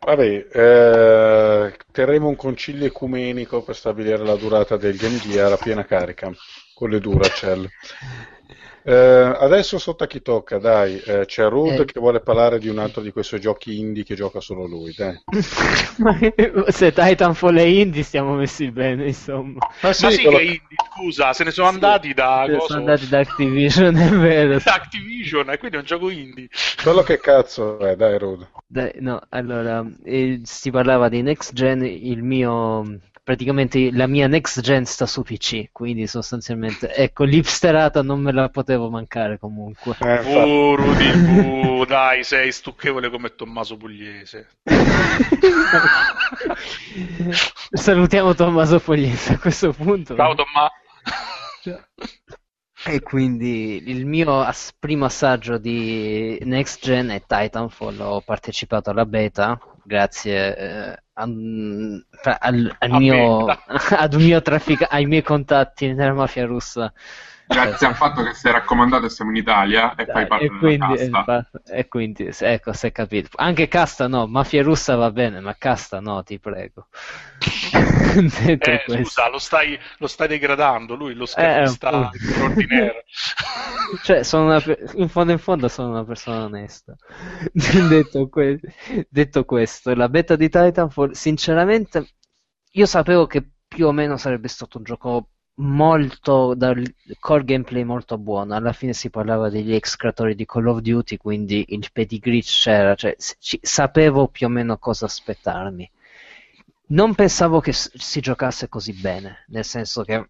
[0.00, 5.84] Vabbè, eh, terremo un concilio ecumenico per stabilire la durata del Game Gear a piena
[5.84, 6.30] carica
[6.74, 7.68] con le Duracell.
[8.86, 11.84] Eh, adesso sotto a chi tocca, dai, eh, c'è Rude eh.
[11.86, 14.94] che vuole parlare di un altro di quei suoi giochi indie che gioca solo lui,
[14.94, 15.18] dai.
[16.68, 19.56] se Titanfall è indie stiamo messi bene, insomma.
[19.80, 20.36] Ma sì, Ma sì quello...
[20.36, 22.44] che indie, scusa, se ne sono sì, andati da...
[22.46, 24.58] Se sono andati da Activision, è vero.
[24.62, 26.48] Da Activision, e quindi è un gioco indie.
[26.82, 28.50] Quello che cazzo è, dai Rude.
[28.66, 34.60] Dai, no, allora, eh, si parlava di Next Gen, il mio praticamente la mia next
[34.60, 39.96] gen sta su PC, quindi sostanzialmente, ecco, l'ipsterata non me la potevo mancare comunque.
[40.00, 41.10] Eh, oh, Rudy,
[41.80, 44.48] uh, dai, sei stucchevole come Tommaso Pugliese.
[47.72, 50.14] Salutiamo Tommaso Pugliese a questo punto.
[50.14, 50.72] Ciao Tommaso.
[52.86, 59.06] E quindi il mio as- primo assaggio di Next Gen è Titanfall, ho partecipato alla
[59.06, 62.06] beta grazie eh, al,
[62.40, 63.46] al, al mio,
[63.96, 66.92] ad un mio traffic- ai miei contatti nella mafia russa
[67.46, 70.94] grazie al fatto che sei raccomandato e siamo in Italia e fai parte e quindi,
[70.96, 73.28] della E quindi, ecco, si è capito.
[73.36, 76.88] Anche casta no, mafia russa va bene, ma casta no, ti prego.
[77.72, 83.02] eh, scusa, lo stai, lo stai, degradando, lui lo schermista eh, ordinario.
[84.02, 84.62] cioè, una,
[84.94, 86.96] in fondo in fondo sono una persona onesta.
[87.52, 88.60] detto, que-
[89.08, 92.14] detto questo, la beta di Titanfall, sinceramente,
[92.72, 96.82] io sapevo che più o meno sarebbe stato un gioco molto dal
[97.20, 98.54] core gameplay molto buono.
[98.54, 102.94] Alla fine si parlava degli ex creatori di Call of Duty, quindi il pedigree c'era,
[102.94, 105.88] cioè ci, sapevo più o meno cosa aspettarmi.
[106.86, 110.28] Non pensavo che si giocasse così bene, nel senso che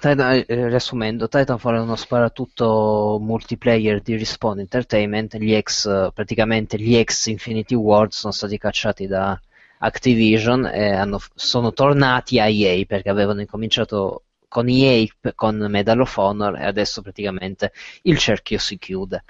[0.00, 7.26] eh, riassumendo, Titanfall è uno sparatutto multiplayer di Respawn Entertainment, gli ex, praticamente gli ex
[7.26, 9.38] Infinity Ward sono stati cacciati da
[9.78, 14.22] Activision e hanno, sono tornati a EA perché avevano incominciato
[14.54, 15.04] con EA,
[15.34, 17.72] con Medal of Honor e adesso praticamente
[18.02, 19.24] il cerchio si chiude.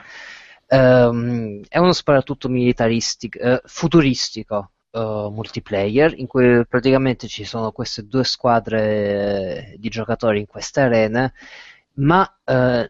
[0.68, 8.06] Um, è uno sparatutto militaristico, uh, futuristico uh, multiplayer in cui praticamente ci sono queste
[8.06, 11.32] due squadre di giocatori in queste arene,
[11.94, 12.86] ma uh,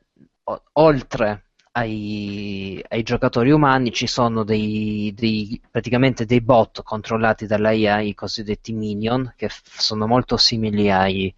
[0.73, 8.01] oltre ai, ai, giocatori umani ci sono dei, dei, praticamente dei bot controllati dalla IA,
[8.01, 11.33] i cosiddetti minion, che f- sono molto simili ai,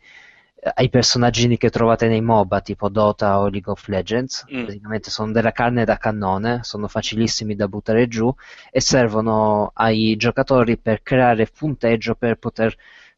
[0.75, 4.45] ai personaggi che trovate nei MOBA tipo Dota o League of Legends.
[4.53, 4.65] Mm.
[4.65, 8.33] Praticamente sono della carne da cannone, sono facilissimi da buttare giù
[8.71, 12.75] e servono ai giocatori per creare punteggio per poter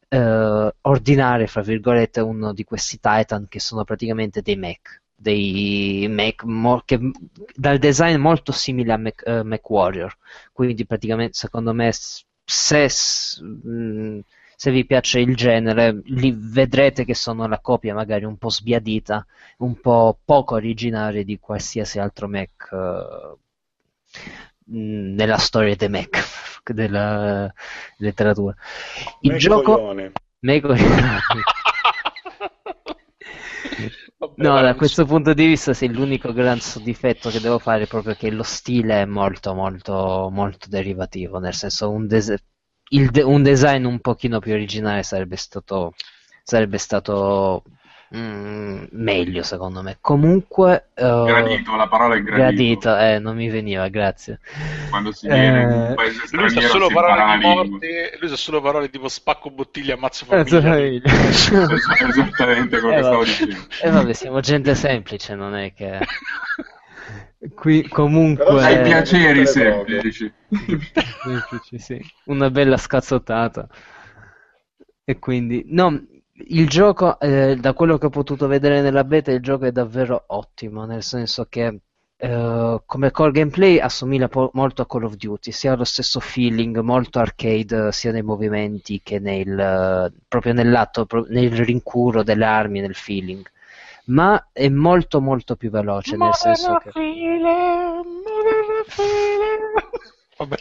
[0.07, 5.01] eh, ordinare, fra virgolette, uno di questi Titan che sono praticamente dei mech.
[5.15, 6.97] dei Mac mo- che,
[7.55, 10.15] dal design molto simile a Mac, uh, Mac, Warrior
[10.53, 11.91] quindi praticamente secondo me
[12.45, 12.89] se,
[13.41, 14.19] mh,
[14.61, 19.25] se vi piace il genere li vedrete che sono la copia magari un po' sbiadita
[19.59, 23.37] un po' poco originale di qualsiasi altro Mac uh,
[24.65, 26.21] nella storia dei Mac
[26.73, 27.49] della
[27.99, 28.53] letteratura.
[29.21, 30.11] Il Mac gioco coglione.
[30.39, 30.63] Mac
[34.35, 38.13] no, da questo punto di vista sì, l'unico gran difetto che devo fare è proprio
[38.13, 42.35] che lo stile è molto molto molto derivativo, nel senso un, des-
[42.89, 45.93] de- un design un pochino più originale sarebbe stato,
[46.43, 47.63] sarebbe stato
[48.15, 49.97] Mm, meglio secondo me.
[50.01, 52.41] Comunque, uh, gradito, la parola è gradito.
[52.41, 54.39] Gradito, eh, non mi veniva, grazie.
[54.89, 58.29] Quando si viene in un eh, paese straniero, lui sa solo parole di morte, lui
[58.29, 61.03] sa solo parole tipo spacco bottiglia, ammazzo famiglia.
[61.05, 63.55] Esattamente quello eh, che stavo dicendo.
[63.79, 65.99] E eh, vabbè, siamo gente semplice, non è che
[67.55, 70.31] Qui comunque hai piaceri semplici.
[70.49, 72.01] semplici sì.
[72.25, 73.67] Una bella scazzottata.
[75.05, 79.41] E quindi no, il gioco, eh, da quello che ho potuto vedere nella beta, il
[79.41, 81.79] gioco è davvero ottimo, nel senso che
[82.17, 86.19] eh, come core gameplay assomiglia po- molto a Call of Duty, si ha lo stesso
[86.19, 92.95] feeling molto arcade sia nei movimenti che nel, proprio nell'atto, nel rincuro delle armi, nel
[92.95, 93.49] feeling.
[94.09, 96.91] Ma è molto molto più veloce, nel senso che...
[100.37, 100.57] Vabbè.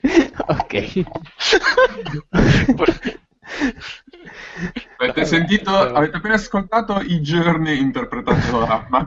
[0.46, 1.04] ok.
[4.98, 8.86] Avete sentito, avete appena ascoltato i Journey interpretato da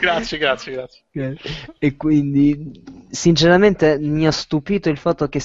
[0.00, 0.72] Grazie, grazie,
[1.10, 1.40] grazie.
[1.78, 5.40] E quindi, sinceramente, mi ha stupito il fatto che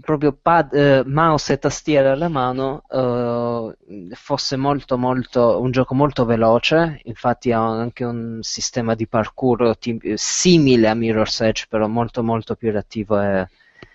[0.00, 3.74] proprio pad, eh, mouse e tastiera alla mano eh,
[4.14, 7.00] fosse molto molto un gioco molto veloce.
[7.04, 12.54] Infatti ha anche un sistema di parkour t- simile a Mirror's Edge però molto molto
[12.56, 13.48] più reattivo e,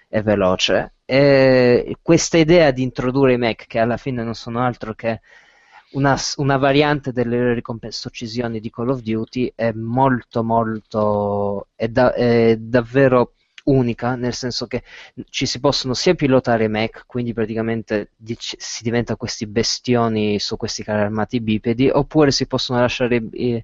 [0.08, 0.94] e veloce.
[1.06, 5.22] E questa idea di introdurre i Mac, che alla fine non sono altro che
[5.92, 12.14] una, una, variante delle ricompense uccisioni di Call of Duty, è molto molto è, da,
[12.14, 13.35] è davvero
[13.66, 14.84] unica, nel senso che
[15.30, 21.02] ci si possono sia pilotare Mac, quindi praticamente si diventa questi bestioni su questi carri
[21.04, 23.64] armati bipedi, oppure si possono lasciare i,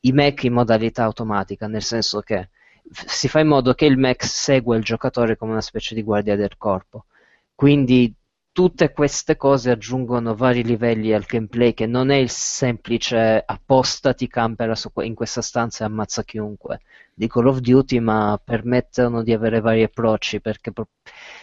[0.00, 2.50] i Mac in modalità automatica, nel senso che
[2.90, 6.36] si fa in modo che il Mac segua il giocatore come una specie di guardia
[6.36, 7.06] del corpo.
[7.54, 8.12] Quindi
[8.52, 14.74] tutte queste cose aggiungono vari livelli al gameplay che non è il semplice appostati campera
[15.02, 16.80] in questa stanza e ammazza chiunque
[17.14, 20.72] di Call of Duty, ma permettono di avere vari approcci perché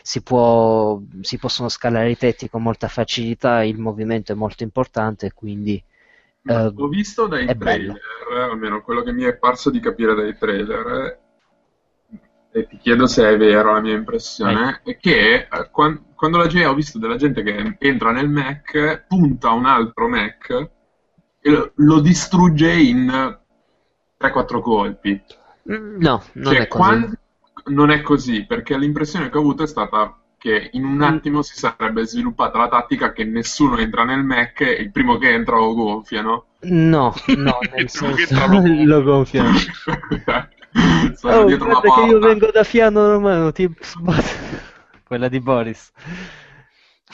[0.01, 5.31] si, può, si possono scalare i tetti con molta facilità, il movimento è molto importante,
[5.34, 5.81] quindi
[6.47, 8.51] Uh, ho visto dai trailer, bello.
[8.51, 11.19] almeno quello che mi è parso di capire dai trailer,
[12.52, 16.48] e ti chiedo se è vero la mia impressione, è che eh, quando, quando la
[16.48, 20.69] gente, ho visto della gente che entra nel Mac, punta un altro Mac
[21.40, 23.38] e lo, lo distrugge in
[24.19, 25.22] 3-4 colpi.
[25.72, 26.84] Mm, no, non cioè, è così.
[26.84, 27.18] Quando,
[27.65, 31.02] non è così, perché l'impressione che ho avuto è stata che in un mm.
[31.02, 35.32] attimo si sarebbe sviluppata la tattica che nessuno entra nel Mac e il primo che
[35.32, 36.45] entra lo gonfiano.
[36.61, 38.36] No, no, nel senso
[38.86, 39.52] lo gonfiano.
[41.16, 42.02] Sono oh, dietro la porta.
[42.02, 44.66] che io vengo da Fiano Romano, ti sbatto.
[45.04, 45.91] Quella di Boris.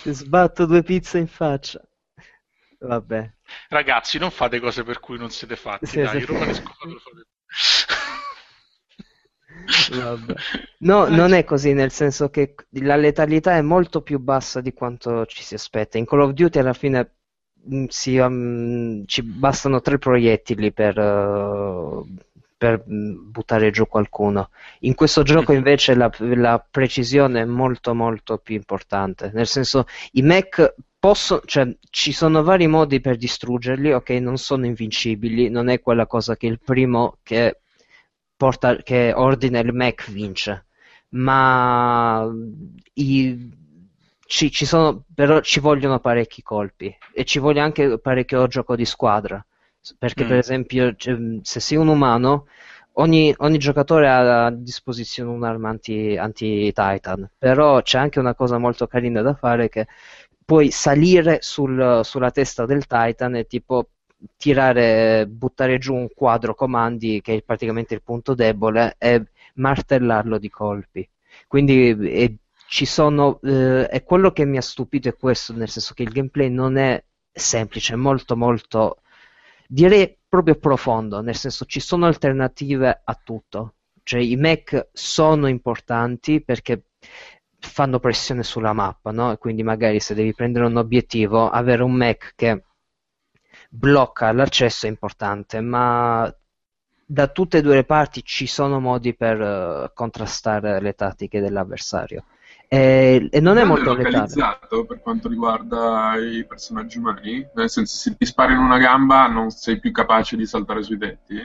[0.01, 1.81] Ti sbatto due pizze in faccia.
[2.79, 3.31] Vabbè.
[3.69, 5.85] Ragazzi, non fate cose per cui non siete fatti.
[5.85, 7.27] Sì, dai, il romanesco lo fate.
[10.01, 10.33] Vabbè.
[10.79, 15.25] No, non è così, nel senso che la letalità è molto più bassa di quanto
[15.27, 15.97] ci si aspetta.
[15.97, 17.15] In Call of Duty alla fine
[17.71, 22.05] mm, si, um, ci bastano tre proiettili per, uh,
[22.63, 24.49] per mm, buttare giù qualcuno.
[24.81, 25.57] In questo gioco mhm.
[25.57, 31.67] invece la, la, precisione è molto molto più importante, nel senso i mech possono, cioè
[31.89, 36.47] ci sono vari modi per distruggerli, ok, non sono invincibili, non è quella cosa che
[36.47, 37.59] il primo che,
[38.37, 40.67] porta, che ordina il mech vince,
[41.09, 42.25] ma
[42.93, 43.51] i,
[44.25, 48.85] ci, ci sono, però ci vogliono parecchi colpi e ci vuole anche parecchio gioco di
[48.85, 49.45] squadra
[49.97, 50.27] perché mm.
[50.27, 50.95] per esempio
[51.41, 52.47] se sei un umano
[52.93, 58.87] ogni, ogni, giocatore ha a disposizione un'arma anti, anti-Titan però c'è anche una cosa molto
[58.87, 59.87] carina da fare che
[60.45, 63.89] puoi salire sul, sulla testa del Titan e tipo
[64.37, 69.23] tirare, buttare giù un quadro comandi che è praticamente il punto debole e
[69.55, 71.07] martellarlo di colpi
[71.47, 72.31] quindi è,
[72.67, 76.11] ci sono, eh, e quello che mi ha stupito è questo nel senso che il
[76.11, 79.02] gameplay non è semplice, è molto molto
[79.67, 83.75] direi proprio profondo, nel senso ci sono alternative a tutto.
[84.03, 86.85] Cioè i Mac sono importanti perché
[87.59, 89.35] fanno pressione sulla mappa, no?
[89.37, 92.63] quindi magari se devi prendere un obiettivo, avere un Mac che
[93.69, 96.33] blocca l'accesso è importante, ma
[97.05, 102.25] da tutte e due le parti ci sono modi per uh, contrastare le tattiche dell'avversario.
[102.73, 107.47] E, e non è molto localizzato per quanto riguarda i personaggi umani?
[107.53, 110.97] Nel senso, se ti spari in una gamba non sei più capace di saltare sui
[110.97, 111.35] tetti?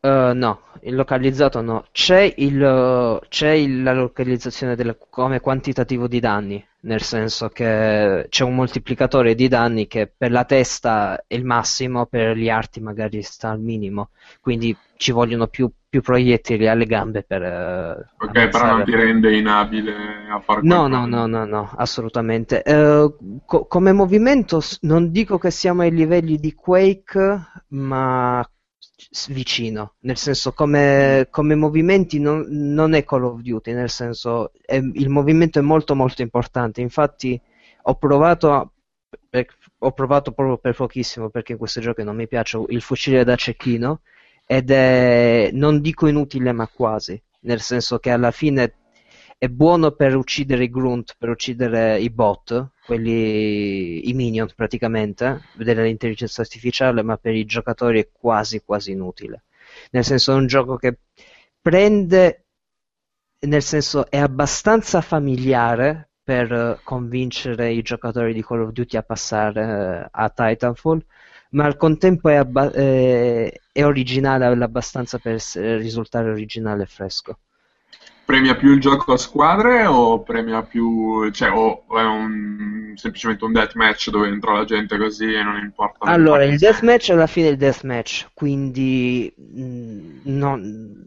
[0.00, 1.86] Uh, no, il localizzato no.
[1.92, 8.42] C'è, il, c'è il, la localizzazione del, come quantitativo di danni, nel senso che c'è
[8.42, 13.22] un moltiplicatore di danni che per la testa è il massimo, per gli arti magari
[13.22, 14.10] sta al minimo,
[14.40, 17.40] quindi ci vogliono più, più proiettili alle gambe per...
[17.40, 19.94] Uh, ok, però non ti rende inabile
[20.28, 22.64] a fare no, no, no, no, no, assolutamente.
[22.66, 28.44] Uh, co- come movimento non dico che siamo ai livelli di Quake, ma
[29.28, 34.74] vicino, nel senso come, come movimenti non, non, è Call of Duty, nel senso è,
[34.74, 37.40] il movimento è molto molto importante, infatti
[37.82, 38.72] ho provato,
[39.30, 39.46] per,
[39.78, 43.36] ho provato proprio per pochissimo perché in questo gioco non mi piace il fucile da
[43.36, 44.00] cecchino
[44.46, 48.74] ed è non dico inutile ma quasi, nel senso che alla fine
[49.38, 55.84] è buono per uccidere i grunt, per uccidere i bot, quelli, i minion praticamente, vedere
[55.84, 59.44] l'intelligenza artificiale, ma per i giocatori è quasi quasi inutile.
[59.90, 60.98] Nel senso è un gioco che
[61.60, 62.46] prende,
[63.40, 70.04] nel senso è abbastanza familiare per convincere i giocatori di Call of Duty a passare
[70.04, 71.04] uh, a Titanfall,
[71.54, 77.38] ma al contempo è, abba- è, è originale abbastanza per risultare originale e fresco.
[78.24, 83.52] Premia più il gioco a squadre o premia più cioè o, è un, semplicemente un
[83.52, 87.50] deathmatch dove entra la gente così e non importa allora il deathmatch alla fine è
[87.50, 91.04] il deathmatch quindi mh, mm, non,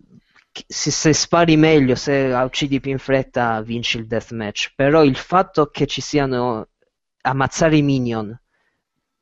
[0.68, 4.74] se, se, spari meglio se uccidi più in fretta vinci il deathmatch.
[4.76, 6.68] Però il fatto che ci siano
[7.22, 8.40] ammazzare i minion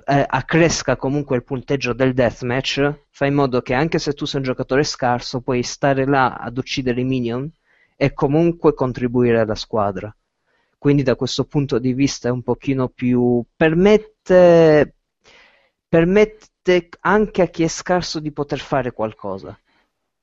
[0.08, 4.40] eh, accresca comunque il punteggio del deathmatch fa in modo che anche se tu sei
[4.40, 7.50] un giocatore scarso puoi stare là ad uccidere i minion
[7.96, 10.16] e comunque contribuire alla squadra.
[10.78, 13.44] Quindi da questo punto di vista è un pochino più...
[13.56, 14.96] permette,
[15.88, 19.58] permette anche a chi è scarso di poter fare qualcosa.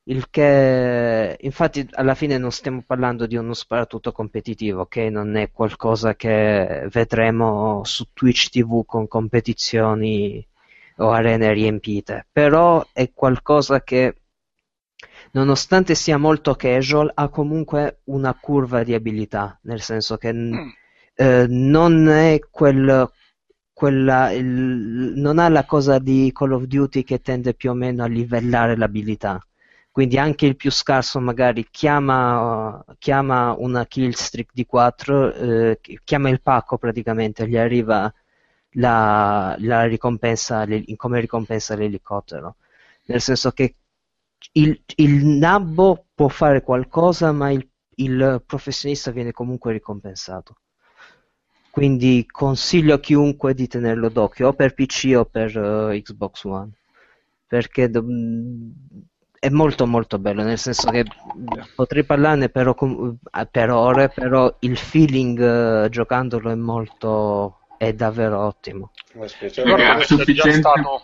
[0.04, 5.52] Il che, infatti, alla fine non stiamo parlando di uno sparatutto competitivo, che non è
[5.52, 10.44] qualcosa che vedremo su Twitch TV con competizioni
[10.96, 14.16] o arene riempite, però è qualcosa che
[15.32, 20.68] nonostante sia molto casual, ha comunque una curva di abilità, nel senso che mm.
[21.14, 23.10] eh, non è quel,
[23.72, 24.44] quella, il,
[25.16, 28.76] non ha la cosa di Call of Duty che tende più o meno a livellare
[28.76, 29.40] l'abilità.
[29.92, 36.40] Quindi anche il più scarso magari chiama, chiama una killstreak di 4, eh, chiama il
[36.40, 38.12] pacco praticamente, gli arriva
[38.72, 40.66] la, la ricompensa,
[40.96, 42.56] come ricompensa l'elicottero.
[43.04, 43.76] Nel senso che
[44.52, 50.56] il, il nabbo può fare qualcosa, ma il, il professionista viene comunque ricompensato.
[51.70, 56.70] Quindi consiglio a chiunque di tenerlo d'occhio, o per PC o per uh, Xbox One,
[57.46, 58.04] perché do-
[59.42, 61.04] è molto molto bello, nel senso che
[61.74, 62.76] potrei parlarne però,
[63.50, 68.92] per ore, però il feeling uh, giocandolo è molto è davvero ottimo.
[69.56, 70.60] Allora, è sufficiente...
[70.60, 71.02] Stato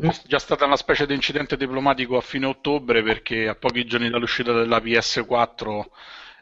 [0.00, 4.10] è già stata una specie di incidente diplomatico a fine ottobre perché a pochi giorni
[4.10, 5.82] dall'uscita della PS4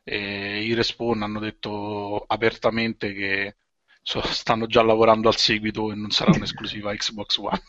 [0.02, 3.56] eh, i Respawn hanno detto apertamente che
[4.00, 7.60] so, stanno già lavorando al seguito e non sarà un'esclusiva Xbox One.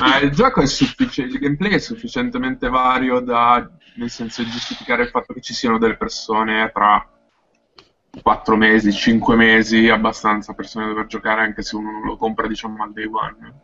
[0.00, 5.08] Ah, il gioco è sufficiente, il gameplay è sufficientemente vario da nel senso giustificare il
[5.08, 7.06] fatto che ci siano delle persone tra
[8.22, 12.46] 4 mesi, 5 mesi, abbastanza persone da dover giocare anche se uno non lo compra
[12.46, 13.54] diciamo al day one?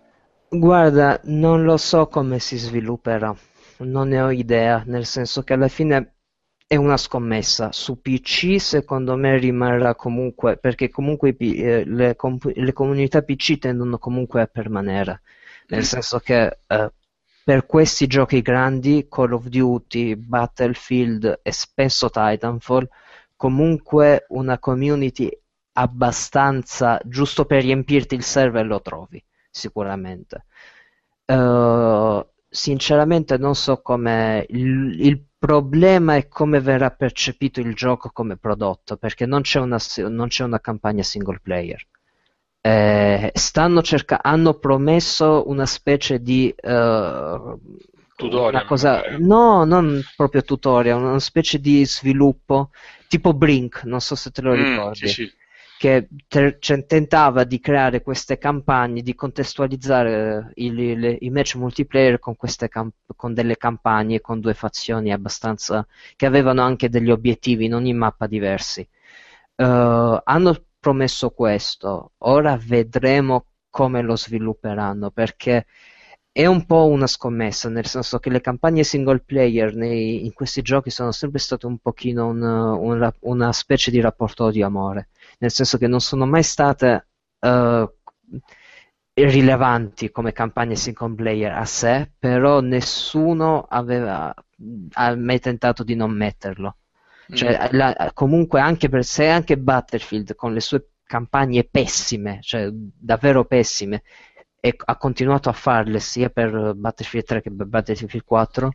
[0.49, 3.35] Guarda, non lo so come si svilupperà,
[3.79, 6.16] non ne ho idea, nel senso che alla fine
[6.67, 7.73] è una scommessa.
[7.73, 13.99] Su PC secondo me rimarrà comunque, perché comunque eh, le, comp- le, comunità PC tendono
[13.99, 15.23] comunque a permanere,
[15.69, 15.85] nel mm.
[15.85, 16.93] senso che eh,
[17.45, 22.89] per questi giochi grandi, Call of Duty, Battlefield e spesso Titanfall,
[23.37, 25.31] comunque una community
[25.79, 30.47] abbastanza giusto per riempirti il server lo trovi sicuramente
[31.27, 38.37] uh, sinceramente non so come il, il, problema è come verrà percepito il gioco come
[38.37, 39.79] prodotto perché non c'è una,
[40.09, 41.87] non c'è una campagna single player
[42.67, 47.61] eh, stanno cerca- hanno promesso una specie di uh,
[48.17, 48.65] tutorial.
[48.65, 49.03] Cosa...
[49.19, 52.71] No, non proprio tutorial, una specie di sviluppo
[53.07, 55.05] tipo Brink, non so se te lo mm, ricordi.
[55.05, 55.33] Mm, sì, sì.
[55.79, 62.35] Che te- tentava di creare queste campagne, di contestualizzare i, le, i match multiplayer con,
[62.37, 65.87] camp- con, delle campagne, con due fazioni abbastanza.
[66.17, 68.89] che avevano anche degli obiettivi in ogni mappa diversi.
[69.57, 75.67] Uh, hanno promesso questo, ora vedremo come lo svilupperanno perché
[76.31, 80.63] è un po' una scommessa, nel senso che le campagne single player nei, in questi
[80.63, 85.09] giochi sono sempre state un pochino un, un, una specie di rapporto di amore,
[85.39, 87.09] nel senso che non sono mai state
[87.41, 87.91] uh,
[89.13, 94.35] rilevanti come campagne single player a sé, però nessuno aveva
[94.93, 96.77] ha mai tentato di non metterlo.
[97.33, 97.77] Cioè, mm.
[97.77, 104.03] la, comunque anche per sé, anche Battlefield con le sue campagne pessime, cioè davvero pessime,
[104.61, 108.73] e ha continuato a farle sia per Battlefield 3 che per Battlefield 4,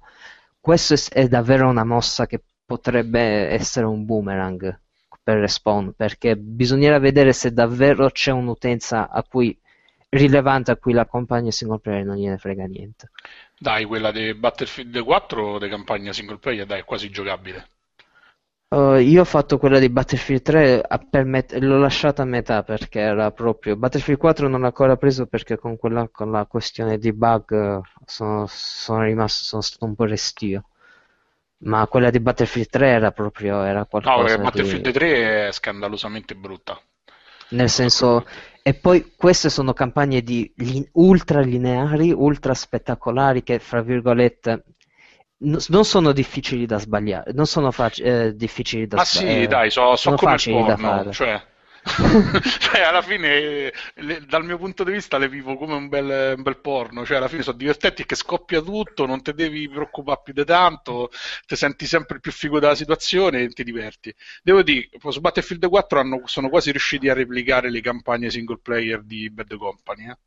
[0.60, 4.80] questo è, è davvero una mossa che potrebbe essere un boomerang
[5.24, 9.58] per Respawn, perché bisognerà vedere se davvero c'è un'utenza a cui
[10.10, 13.12] rilevante a cui la campagna single player non gliene frega niente.
[13.58, 17.68] Dai, quella di Battlefield 4 di campagna single player dai, è quasi giocabile.
[18.72, 20.88] Uh, io ho fatto quella di Battlefield 3,
[21.26, 23.76] met- l'ho lasciata a metà perché era proprio.
[23.76, 28.46] Battlefield 4 non l'ho ancora preso perché con, quella, con la questione di bug sono,
[28.48, 30.70] sono, rimasto, sono stato un po' restio.
[31.64, 34.16] Ma quella di Battlefield 3 era proprio era qualcosa.
[34.16, 34.92] No, perché Battlefield di...
[34.92, 36.80] 3 è scandalosamente brutta.
[37.50, 38.26] Nel senso,
[38.64, 40.52] e poi queste sono campagne di
[40.94, 44.64] ultra lineari, ultra spettacolari che, fra virgolette,
[45.38, 49.36] non sono difficili da sbagliare, non sono fac- eh, difficili da sbagliare.
[49.36, 51.12] Ma sì, dai, so, so sono come facili porno, da fare.
[51.12, 51.42] Cioè,
[52.60, 56.44] cioè, alla fine, le, dal mio punto di vista, le vivo come un bel, un
[56.44, 57.06] bel, porno.
[57.06, 61.10] Cioè, alla fine sono divertenti che scoppia tutto, non ti devi preoccupare più di tanto,
[61.48, 64.14] ti senti sempre più figo della situazione e ti diverti.
[64.44, 69.02] Devo dire, su Battlefield 4 hanno, sono quasi riusciti a replicare le campagne single player
[69.02, 70.10] di Bad Company.
[70.10, 70.18] Eh?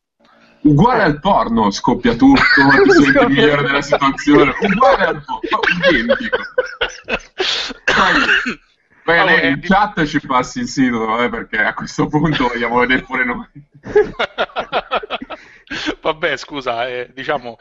[0.64, 2.40] uguale al porno, scoppia tutto,
[2.85, 5.60] ti senti migliore della situazione, uguale al porno,
[5.90, 6.39] identico.
[7.85, 8.60] Poi,
[9.05, 9.66] poi allora, in di...
[9.66, 13.47] chat ci passi il sito, eh, perché a questo punto vogliamo vedere pure noi.
[16.01, 17.59] Vabbè, scusa, eh, diciamo,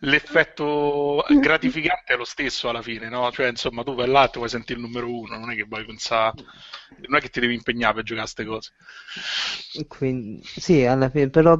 [0.00, 3.32] l'effetto gratificante è lo stesso alla fine, no?
[3.32, 5.86] Cioè, insomma, tu vai là e vuoi sentire il numero uno, non è che vuoi
[5.86, 6.44] pensare,
[7.06, 8.72] non è che ti devi impegnare per giocare a queste cose.
[9.88, 11.58] Quindi, sì, alla fine, però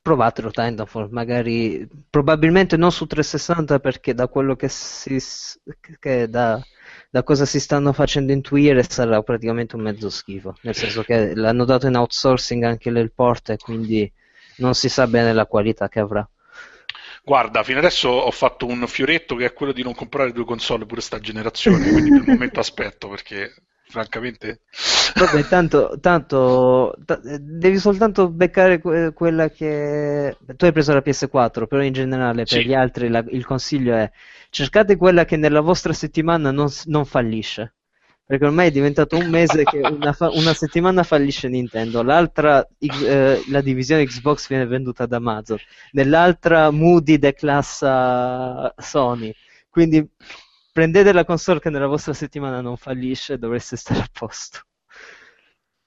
[0.00, 5.18] provatelo Titanfall, magari probabilmente non su 360 perché da quello che si
[6.00, 6.60] che da,
[7.10, 11.64] da cosa si stanno facendo intuire sarà praticamente un mezzo schifo, nel senso che l'hanno
[11.64, 14.10] dato in outsourcing anche nel port e quindi
[14.56, 16.28] non si sa bene la qualità che avrà.
[17.22, 20.86] Guarda, fino adesso ho fatto un fioretto che è quello di non comprare due console
[20.86, 23.52] pure sta generazione, quindi per il momento aspetto perché
[23.88, 24.60] francamente.
[25.14, 30.36] Vabbè, tanto, tanto t- devi soltanto beccare que- quella che.
[30.56, 32.64] Tu hai preso la PS4, però in generale per sì.
[32.64, 34.10] gli altri la- il consiglio è
[34.50, 37.74] cercate quella che nella vostra settimana non, non fallisce.
[38.28, 43.42] Perché ormai è diventato un mese che una, fa- una settimana fallisce Nintendo, l'altra eh,
[43.48, 45.56] la divisione Xbox viene venduta da Amazon,
[45.92, 49.32] nell'altra Moody declassa Sony.
[49.70, 50.06] Quindi
[50.78, 54.60] prendete la console che nella vostra settimana non fallisce e dovreste stare a posto.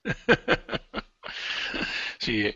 [2.17, 2.53] sì,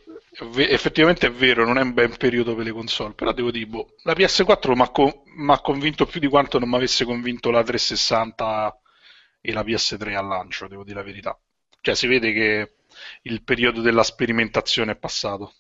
[0.58, 3.96] effettivamente è vero, non è un bel periodo per le console, però devo dire, boh,
[4.04, 5.24] la PS4 mi ha co-
[5.62, 8.80] convinto più di quanto non mi avesse convinto la 360
[9.42, 11.40] e la PS3 al lancio, devo dire la verità.
[11.82, 12.76] Cioè si vede che
[13.24, 15.54] il periodo della sperimentazione è passato.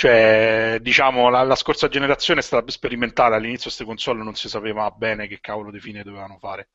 [0.00, 4.90] Cioè, diciamo, la, la, scorsa generazione è stata sperimentale, all'inizio queste console non si sapeva
[4.90, 6.68] bene che cavolo di fine dovevano fare.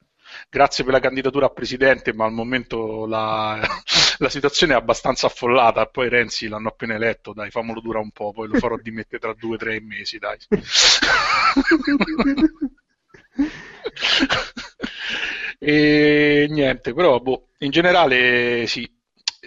[0.48, 3.58] Grazie per la candidatura a presidente, ma al momento la,
[4.20, 5.88] la situazione è abbastanza affollata.
[5.88, 9.34] Poi Renzi l'hanno appena eletto, dai, famolo dura un po', poi lo farò dimettere tra
[9.34, 10.38] due o tre mesi, dai.
[15.58, 18.88] e niente, però boh, in generale sì,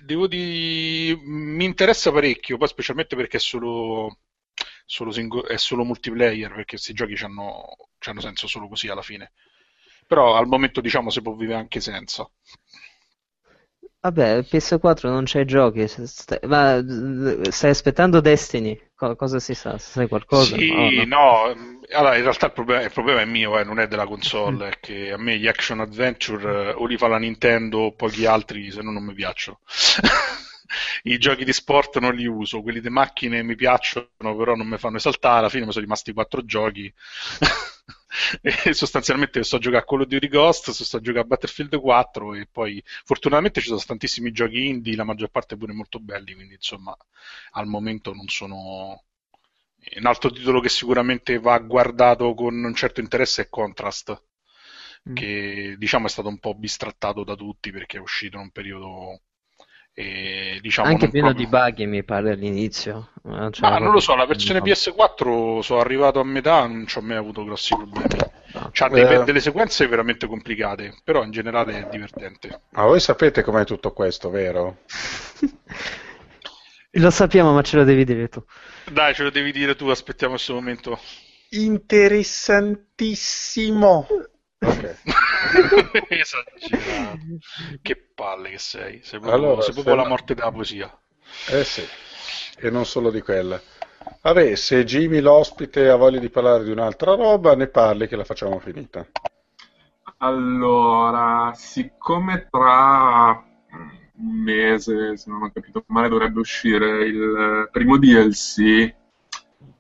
[0.03, 4.19] devo dire, mi interessa parecchio, poi specialmente perché è solo,
[4.85, 9.33] solo single, è solo multiplayer, perché questi giochi hanno senso solo così alla fine.
[10.07, 12.29] Però al momento diciamo si può vivere anche senza.
[14.01, 15.87] Vabbè, PS4 non c'è giochi,
[16.47, 16.83] ma
[17.51, 18.88] stai aspettando Destiny?
[19.17, 19.79] Cosa si sa?
[19.79, 20.57] Sai qualcosa?
[20.57, 23.87] Sì, no, no Allora, in realtà il problema, il problema è mio, eh, non è
[23.87, 27.93] della console, è che a me gli action adventure o li fa la Nintendo o
[27.93, 29.61] pochi altri, se no non mi piacciono.
[31.05, 34.79] I giochi di sport non li uso, quelli di macchine mi piacciono, però non mi
[34.79, 36.93] fanno esaltare, alla fine mi sono rimasti quattro giochi.
[38.43, 41.79] e sostanzialmente sto a giocare a Call of Duty Ghost, sto a giocare a Battlefield
[41.79, 46.35] 4 e poi fortunatamente ci sono tantissimi giochi indie, la maggior parte pure molto belli,
[46.35, 46.97] quindi insomma
[47.53, 49.05] al momento non sono
[49.97, 54.23] un altro titolo che sicuramente va guardato con un certo interesse è Contrast,
[55.09, 55.15] mm.
[55.15, 59.21] che diciamo è stato un po' bistrattato da tutti perché è uscito in un periodo
[59.99, 61.45] e, diciamo, Anche pieno proprio...
[61.45, 63.09] di bug mi pare all'inizio.
[63.25, 66.99] Eh, cioè, Ma non lo so, la versione PS4 sono arrivato a metà, non ci
[66.99, 68.07] ho mai avuto grossi problemi.
[68.53, 68.71] No.
[68.73, 69.25] C'ha eh...
[69.25, 72.61] delle sequenze veramente complicate, però in generale è divertente.
[72.71, 74.83] Ma voi sapete com'è tutto questo, vero?
[76.93, 78.41] lo sappiamo, ma ce lo devi dire tu.
[78.93, 80.97] Dai, ce lo devi dire tu, aspettiamo questo momento.
[81.49, 84.07] Interessantissimo.
[84.61, 84.97] Ok.
[86.09, 87.19] Esagerato.
[87.83, 89.01] Che palle che sei.
[89.03, 90.99] Sei proprio, allora, sei proprio la morte della poesia.
[91.51, 91.83] Eh sì,
[92.59, 93.61] e non solo di quella.
[94.23, 98.25] Vabbè, se Jimmy l'ospite ha voglia di parlare di un'altra roba, ne parli che la
[98.25, 99.07] facciamo finita.
[100.19, 103.45] Allora, siccome tra
[104.17, 108.95] un mese, se non ho capito male, dovrebbe uscire il primo DLC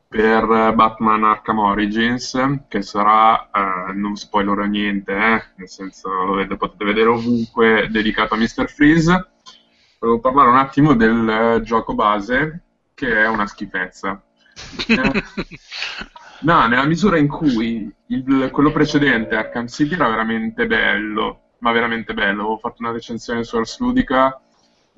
[0.09, 6.85] per Batman Arkham Origins, che sarà, eh, non spoilerò niente, eh, nel senso lo potete
[6.85, 8.69] vedere ovunque, dedicato a Mr.
[8.71, 9.29] Freeze.
[9.99, 12.63] Volevo parlare un attimo del eh, gioco base,
[12.95, 14.23] che è una schifezza.
[14.87, 15.23] Eh,
[16.41, 22.15] no, nella misura in cui il, quello precedente, Arkham City, era veramente bello, ma veramente
[22.15, 22.41] bello.
[22.41, 24.41] Avevo fatto una recensione su Ars Ludica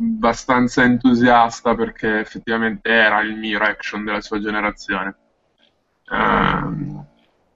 [0.00, 5.14] abbastanza entusiasta perché effettivamente era il miro action della sua generazione.
[6.08, 7.04] Uh,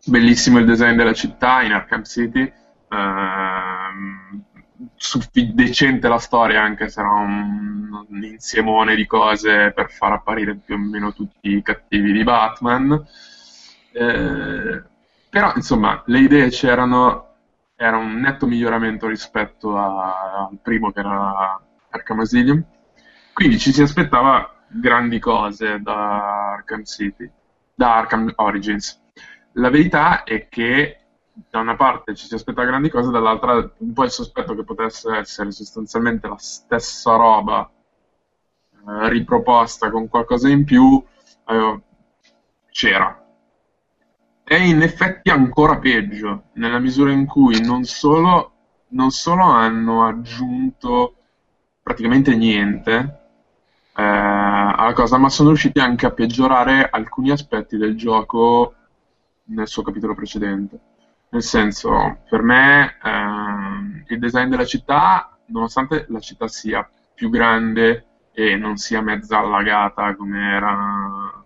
[0.04, 4.42] bellissimo il design della città in Arkham City, uh,
[4.94, 10.54] suffi- decente la storia anche se era un, un, insiemone di cose per far apparire
[10.54, 13.04] più o meno tutti i cattivi di Batman.
[13.92, 14.82] Uh,
[15.30, 17.34] però insomma le idee c'erano,
[17.74, 21.58] era un netto miglioramento rispetto a, al primo che era
[21.94, 22.64] Arkham Asylum.
[23.32, 27.30] Quindi ci si aspettava grandi cose da Arkham City,
[27.74, 29.00] da Arkham Origins.
[29.52, 30.98] La verità è che
[31.50, 35.16] da una parte ci si aspetta grandi cose, dall'altra un po' il sospetto che potesse
[35.16, 41.02] essere sostanzialmente la stessa roba eh, riproposta con qualcosa in più
[41.46, 41.82] eh,
[42.70, 43.20] c'era.
[44.44, 48.52] È in effetti ancora peggio, nella misura in cui non solo,
[48.88, 51.16] non solo hanno aggiunto
[51.84, 53.20] praticamente niente
[53.94, 58.74] eh, alla cosa, ma sono riusciti anche a peggiorare alcuni aspetti del gioco
[59.44, 60.80] nel suo capitolo precedente.
[61.28, 68.06] Nel senso, per me eh, il design della città, nonostante la città sia più grande
[68.32, 71.44] e non sia mezza allagata come era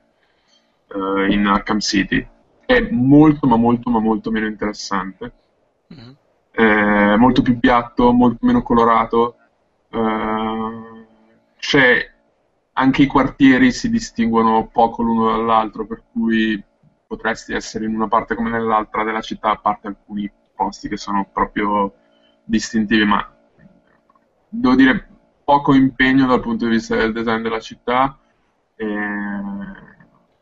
[0.86, 2.27] eh, in Arkham City,
[2.65, 5.32] è molto ma molto ma molto meno interessante.
[5.93, 6.10] Mm-hmm.
[6.51, 9.38] È molto più piatto, molto meno colorato
[9.90, 11.06] Uh,
[11.59, 12.10] c'è
[12.73, 16.62] anche i quartieri si distinguono poco l'uno dall'altro, per cui
[17.06, 21.28] potresti essere in una parte come nell'altra della città, a parte alcuni posti che sono
[21.32, 21.94] proprio
[22.44, 23.27] distintivi, ma
[24.48, 25.09] devo dire
[25.44, 28.19] poco impegno dal punto di vista del design della città.
[28.77, 28.86] E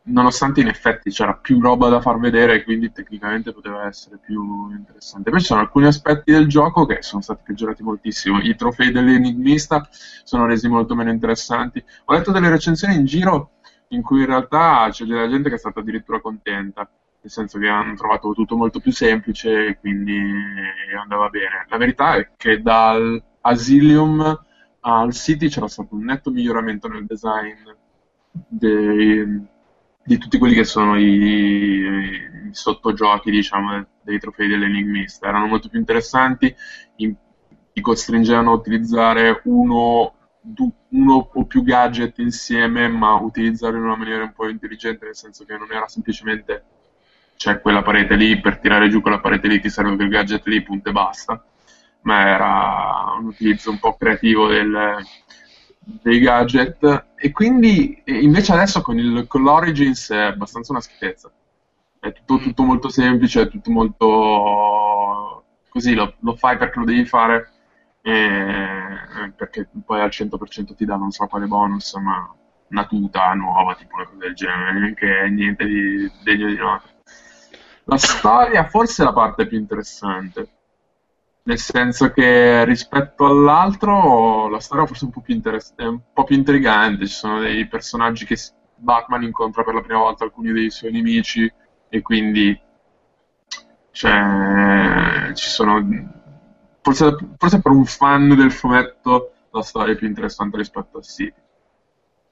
[0.07, 5.29] nonostante in effetti c'era più roba da far vedere, quindi tecnicamente poteva essere più interessante.
[5.29, 8.39] Poi ci sono alcuni aspetti del gioco che sono stati peggiorati moltissimo.
[8.39, 9.87] I trofei dell'enigmista
[10.23, 11.83] sono resi molto meno interessanti.
[12.05, 13.51] Ho letto delle recensioni in giro
[13.89, 16.89] in cui in realtà c'è della gente che è stata addirittura contenta,
[17.21, 20.19] nel senso che hanno trovato tutto molto più semplice e quindi
[20.99, 21.65] andava bene.
[21.69, 24.45] La verità è che dal Asilium
[24.81, 27.55] al City c'era stato un netto miglioramento nel design
[28.31, 29.55] dei
[30.07, 35.27] di tutti quelli che sono i, i sottogiochi, diciamo, dei trofei dell'enigmista.
[35.27, 36.55] Erano molto più interessanti,
[36.97, 37.13] in,
[37.73, 43.97] ti costringevano a utilizzare uno, du, uno o più gadget insieme, ma utilizzarli in una
[43.97, 46.63] maniera un po' intelligente, nel senso che non era semplicemente
[47.35, 50.63] c'è quella parete lì, per tirare giù quella parete lì ti serve quel gadget lì,
[50.63, 51.43] punto e basta,
[52.03, 55.03] ma era un utilizzo un po' creativo del,
[56.01, 57.05] dei gadget.
[57.15, 61.31] E quindi invece adesso con, il, con l'Origins è abbastanza una schifezza.
[61.99, 62.43] È tutto, mm.
[62.43, 67.51] tutto molto semplice è tutto molto così lo, lo fai perché lo devi fare
[68.01, 72.33] e, perché poi al 100% ti dà non so quale bonus ma
[72.69, 76.87] una tuta nuova tipo una cosa del genere neanche niente di degno di nota
[77.85, 80.47] La storia forse è la parte più interessante,
[81.47, 86.25] nel senso che rispetto all'altro la storia forse è un po' più, interess- un po
[86.25, 88.37] più intrigante, ci sono dei personaggi che
[88.75, 91.51] Batman incontra per la prima volta alcuni dei suoi nemici
[91.87, 92.59] e quindi
[93.91, 95.87] cioè, ci sono
[96.81, 101.41] forse, forse per un fan del fumetto la storia è più interessante rispetto a City.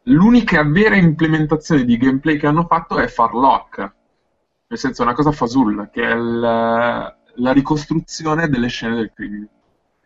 [0.07, 3.93] L'unica vera implementazione di gameplay che hanno fatto è Farlock,
[4.67, 9.47] nel senso è una cosa fasulla, che è il, la ricostruzione delle scene del crimine.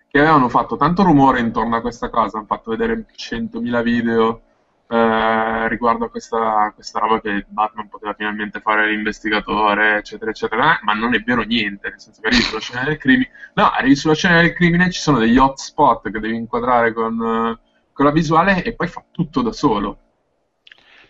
[0.08, 4.42] Che avevano fatto tanto rumore intorno a questa cosa, hanno fatto vedere 100.000 video
[4.88, 10.94] eh, riguardo a questa, questa, roba che Batman poteva finalmente fare l'investigatore, eccetera, eccetera, ma
[10.94, 14.16] non è vero niente, nel senso che arrivi sulla scena del crimine, no, arrivi sulla
[14.16, 17.58] scena del crimine, ci sono degli hotspot che devi inquadrare con
[18.00, 19.98] con la visuale e poi fa tutto da solo.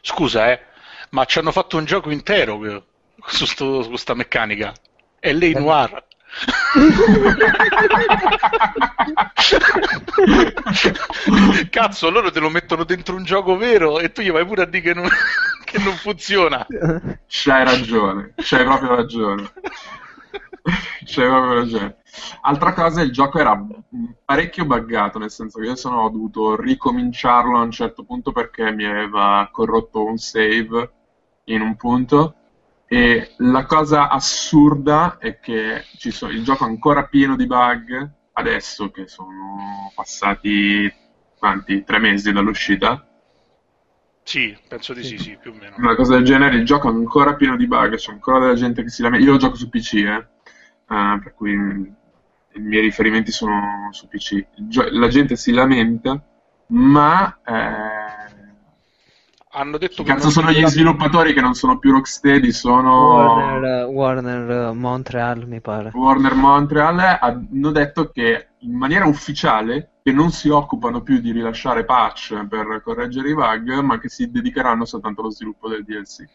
[0.02, 0.60] Scusa, eh,
[1.12, 2.84] ma ci hanno fatto un gioco intero
[3.28, 4.74] su, sto, su questa meccanica.
[5.20, 5.60] È lei eh.
[5.60, 6.08] noir.
[11.70, 14.66] Cazzo, loro te lo mettono dentro un gioco vero e tu gli vai pure a
[14.66, 15.08] dire che non,
[15.66, 16.66] che non funziona.
[17.28, 19.52] C'hai ragione, c'hai proprio ragione.
[21.06, 21.98] C'hai proprio ragione.
[22.42, 23.60] Altra cosa, il gioco era
[24.24, 28.72] parecchio buggato, nel senso che io sono, ho dovuto ricominciarlo a un certo punto perché
[28.72, 30.92] mi aveva corrotto un save
[31.46, 32.36] in un punto.
[32.92, 38.90] E la cosa assurda è che sono, il gioco è ancora pieno di bug, adesso
[38.90, 40.92] che sono passati
[41.38, 41.84] quanti?
[41.84, 43.08] Tre mesi dall'uscita.
[44.24, 45.76] Sì, penso di sì, sì, più o meno.
[45.78, 48.82] Una cosa del genere, il gioco è ancora pieno di bug, c'è ancora della gente
[48.82, 49.26] che si lamenta.
[49.26, 50.28] Io lo gioco su PC, eh.
[50.88, 54.46] Uh, per cui i miei riferimenti sono su PC.
[54.92, 56.20] La gente si lamenta,
[56.68, 57.99] ma eh,
[59.52, 64.74] hanno detto che cazzo sono gli sviluppatori che non sono più Rocksteady, sono Warner, Warner
[64.74, 65.92] Montreal, mi pare.
[65.94, 71.86] Warner Montreal hanno detto che in maniera ufficiale che non si occupano più di rilasciare
[71.86, 76.26] patch per correggere i bug, ma che si dedicheranno soltanto allo sviluppo del DLC.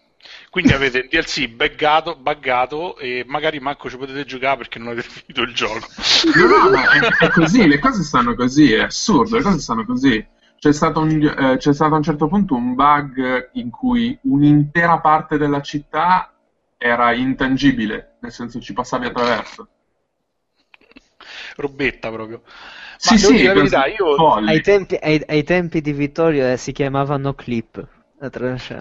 [0.50, 5.08] Quindi avete il DLC buggato, buggato e magari manco ci potete giocare perché non avete
[5.22, 5.86] finito il gioco.
[6.34, 9.84] No, no, ma è, è, così, le cose stanno così, è assurdo, le cose stanno
[9.84, 10.24] così.
[10.64, 14.98] C'è stato, un, eh, c'è stato a un certo punto un bug in cui un'intera
[14.98, 16.32] parte della città
[16.78, 19.68] era intangibile, nel senso ci passavi attraverso.
[21.56, 22.40] Robetta proprio.
[22.44, 22.50] Ma
[22.96, 27.34] sì, sì, la verità, io ai tempi, ai, ai tempi, di Vittorio eh, si chiamavano
[27.34, 27.86] clip.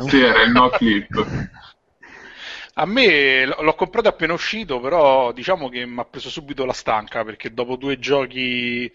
[0.08, 1.12] Sì, era il no clip.
[2.76, 7.26] A me l'ho comprato appena uscito, però diciamo che mi ha preso subito la stanca
[7.26, 8.90] perché dopo due giochi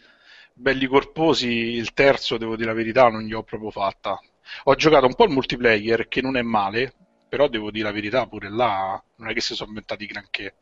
[0.58, 4.20] belli corposi, il terzo, devo dire la verità, non gli ho proprio fatta.
[4.64, 6.94] Ho giocato un po' il multiplayer, che non è male,
[7.28, 10.54] però devo dire la verità, pure là non è che si sono inventati granché.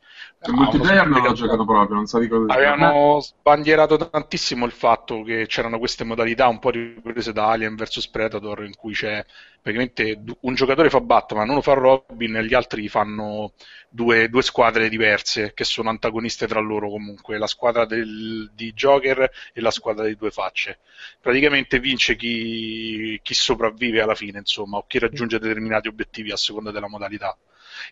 [0.46, 5.22] Il multiplayer non l'ho giocato proprio, non so di cosa Avevano sbandierato tantissimo il fatto
[5.22, 9.24] che c'erano queste modalità un po' riprese da Alien vs Predator in cui c'è
[9.60, 13.52] praticamente un giocatore fa Batman, uno fa Robin e gli altri fanno
[13.88, 19.30] due, due squadre diverse che sono antagoniste tra loro comunque, la squadra del, di Joker
[19.52, 20.78] e la squadra di due facce.
[21.20, 26.70] Praticamente vince chi, chi sopravvive alla fine, insomma, o chi raggiunge determinati obiettivi a seconda
[26.70, 27.36] della modalità.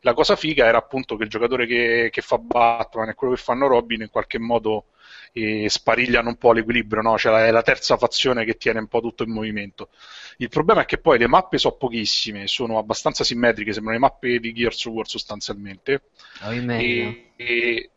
[0.01, 3.41] La cosa figa era appunto che il giocatore che, che fa Batman e quello che
[3.41, 4.87] fanno Robin in qualche modo
[5.33, 7.19] eh, sparigliano un po' l'equilibrio, no?
[7.19, 9.89] cioè è la terza fazione che tiene un po' tutto in movimento.
[10.39, 14.39] Il problema è che poi le mappe sono pochissime, sono abbastanza simmetriche, sembrano le mappe
[14.39, 16.03] di Gears of War sostanzialmente.
[16.43, 17.91] Oh, e, e,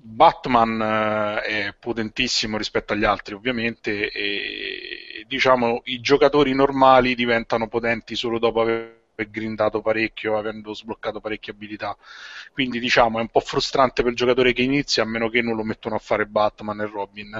[0.00, 8.14] Batman eh, è potentissimo rispetto agli altri, ovviamente, e diciamo i giocatori normali diventano potenti
[8.14, 11.96] solo dopo aver grindato parecchio, avendo sbloccato parecchie abilità.
[12.52, 15.56] Quindi diciamo è un po' frustrante per il giocatore che inizia, a meno che non
[15.56, 17.30] lo mettono a fare Batman e Robin.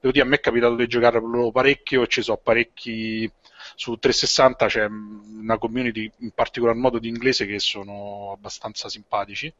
[0.00, 1.20] Devo dire, a me è capitato di giocare
[1.52, 3.30] parecchio e ci sono parecchi
[3.74, 9.52] su 360 c'è una community in particolar modo di inglese che sono abbastanza simpatici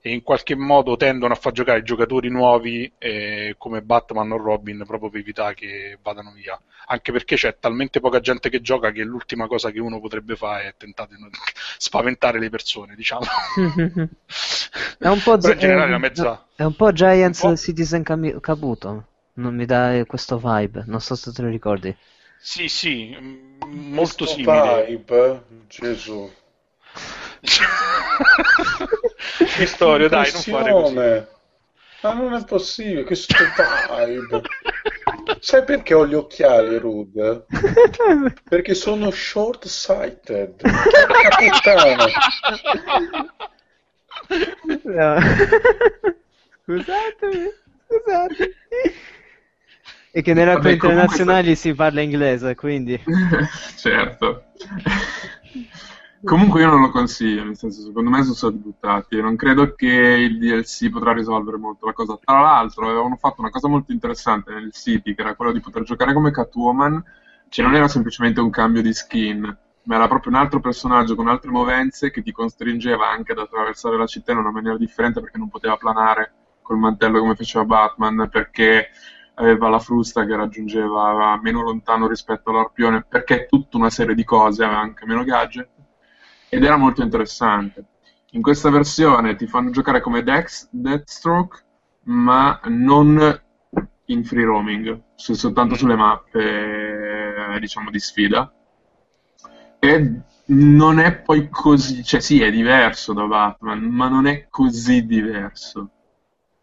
[0.00, 4.84] e in qualche modo tendono a far giocare giocatori nuovi eh, come Batman o Robin
[4.86, 6.60] proprio per evitare che vadano via.
[6.86, 10.68] Anche perché c'è talmente poca gente che gioca che l'ultima cosa che uno potrebbe fare
[10.68, 11.28] è tentare di
[11.78, 13.24] spaventare le persone diciamo.
[14.98, 16.46] È un po', z- è, mezza...
[16.54, 17.56] è un po' Giants un po'...
[17.56, 18.02] Citizen
[18.40, 20.84] Caputo non mi dà questo vibe.
[20.86, 21.94] Non so se te lo ricordi
[22.42, 23.16] sì, sì,
[23.66, 24.86] molto Questo simile.
[24.86, 26.30] Vibe, Gesù.
[29.56, 31.30] che storia, dai, non fare così.
[32.02, 34.42] Ma non è possibile, questo vibe.
[35.38, 37.46] Sai perché ho gli occhiali, Rud?
[38.48, 40.62] Perché sono short-sighted.
[41.36, 42.04] Puttana.
[44.82, 45.20] No.
[46.64, 47.52] Scusatemi,
[47.86, 48.54] scusatemi.
[50.14, 51.68] E che nelle acque internazionali sta...
[51.68, 53.02] si parla inglese, quindi...
[53.76, 54.44] certo.
[56.22, 59.74] Comunque io non lo consiglio, nel senso, secondo me sono stati buttati e non credo
[59.74, 62.18] che il DLC potrà risolvere molto la cosa.
[62.22, 65.82] Tra l'altro avevano fatto una cosa molto interessante nel City, che era quello di poter
[65.82, 67.02] giocare come Catwoman,
[67.48, 71.26] cioè non era semplicemente un cambio di skin, ma era proprio un altro personaggio con
[71.26, 75.38] altre movenze che ti costringeva anche ad attraversare la città in una maniera differente perché
[75.38, 76.32] non poteva planare
[76.62, 78.90] col mantello come faceva Batman, perché
[79.34, 84.64] aveva la frusta che raggiungeva meno lontano rispetto all'arpione, perché tutta una serie di cose,
[84.64, 85.68] aveva anche meno gadget
[86.48, 87.86] ed era molto interessante.
[88.32, 91.64] In questa versione ti fanno giocare come Dex, Deathstroke,
[92.04, 93.42] ma non
[94.06, 98.52] in free roaming, soltanto sulle mappe diciamo di sfida.
[99.78, 105.06] E non è poi così, cioè sì, è diverso da Batman, ma non è così
[105.06, 105.90] diverso.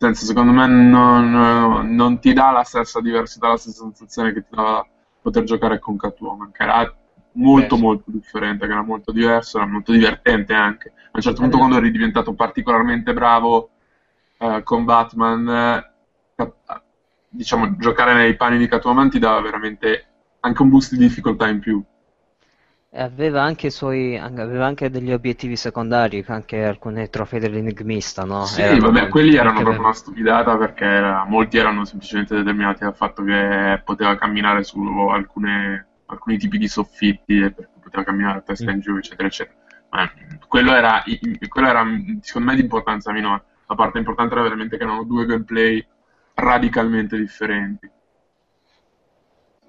[0.02, 4.56] Senso, secondo me non, non, ti dà la stessa diversità, la stessa sensazione che ti
[4.56, 4.88] dà
[5.22, 6.96] poter giocare con Catwoman, che era
[7.34, 10.94] molto Beh, molto differente, che era molto diverso, era molto divertente anche.
[11.08, 13.72] A un certo punto quando eri diventato particolarmente bravo
[14.38, 15.50] eh, con Batman,
[16.38, 16.54] eh,
[17.28, 20.06] diciamo, giocare nei panni di Catwoman ti dava veramente
[20.40, 21.84] anche un boost di difficoltà in più.
[22.92, 28.46] Aveva anche, suoi, aveva anche degli obiettivi secondari, anche alcuni trofei dell'enigmista, no?
[28.46, 32.96] Sì, erano vabbè, quelli erano proprio una stupidata perché era, molti erano semplicemente determinati dal
[32.96, 38.42] fatto che poteva camminare su alcune alcuni tipi di soffitti e per poteva camminare a
[38.42, 38.82] testa in mm.
[38.82, 39.58] giù, eccetera, eccetera.
[39.90, 40.12] Ma
[40.48, 41.04] quello era,
[41.48, 41.84] quello era,
[42.22, 43.44] secondo me, di importanza minore.
[43.68, 45.86] La parte importante era veramente che erano due gameplay
[46.36, 47.90] radicalmente differenti.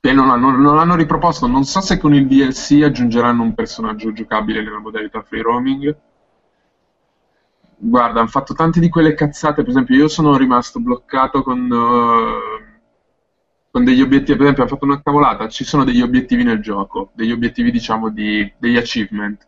[0.03, 1.47] E non l'hanno, non l'hanno riproposto.
[1.47, 5.97] Non so se con il DLC aggiungeranno un personaggio giocabile nella modalità free roaming.
[7.77, 9.63] Guarda, hanno fatto tante di quelle cazzate.
[9.63, 11.71] Per esempio, io sono rimasto bloccato con.
[11.71, 12.69] Uh,
[13.71, 17.13] con degli obiettivi, per esempio, ha fatto una cavolata, ci sono degli obiettivi nel gioco,
[17.15, 19.47] degli obiettivi, diciamo, di, degli achievement,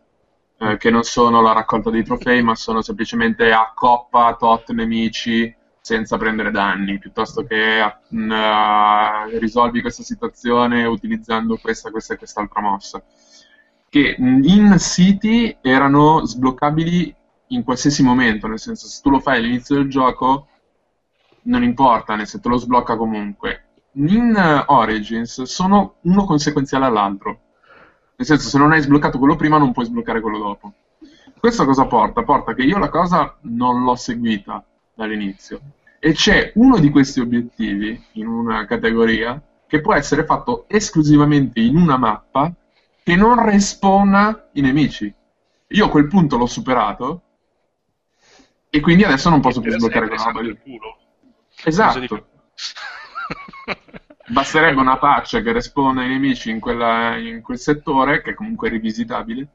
[0.59, 5.53] eh, che non sono la raccolta dei trofei, ma sono semplicemente a coppa, tot nemici,
[5.83, 13.03] senza prendere danni, piuttosto che uh, risolvi questa situazione utilizzando questa, questa e quest'altra mossa.
[13.89, 17.13] Che in City erano sbloccabili
[17.47, 20.47] in qualsiasi momento, nel senso se tu lo fai all'inizio del gioco
[21.43, 23.65] non importa, senso te lo sblocca comunque
[23.95, 27.39] in eh, Origins sono uno conseguenziale all'altro.
[28.15, 30.73] Nel senso, se non hai sbloccato quello prima, non puoi sbloccare quello dopo.
[31.37, 32.23] Questo cosa porta?
[32.23, 35.61] Porta che io la cosa non l'ho seguita dall'inizio.
[35.99, 41.77] E c'è uno di questi obiettivi in una categoria che può essere fatto esclusivamente in
[41.77, 42.53] una mappa
[43.01, 45.13] che non respawna i nemici.
[45.67, 47.21] Io a quel punto l'ho superato
[48.69, 50.59] e quindi adesso non posso più sbloccare quella roba lì.
[51.63, 52.27] Esatto.
[54.27, 58.71] Basterebbe una patch che respawna i nemici in, quella, in quel settore, che comunque è
[58.71, 59.47] rivisitabile.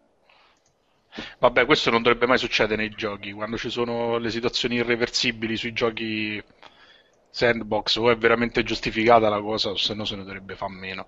[1.39, 5.73] Vabbè, questo non dovrebbe mai succedere nei giochi, quando ci sono le situazioni irreversibili sui
[5.73, 6.43] giochi
[7.31, 11.07] sandbox, o è veramente giustificata la cosa, o se no se ne dovrebbe fare meno.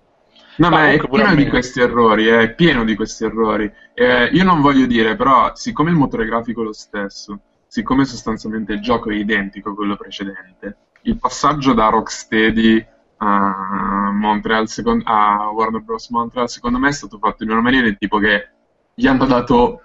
[0.57, 3.71] No, ma, ma è pieno di questi errori, è pieno di questi errori.
[3.93, 8.73] Eh, io non voglio dire, però, siccome il motore grafico è lo stesso, siccome sostanzialmente
[8.73, 12.85] il gioco è identico a quello precedente, il passaggio da Rocksteady
[13.17, 16.09] a, Montreal, secondo, a Warner Bros.
[16.09, 18.49] Montreal secondo me è stato fatto in una maniera tipo che
[18.93, 19.83] gli hanno dato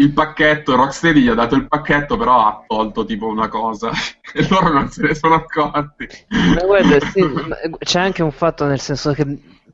[0.00, 3.90] il pacchetto, Rocksteady gli ha dato il pacchetto, però ha tolto tipo una cosa
[4.34, 6.08] e loro non se ne sono accorti.
[6.54, 7.22] Ma guarda, sì,
[7.78, 9.24] c'è anche un fatto nel senso che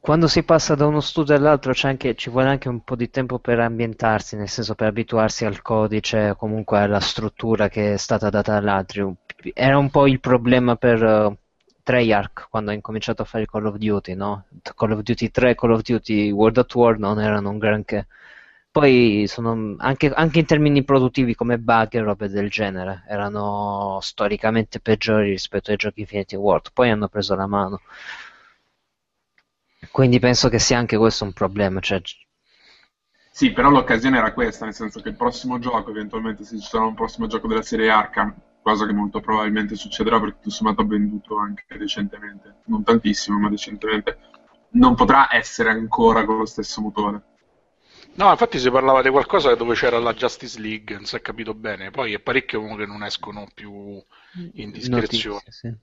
[0.01, 3.39] quando si passa da uno studio all'altro anche, ci vuole anche un po' di tempo
[3.39, 8.53] per ambientarsi, nel senso per abituarsi al codice, comunque alla struttura che è stata data
[8.53, 9.17] dall'altro.
[9.53, 11.37] Era un po' il problema per uh,
[11.83, 14.45] Treyarch quando ha incominciato a fare Call of Duty, no?
[14.75, 18.07] Call of Duty 3 e Call of Duty World at War non erano un granché.
[18.77, 24.81] Poi sono anche, anche, in termini produttivi come bug e robe del genere erano storicamente
[24.81, 26.73] peggiori rispetto ai giochi Infinity World.
[26.75, 27.81] Poi hanno preso la mano.
[29.91, 31.81] Quindi penso che sia anche questo un problema.
[31.81, 32.03] Cioè...
[33.31, 36.85] Sì, però l'occasione era questa, nel senso che il prossimo gioco, eventualmente se ci sarà
[36.85, 40.87] un prossimo gioco della serie Arkham, cosa che molto probabilmente succederà perché tutto sommato ha
[40.87, 44.19] venduto anche recentemente, non tantissimo, ma decentemente,
[44.73, 47.23] non potrà essere ancora con lo stesso motore.
[48.17, 51.53] No, infatti si parlava di qualcosa dove c'era la Justice League, non si è capito
[51.53, 54.03] bene, poi è parecchio che non escono più
[54.55, 55.43] in discrezione.
[55.45, 55.75] Notizie, sì.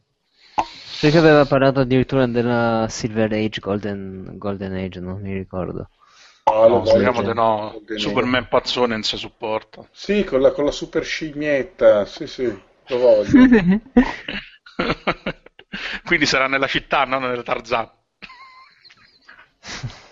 [1.01, 5.89] Perché aveva parlato addirittura della Silver Age, Golden, Golden Age, non mi ricordo.
[6.45, 7.81] Ah, no, speriamo di no.
[7.95, 9.87] Superman pazzone non si supporta.
[9.91, 12.05] Sì, con la, con la super scimmietta.
[12.05, 13.47] Sì, sì, lo voglio.
[16.03, 17.89] Quindi sarà nella città, non nella Tarzan.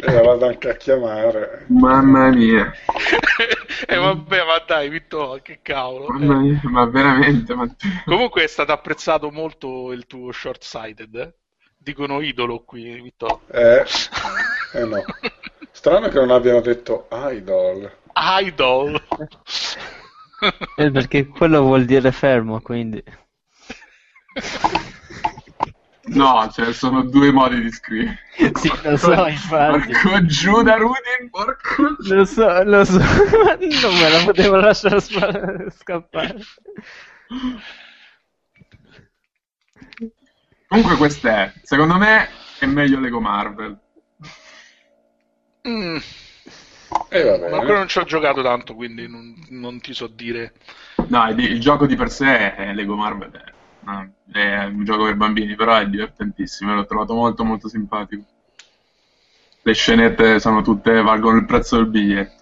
[0.00, 1.64] E la vado anche a chiamare.
[1.68, 2.72] Mamma mia.
[3.86, 6.08] E eh, vabbè, ma dai, Vittorio, che cavolo.
[6.08, 7.54] Mamma mia, ma veramente.
[7.54, 7.66] Ma...
[8.04, 11.34] Comunque è stato apprezzato molto il tuo short-sighted, eh?
[11.76, 13.42] Dicono idolo qui, Vittorio.
[13.46, 13.84] Eh,
[14.74, 15.04] eh no.
[15.70, 17.90] Strano che non abbiano detto idol.
[18.14, 19.00] Idol.
[20.76, 23.02] Eh, perché quello vuol dire fermo, quindi...
[26.08, 28.18] No, cioè sono due modi di scrivere.
[28.54, 29.90] Sì, lo so, infatti.
[29.90, 32.14] Porco giù da Rudin, porco giù.
[32.14, 36.36] Lo so, lo so, ma non me la potevo lasciare scappare.
[40.68, 42.28] Comunque questo è, secondo me
[42.58, 43.78] è meglio Lego Marvel.
[45.68, 45.96] Mm.
[47.10, 50.52] Eh, ma quello non ci ho giocato tanto, quindi non, non ti so dire.
[51.08, 53.30] No, il, il, gioco di per sé è Lego Marvel.
[53.30, 53.52] È
[53.88, 58.22] no, è un gioco per bambini, però è divertentissimo, l'ho trovato molto molto simpatico.
[59.62, 62.36] Le scenette sono tutte, valgono il prezzo del biglietto.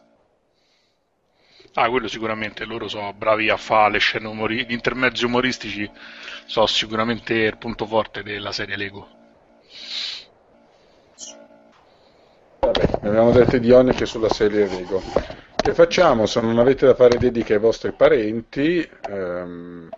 [1.75, 5.89] Ah, quello sicuramente, loro sono bravi a fare le scene umori- gli intermezzi umoristici,
[6.47, 9.09] sono sicuramente il punto forte della serie Lego.
[12.61, 15.03] Vabbè, ne abbiamo dette di ogni che sulla serie Lego.
[15.55, 16.27] Che facciamo?
[16.27, 19.89] Se non avete da fare dediche ai vostri parenti, ehm,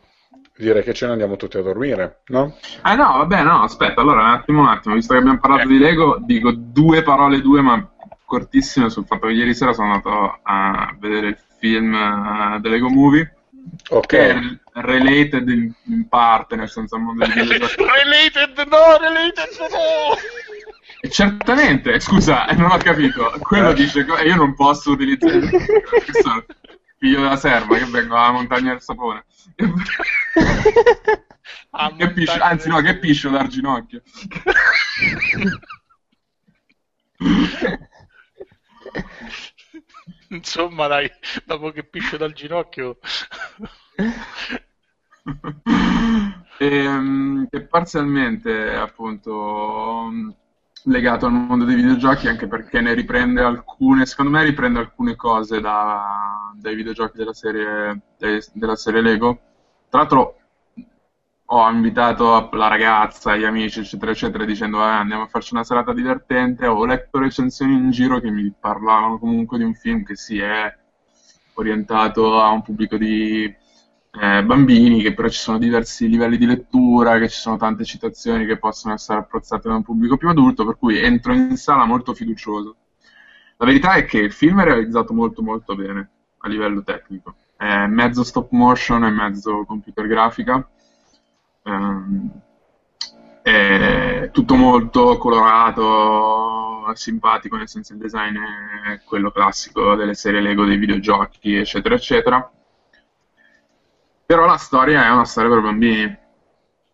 [0.58, 2.56] direi che ce ne andiamo tutti a dormire, no?
[2.82, 5.66] Ah no, vabbè, no, aspetta, allora un attimo, un attimo, visto che abbiamo parlato eh.
[5.66, 7.88] di Lego, dico due parole, due, ma
[8.24, 12.88] cortissime sul fatto che ieri sera sono andato a vedere il film uh, The Lego
[12.88, 13.32] Movie.
[13.90, 14.06] Ok.
[14.06, 14.40] Che è
[14.72, 17.74] related in, in parte, nel senso al mondo videogiochi.
[17.84, 20.16] related no, related no!
[21.00, 23.32] E certamente, scusa, non ho capito.
[23.40, 25.40] Quello dice che io non posso utilizzare
[26.98, 29.24] figlio della serva che vengo alla montagna del sapone.
[31.96, 34.02] che piscio, anzi no, che piscio dal ginocchio.
[40.30, 41.10] Insomma, dai,
[41.44, 42.98] dopo che piscio dal ginocchio...
[46.58, 50.36] e, ehm, che parzialmente appunto
[50.88, 55.60] legato al mondo dei videogiochi anche perché ne riprende alcune, secondo me riprende alcune cose
[55.60, 58.00] da, dai videogiochi della serie,
[58.52, 59.38] della serie Lego.
[59.88, 60.36] Tra l'altro
[61.50, 65.94] ho invitato la ragazza, gli amici, eccetera, eccetera, dicendo eh, andiamo a farci una serata
[65.94, 66.66] divertente.
[66.66, 70.70] Ho letto recensioni in giro che mi parlavano comunque di un film che si è
[71.54, 73.52] orientato a un pubblico di
[74.10, 78.46] eh, bambini, che però ci sono diversi livelli di lettura, che ci sono tante citazioni
[78.46, 82.14] che possono essere apprezzate da un pubblico più adulto, per cui entro in sala molto
[82.14, 82.76] fiducioso.
[83.56, 87.86] La verità è che il film è realizzato molto molto bene a livello tecnico, è
[87.86, 90.68] mezzo stop motion e mezzo computer grafica,
[91.64, 92.30] ehm,
[93.42, 100.64] è tutto molto colorato, simpatico, nel senso il design è quello classico delle serie Lego
[100.64, 102.50] dei videogiochi, eccetera, eccetera
[104.28, 106.18] però la storia è una storia per bambini,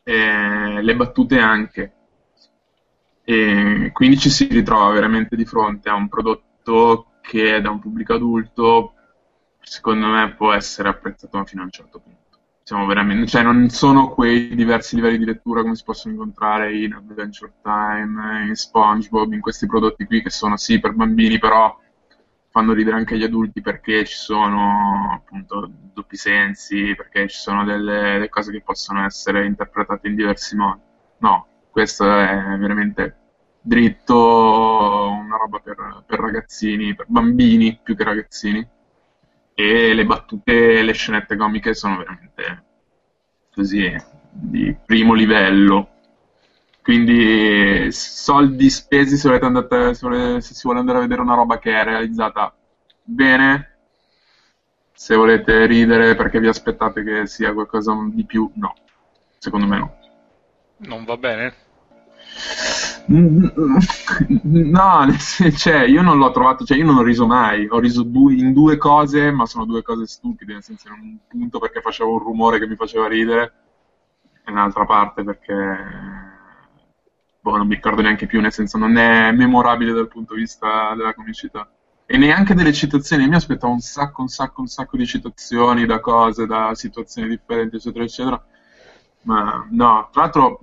[0.05, 1.93] e le battute anche.
[3.25, 8.15] E quindi ci si ritrova veramente di fronte a un prodotto che da un pubblico
[8.15, 8.95] adulto,
[9.59, 12.87] secondo me, può essere apprezzato fino a un certo punto.
[12.87, 17.55] Veramente, cioè non sono quei diversi livelli di lettura come si possono incontrare in Adventure
[17.63, 21.77] Time, in SpongeBob, in questi prodotti qui che sono sì per bambini, però
[22.55, 28.13] fanno ridere anche gli adulti perché ci sono appunto doppi sensi, perché ci sono delle,
[28.13, 30.81] delle cose che possono essere interpretate in diversi modi.
[31.19, 33.17] No, questo è veramente
[33.61, 38.65] dritto, una roba per, per ragazzini, per bambini più che ragazzini.
[39.53, 42.65] E le battute, le scenette comiche sono veramente
[43.53, 43.93] così
[44.31, 45.89] di primo livello.
[46.85, 51.59] Quindi soldi spesi se, andate, se, volete, se, si vuole andare a vedere una roba
[51.59, 52.55] che è realizzata
[53.03, 53.77] bene,
[54.93, 58.75] se volete ridere perché vi aspettate che sia qualcosa di più, no.
[59.39, 59.97] Secondo me no.
[60.77, 61.55] Non va bene?
[63.07, 65.07] No,
[65.57, 68.77] cioè, io non l'ho trovato, cioè io non ho riso mai, ho riso in due
[68.77, 72.59] cose, ma sono due cose stupide, nel senso in un punto perché facevo un rumore
[72.59, 73.53] che mi faceva ridere,
[74.45, 76.13] e in un'altra parte perché
[77.45, 80.95] boh, non mi ricordo neanche più, nel senso non è memorabile dal punto di vista
[80.97, 81.71] della comicità.
[82.07, 85.85] E neanche delle citazioni, io mi aspettavo un sacco, un sacco, un sacco di citazioni
[85.85, 88.47] da cose, da situazioni differenti, eccetera, eccetera.
[89.23, 90.59] Ma no, tra l'altro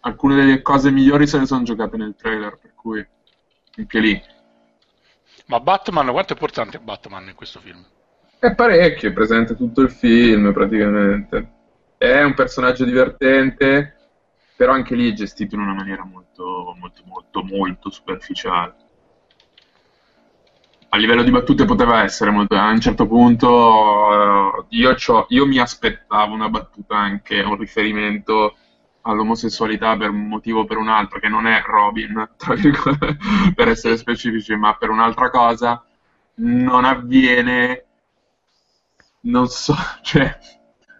[0.00, 3.06] alcune delle cose migliori se le sono giocate nel trailer, per cui
[3.78, 4.22] anche lì.
[5.46, 7.82] Ma Batman, quanto è importante Batman in questo film?
[8.38, 11.52] È parecchio, è presente tutto il film praticamente.
[11.96, 13.96] È un personaggio divertente,
[14.56, 18.74] però anche lì è gestito in una maniera molto, molto, molto, molto superficiale.
[20.90, 22.54] A livello di battute poteva essere molto.
[22.54, 24.94] A un certo punto uh, io,
[25.28, 28.56] io, mi aspettavo una battuta anche, un riferimento
[29.02, 32.28] all'omosessualità per un motivo o per un altro, che non è Robin,
[33.54, 35.84] per essere specifici, ma per un'altra cosa,
[36.36, 37.84] non avviene.
[39.22, 40.38] Non so, cioè,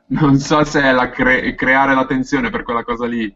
[0.08, 3.34] non so se è la cre- creare la tensione per quella cosa lì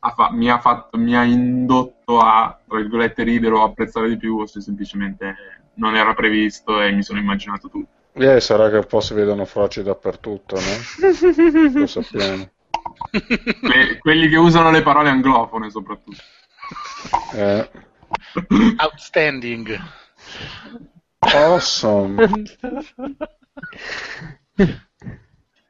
[0.00, 4.38] fa- mi, ha fatto, mi, ha indotto a, tra virgolette, ridere o apprezzare di più
[4.38, 5.34] o se semplicemente
[5.74, 7.98] non era previsto e mi sono immaginato tutto.
[8.12, 11.70] Eh, sarà che un po' si vedono froci dappertutto, no?
[11.80, 12.50] Lo sappiamo.
[13.60, 16.20] Que- quelli che usano le parole anglofone soprattutto.
[17.34, 17.70] Eh.
[18.78, 19.78] Outstanding.
[21.18, 22.46] Awesome.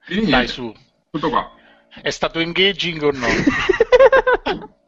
[0.07, 0.73] Quindi, Dai su.
[1.11, 1.51] Tutto qua.
[2.03, 3.27] È stato engaging o no?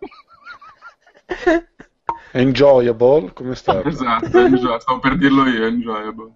[2.32, 3.82] enjoyable, come sta?
[3.84, 6.32] Esatto, enjoy- stavo per dirlo io, enjoyable.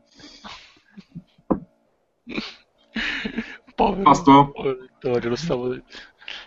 [3.74, 4.44] Povero, Basta?
[4.44, 5.74] povero Vittorio, lo stavo...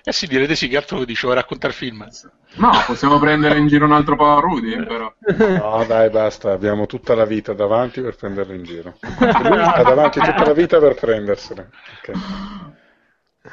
[0.04, 2.06] Eh sì, direte sì, che altro dicevo, raccontare il film.
[2.56, 5.14] No, possiamo prendere in giro un altro po' Rudy, però.
[5.38, 8.98] No, dai, basta, abbiamo tutta la vita davanti per prenderlo in giro.
[9.00, 11.70] Lui ha davanti tutta la vita per prendersene.
[12.00, 12.12] Ok.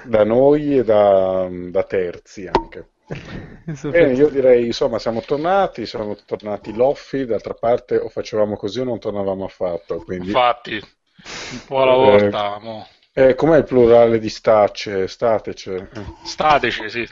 [0.04, 2.90] Da noi e da, da terzi anche.
[3.88, 8.84] Bene, io direi, insomma, siamo tornati, siamo tornati loffi, d'altra parte o facevamo così o
[8.84, 10.02] non tornavamo affatto.
[10.02, 10.26] Quindi...
[10.26, 12.58] Infatti, un po' alla volta.
[12.60, 12.86] mo.
[13.12, 15.08] Eh, com'è il plurale di stace?
[15.08, 15.88] Statece?
[15.94, 16.04] Eh.
[16.24, 17.08] Stateci, sì.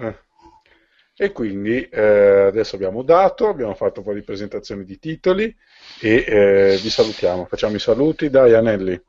[0.00, 0.18] Eh.
[1.16, 5.54] E quindi eh, adesso abbiamo dato, abbiamo fatto un po' di presentazioni di titoli
[6.00, 7.44] e eh, vi salutiamo.
[7.44, 9.00] Facciamo i saluti, dai Anelli.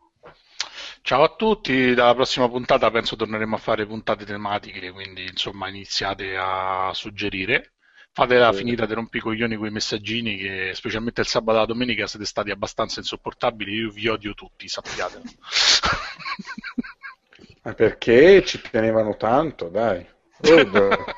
[1.08, 6.36] Ciao a tutti, dalla prossima puntata penso torneremo a fare puntate tematiche, quindi insomma iniziate
[6.36, 7.74] a suggerire.
[8.12, 8.54] Fatela Sì.
[8.58, 12.50] finita di rompicoglioni con i messaggini che specialmente il sabato e la domenica siete stati
[12.50, 15.24] abbastanza insopportabili, io vi odio tutti, sappiatelo.
[17.64, 20.06] Ma perché ci tenevano tanto, dai.
[20.44, 21.06] Oh.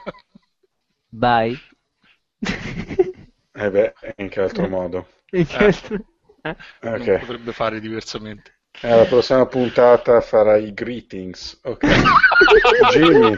[1.11, 1.59] Bye.
[3.53, 5.07] Eh beh, in che altro modo.
[5.31, 6.91] Eh?
[6.91, 8.56] Non Ok, potrebbe fare diversamente.
[8.81, 11.59] Eh, la prossima puntata farà i greetings.
[11.63, 11.85] Ok.
[12.93, 13.37] Jimmy,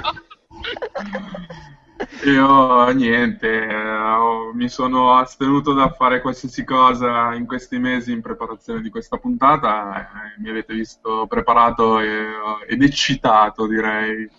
[2.26, 8.22] Io niente, eh, ho- mi sono astenuto da fare qualsiasi cosa in questi mesi in
[8.22, 10.02] preparazione di questa puntata.
[10.36, 12.28] eh, mi avete visto preparato e-
[12.68, 14.30] ed eccitato, direi,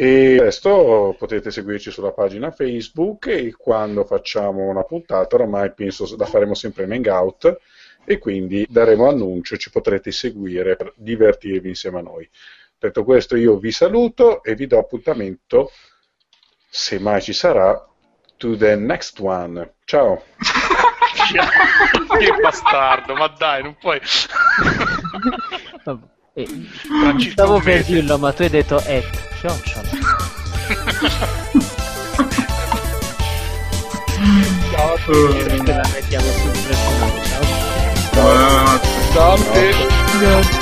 [0.00, 6.24] E resto potete seguirci sulla pagina Facebook e quando facciamo una puntata, ormai penso la
[6.24, 7.58] faremo sempre in Hangout
[8.04, 12.30] e quindi daremo annuncio e ci potrete seguire per divertirvi insieme a noi.
[12.78, 15.72] Detto questo, io vi saluto e vi do appuntamento
[16.70, 17.84] se mai ci sarà,
[18.36, 19.78] to the next one.
[19.84, 20.22] Ciao.
[22.20, 24.00] che bastardo, ma dai, non puoi...
[26.38, 26.46] Eh,
[27.32, 29.04] Stavo per dirlo, ma tu hai detto eh,
[29.40, 29.88] ciocciola.
[34.70, 37.24] Ciao a tutti, la mettiamo sul personaggio.
[37.24, 37.42] Ciao.
[38.12, 38.88] Buonanotte.
[39.12, 39.74] Salve.
[40.20, 40.57] Grazie.